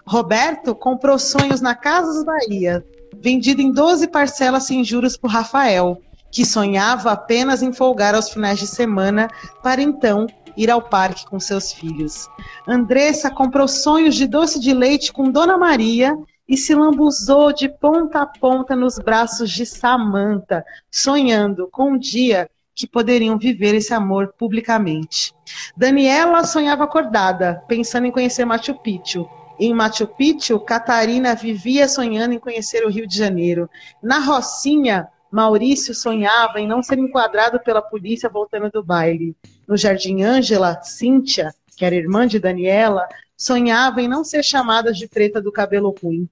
Roberto 0.06 0.74
comprou 0.74 1.18
sonhos 1.18 1.60
na 1.60 1.74
Casas 1.74 2.22
Bahia, 2.24 2.84
vendido 3.18 3.60
em 3.60 3.72
12 3.72 4.08
parcelas 4.08 4.64
sem 4.64 4.84
juros 4.84 5.16
por 5.16 5.30
Rafael, 5.30 6.00
que 6.30 6.44
sonhava 6.44 7.12
apenas 7.12 7.62
em 7.62 7.72
folgar 7.72 8.14
aos 8.14 8.30
finais 8.30 8.58
de 8.58 8.66
semana 8.66 9.28
para 9.62 9.82
então 9.82 10.26
ir 10.56 10.70
ao 10.70 10.82
parque 10.82 11.26
com 11.26 11.40
seus 11.40 11.72
filhos. 11.72 12.28
Andressa 12.66 13.30
comprou 13.30 13.66
sonhos 13.66 14.14
de 14.14 14.26
doce 14.26 14.60
de 14.60 14.72
leite 14.72 15.12
com 15.12 15.30
Dona 15.30 15.56
Maria 15.56 16.16
e 16.48 16.56
se 16.56 16.74
lambuzou 16.74 17.52
de 17.52 17.68
ponta 17.68 18.22
a 18.22 18.26
ponta 18.26 18.74
nos 18.74 18.98
braços 18.98 19.50
de 19.50 19.64
Samanta, 19.64 20.64
sonhando 20.90 21.68
com 21.70 21.92
um 21.92 21.98
dia 21.98 22.50
que 22.74 22.88
poderiam 22.88 23.38
viver 23.38 23.74
esse 23.74 23.92
amor 23.92 24.34
publicamente. 24.38 25.34
Daniela 25.76 26.44
sonhava 26.44 26.84
acordada, 26.84 27.62
pensando 27.68 28.06
em 28.06 28.10
conhecer 28.10 28.44
Machu 28.44 28.74
Picchu, 28.74 29.28
em 29.66 29.74
Machu 29.74 30.06
Picchu, 30.06 30.58
Catarina 30.58 31.34
vivia 31.34 31.86
sonhando 31.86 32.32
em 32.32 32.38
conhecer 32.38 32.84
o 32.84 32.90
Rio 32.90 33.06
de 33.06 33.16
Janeiro. 33.16 33.68
Na 34.02 34.18
Rocinha, 34.18 35.08
Maurício 35.30 35.94
sonhava 35.94 36.58
em 36.58 36.66
não 36.66 36.82
ser 36.82 36.98
enquadrado 36.98 37.60
pela 37.60 37.82
polícia 37.82 38.28
voltando 38.28 38.70
do 38.70 38.82
baile. 38.82 39.36
No 39.68 39.76
Jardim 39.76 40.22
Ângela, 40.22 40.82
Cíntia, 40.82 41.54
que 41.76 41.84
era 41.84 41.94
irmã 41.94 42.26
de 42.26 42.40
Daniela, 42.40 43.06
sonhava 43.36 44.02
em 44.02 44.08
não 44.08 44.24
ser 44.24 44.42
chamada 44.42 44.92
de 44.92 45.06
preta 45.06 45.40
do 45.40 45.52
cabelo 45.52 45.94
ruim. 46.02 46.28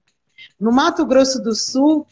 No 0.59 0.71
Mato 0.71 1.05
Grosso 1.05 1.41
do 1.41 1.55
Sul, 1.55 2.05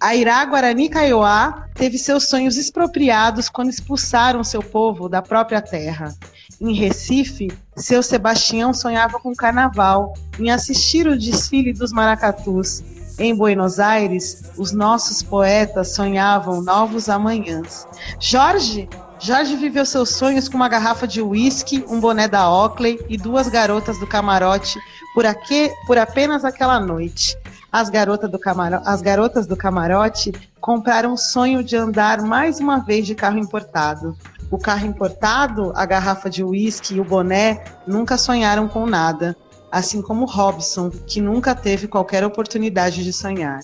a 0.00 0.14
Irá 0.16 0.44
Guarani 0.46 0.88
Kaiowá 0.88 1.68
teve 1.74 1.98
seus 1.98 2.28
sonhos 2.28 2.56
expropriados 2.56 3.48
quando 3.48 3.68
expulsaram 3.68 4.42
seu 4.42 4.62
povo 4.62 5.08
da 5.08 5.20
própria 5.20 5.60
terra. 5.60 6.14
Em 6.60 6.74
Recife, 6.74 7.48
seu 7.74 8.02
Sebastião 8.02 8.74
sonhava 8.74 9.18
com 9.18 9.34
carnaval, 9.34 10.12
em 10.38 10.50
assistir 10.50 11.06
o 11.06 11.18
desfile 11.18 11.72
dos 11.72 11.90
maracatus. 11.90 12.82
Em 13.18 13.34
Buenos 13.34 13.80
Aires, 13.80 14.42
os 14.58 14.70
nossos 14.70 15.22
poetas 15.22 15.94
sonhavam 15.94 16.60
novos 16.60 17.08
amanhãs. 17.08 17.86
Jorge 18.18 18.88
Jorge 19.22 19.54
viveu 19.54 19.84
seus 19.84 20.08
sonhos 20.10 20.48
com 20.48 20.56
uma 20.56 20.68
garrafa 20.68 21.06
de 21.06 21.20
uísque, 21.20 21.84
um 21.88 22.00
boné 22.00 22.26
da 22.26 22.50
Oakley 22.50 22.98
e 23.06 23.18
duas 23.18 23.48
garotas 23.48 23.98
do 23.98 24.06
camarote 24.06 24.78
por, 25.14 25.26
aqui, 25.26 25.70
por 25.86 25.98
apenas 25.98 26.42
aquela 26.42 26.80
noite. 26.80 27.36
As, 27.70 27.90
garota 27.90 28.26
do 28.26 28.38
camaro, 28.38 28.80
as 28.84 29.02
garotas 29.02 29.46
do 29.46 29.56
camarote 29.56 30.32
compraram 30.58 31.12
o 31.12 31.18
sonho 31.18 31.62
de 31.62 31.76
andar 31.76 32.22
mais 32.22 32.60
uma 32.60 32.78
vez 32.78 33.06
de 33.06 33.14
carro 33.14 33.38
importado. 33.38 34.16
O 34.50 34.58
carro 34.58 34.86
importado, 34.86 35.72
a 35.76 35.86
garrafa 35.86 36.28
de 36.28 36.42
uísque 36.42 36.94
e 36.94 37.00
o 37.00 37.04
boné 37.04 37.62
nunca 37.86 38.18
sonharam 38.18 38.66
com 38.66 38.84
nada, 38.84 39.36
assim 39.70 40.02
como 40.02 40.24
Robson, 40.24 40.90
que 40.90 41.20
nunca 41.20 41.54
teve 41.54 41.86
qualquer 41.86 42.24
oportunidade 42.24 43.04
de 43.04 43.12
sonhar. 43.12 43.60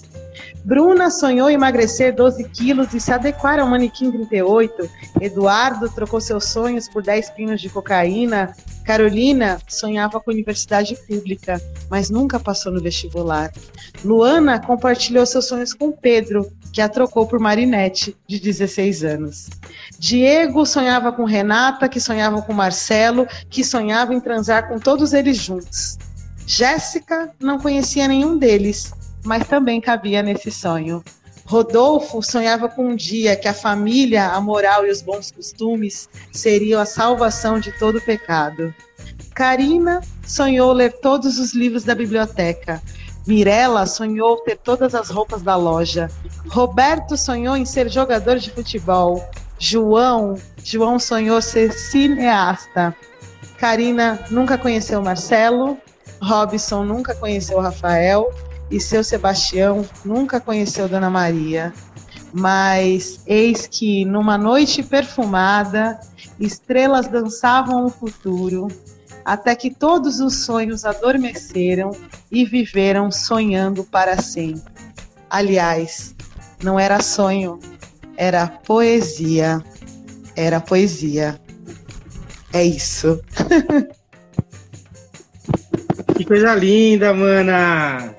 Bruna 0.65 1.11
sonhou 1.11 1.51
emagrecer 1.51 2.15
12 2.15 2.45
quilos 2.51 2.95
e 2.95 3.01
se 3.01 3.13
adequar 3.13 3.59
ao 3.59 3.67
manequim 3.67 4.11
38. 4.13 4.89
Eduardo 5.21 5.89
trocou 5.91 6.21
seus 6.21 6.47
sonhos 6.47 6.89
por 6.89 7.03
10 7.03 7.31
pinos 7.31 7.61
de 7.61 7.69
cocaína. 7.69 8.55
Carolina 8.85 9.59
sonhava 9.69 10.21
com 10.21 10.31
universidade 10.31 10.97
pública, 11.09 11.61
mas 11.91 12.11
nunca 12.11 12.39
passou 12.39 12.73
no 12.73 12.81
vestibular. 12.81 13.51
Luana 14.05 14.61
compartilhou 14.61 15.27
seus 15.27 15.47
sonhos 15.47 15.75
com 15.75 15.91
Pedro, 15.91 16.49
que 16.73 16.81
a 16.81 16.89
trocou 16.89 17.27
por 17.27 17.39
Marinette, 17.39 18.17
de 18.27 18.39
16 18.39 19.05
anos. 19.05 19.49
Diego 19.99 20.67
sonhava 20.67 21.13
com 21.13 21.25
Renata, 21.25 21.89
que 21.89 22.01
sonhava 22.01 22.43
com 22.43 22.53
Marcelo, 22.53 23.27
que 23.49 23.65
sonhava 23.65 24.15
em 24.15 24.21
transar 24.21 24.69
com 24.69 24.79
todos 24.79 25.13
eles 25.13 25.37
juntos. 25.37 25.99
Jéssica 26.47 27.33
não 27.41 27.59
conhecia 27.59 28.07
nenhum 28.07 28.39
deles, 28.39 28.93
mas 29.25 29.47
também 29.49 29.81
cabia 29.81 30.23
nesse 30.23 30.51
sonho. 30.51 31.03
Rodolfo 31.47 32.21
sonhava 32.23 32.69
com 32.69 32.89
um 32.89 32.97
dia 32.97 33.37
que 33.37 33.47
a 33.47 33.55
família, 33.55 34.29
a 34.29 34.41
moral 34.41 34.85
e 34.87 34.91
os 34.91 35.01
bons 35.01 35.31
costumes 35.31 36.09
seriam 36.33 36.81
a 36.81 36.85
salvação 36.85 37.61
de 37.61 37.71
todo 37.79 38.01
pecado. 38.01 38.75
Karina 39.33 40.01
sonhou 40.27 40.73
ler 40.73 40.93
todos 41.01 41.39
os 41.39 41.53
livros 41.53 41.85
da 41.85 41.95
biblioteca. 41.95 42.83
Mirella 43.27 43.87
sonhou 43.87 44.37
ter 44.39 44.57
todas 44.57 44.95
as 44.95 45.11
roupas 45.11 45.43
da 45.43 45.57
loja. 45.57 46.11
Roberto 46.49 47.17
sonhou 47.17 47.57
em 47.57 47.65
ser 47.65 47.91
jogador 47.91 48.39
de 48.39 48.51
futebol. 48.51 49.29
João, 49.59 50.35
João 50.63 50.99
sonhou 50.99 51.43
ser 51.43 51.73
cineasta. 51.73 52.95
Karina 53.59 54.25
nunca 54.31 54.57
conheceu 54.57 55.03
Marcelo. 55.03 55.77
Robson 56.23 56.85
nunca 56.85 57.15
conheceu 57.15 57.61
Rafael 57.61 58.33
e 58.71 58.81
seu 58.81 59.03
Sebastião 59.03 59.85
nunca 60.05 60.41
conheceu 60.41 60.89
Dona 60.89 61.11
Maria. 61.11 61.73
Mas 62.33 63.21
eis 63.27 63.67
que 63.67 64.05
numa 64.05 64.37
noite 64.37 64.83
perfumada, 64.83 65.99
estrelas 66.39 67.09
dançavam 67.09 67.87
o 67.87 67.91
futuro, 67.91 68.69
até 69.27 69.55
que 69.57 69.75
todos 69.75 70.21
os 70.21 70.45
sonhos 70.45 70.85
adormeceram 70.85 71.91
e 72.31 72.45
viveram 72.45 73.11
sonhando 73.11 73.83
para 73.83 74.23
sempre. 74.23 74.73
Aliás, 75.29 76.15
não 76.63 76.79
era 76.79 77.03
sonho, 77.03 77.59
era 78.17 78.47
poesia. 78.47 79.61
Era 80.37 80.61
poesia. 80.61 81.41
É 82.53 82.63
isso. 82.63 83.21
que 86.17 86.25
coisa 86.25 86.55
linda, 86.55 87.13
mana! 87.13 88.15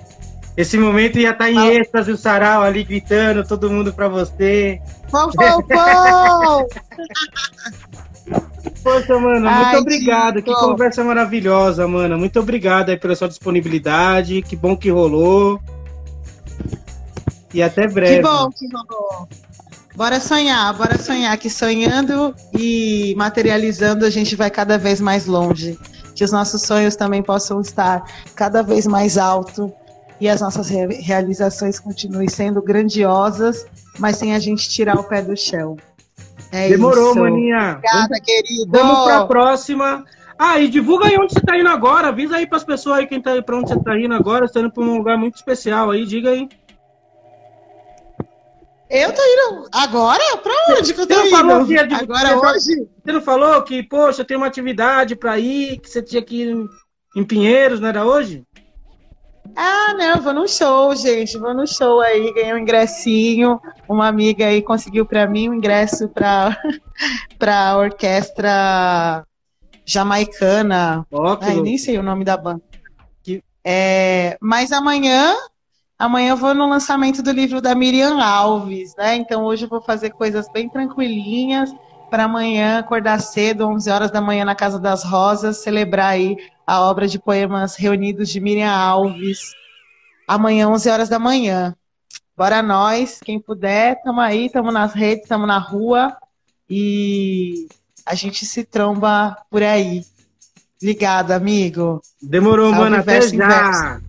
Esse 0.58 0.78
momento 0.78 1.20
ia 1.20 1.30
estar 1.30 1.46
tá 1.46 1.52
em 1.52 1.58
ah. 1.58 1.74
êxtase, 1.74 2.12
o 2.12 2.18
sarau 2.18 2.64
ali 2.64 2.84
gritando, 2.84 3.48
todo 3.48 3.70
mundo 3.70 3.94
para 3.94 4.10
você. 4.10 4.82
Pô, 5.10 5.32
pô, 5.32 5.64
pô! 5.64 6.68
Poxa, 8.84 9.20
mano, 9.20 9.48
Ai, 9.48 9.64
muito 9.64 9.82
obrigado. 9.82 10.42
Que 10.42 10.54
conversa 10.54 11.04
maravilhosa, 11.04 11.88
mano. 11.88 12.18
Muito 12.18 12.40
obrigado 12.40 12.90
aí 12.90 12.98
pela 12.98 13.16
sua 13.16 13.28
disponibilidade. 13.28 14.42
Que 14.42 14.56
bom 14.56 14.76
que 14.76 14.90
rolou. 14.90 15.60
E 17.54 17.62
até 17.62 17.88
breve. 17.88 18.18
Que 18.18 18.22
bom 18.22 18.50
que 18.50 18.68
rolou. 18.68 19.28
Bora 19.96 20.20
sonhar, 20.20 20.74
bora 20.78 20.96
sonhar 20.98 21.36
que 21.40 21.50
sonhando 21.50 22.36
e 22.54 23.16
materializando 23.18 24.06
a 24.06 24.12
gente 24.12 24.36
vai 24.36 24.52
cada 24.52 24.78
vez 24.78 25.02
mais 25.02 25.26
longe. 25.26 25.78
Que 26.14 26.24
os 26.24 26.32
nossos 26.32 26.62
sonhos 26.62 26.96
também 26.96 27.24
possam 27.24 27.60
estar 27.62 28.04
cada 28.36 28.62
vez 28.62 28.86
mais 28.86 29.18
alto 29.18 29.74
e 30.22 30.30
as 30.30 30.42
nossas 30.42 30.70
realizações 30.70 31.80
continuem 31.80 32.28
sendo 32.28 32.62
grandiosas, 32.62 33.66
mas 33.98 34.18
sem 34.18 34.36
a 34.36 34.40
gente 34.40 34.70
tirar 34.70 35.00
o 35.00 35.04
pé 35.04 35.22
do 35.22 35.36
chão. 35.36 35.78
É 36.52 36.70
Demorou, 36.70 37.12
isso. 37.12 37.20
maninha. 37.20 37.78
Obrigada, 37.78 38.08
vamos, 38.10 38.20
querido. 38.26 38.72
Vamos 38.72 39.04
para 39.04 39.18
a 39.18 39.26
próxima. 39.26 40.06
Ah, 40.40 40.60
e 40.60 40.68
divulga 40.68 41.08
aí 41.08 41.18
onde 41.18 41.34
você 41.34 41.40
está 41.40 41.58
indo 41.58 41.70
agora. 41.70 42.10
Avisa 42.10 42.38
aí 42.38 42.48
para 42.48 42.58
as 42.58 42.64
pessoas 42.64 43.00
aí 43.00 43.08
quem 43.08 43.22
tá 43.22 43.42
para 43.42 43.58
onde 43.58 43.70
você 43.70 43.76
está 43.76 43.98
indo 43.98 44.14
agora. 44.14 44.46
Você 44.46 44.52
está 44.52 44.60
indo 44.60 44.72
para 44.72 44.84
um 44.84 44.98
lugar 44.98 45.18
muito 45.18 45.36
especial 45.36 45.90
aí. 45.92 46.06
Diga 46.06 46.30
aí. 46.30 46.48
Eu 48.90 49.14
tô 49.14 49.22
indo 49.22 49.68
agora? 49.74 50.38
Pra 50.38 50.54
onde 50.78 50.94
que 50.94 51.02
eu 51.02 51.08
tô 51.08 51.14
você 51.14 51.28
indo? 51.28 51.30
Falou 51.36 51.66
que 51.66 51.78
agora 51.78 52.38
hoje? 52.38 52.88
Você 53.04 53.12
não 53.12 53.22
falou 53.22 53.62
que, 53.64 53.84
poxa, 53.84 54.24
tem 54.24 54.38
uma 54.38 54.48
atividade 54.48 55.16
para 55.16 55.38
ir, 55.38 55.80
que 55.80 55.90
você 55.90 56.02
tinha 56.02 56.22
que 56.22 56.44
ir 56.44 56.56
em 57.16 57.24
Pinheiros, 57.24 57.80
não 57.80 57.90
era 57.90 58.06
hoje? 58.06 58.46
Ah, 59.60 59.96
não, 59.98 60.22
vou 60.22 60.34
no 60.34 60.48
show, 60.48 60.96
gente. 60.96 61.36
Vou 61.40 61.52
no 61.52 61.66
show 61.66 62.00
aí, 62.00 62.32
ganhei 62.32 62.54
um 62.54 62.60
ingressinho. 62.60 63.60
Uma 63.90 64.08
amiga 64.08 64.46
aí 64.46 64.62
conseguiu 64.62 65.04
para 65.04 65.26
mim 65.26 65.50
um 65.50 65.56
ingresso 65.56 66.08
para 66.10 66.56
para 67.40 67.76
orquestra 67.76 69.26
jamaicana. 69.84 71.04
Oh, 71.10 71.38
Ai, 71.42 71.60
nem 71.60 71.76
sei 71.76 71.98
o 71.98 72.04
nome 72.04 72.24
da 72.24 72.38
banda. 72.38 72.62
É, 73.66 74.38
mas 74.40 74.72
amanhã, 74.72 75.36
amanhã 75.98 76.30
eu 76.30 76.38
vou 76.38 76.54
no 76.54 76.70
lançamento 76.70 77.24
do 77.24 77.32
livro 77.32 77.60
da 77.60 77.74
Miriam 77.74 78.24
Alves, 78.24 78.96
né? 78.96 79.16
Então 79.16 79.44
hoje 79.44 79.66
eu 79.66 79.70
vou 79.70 79.82
fazer 79.82 80.12
coisas 80.12 80.48
bem 80.54 80.70
tranquilinhas 80.70 81.74
para 82.10 82.26
amanhã 82.26 82.80
acordar 82.80 83.20
cedo, 83.20 83.68
11 83.68 83.90
horas 83.90 84.12
da 84.12 84.22
manhã 84.22 84.46
na 84.46 84.56
Casa 84.56 84.80
das 84.80 85.04
Rosas, 85.04 85.58
celebrar 85.58 86.12
aí 86.12 86.38
a 86.68 86.82
obra 86.82 87.08
de 87.08 87.18
poemas 87.18 87.78
reunidos 87.78 88.28
de 88.28 88.42
Miriam 88.42 88.70
Alves. 88.70 89.40
amanhã, 90.28 90.68
11 90.68 90.90
horas 90.90 91.10
da 91.10 91.18
manhã. 91.18 91.74
Bora 92.36 92.62
nós, 92.62 93.22
quem 93.24 93.40
puder, 93.40 94.02
tamo 94.04 94.20
aí, 94.20 94.50
tamo 94.50 94.70
nas 94.70 94.94
redes, 94.94 95.30
tamo 95.30 95.48
na 95.48 95.58
rua 95.58 96.16
e 96.70 97.68
a 98.06 98.14
gente 98.14 98.46
se 98.46 98.66
tromba 98.66 99.38
por 99.50 99.64
aí. 99.64 100.04
Obrigada, 100.80 101.36
amigo. 101.36 102.02
Demorou, 102.22 102.70
Salve 102.70 102.84
mano, 102.84 102.96
até 102.98 103.22
já. 103.22 104.02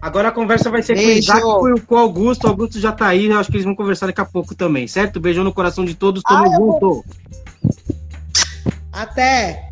Agora 0.00 0.28
a 0.28 0.32
conversa 0.32 0.70
vai 0.70 0.82
ser 0.82 0.94
Beijo. 0.94 1.30
com 1.32 1.38
o 1.38 1.68
Isaac 1.68 1.82
e 1.82 1.86
com 1.86 1.94
o 1.94 1.98
Augusto. 1.98 2.44
O 2.44 2.48
Augusto 2.48 2.80
já 2.80 2.92
tá 2.92 3.08
aí, 3.08 3.26
eu 3.26 3.38
acho 3.38 3.50
que 3.50 3.56
eles 3.56 3.64
vão 3.66 3.76
conversar 3.76 4.06
daqui 4.06 4.20
a 4.20 4.24
pouco 4.24 4.54
também, 4.54 4.88
certo? 4.88 5.20
Beijão 5.20 5.44
no 5.44 5.52
coração 5.52 5.84
de 5.84 5.94
todos, 5.94 6.22
tamo 6.22 6.44
ah, 6.44 6.56
junto. 6.56 7.04
Até! 8.92 9.65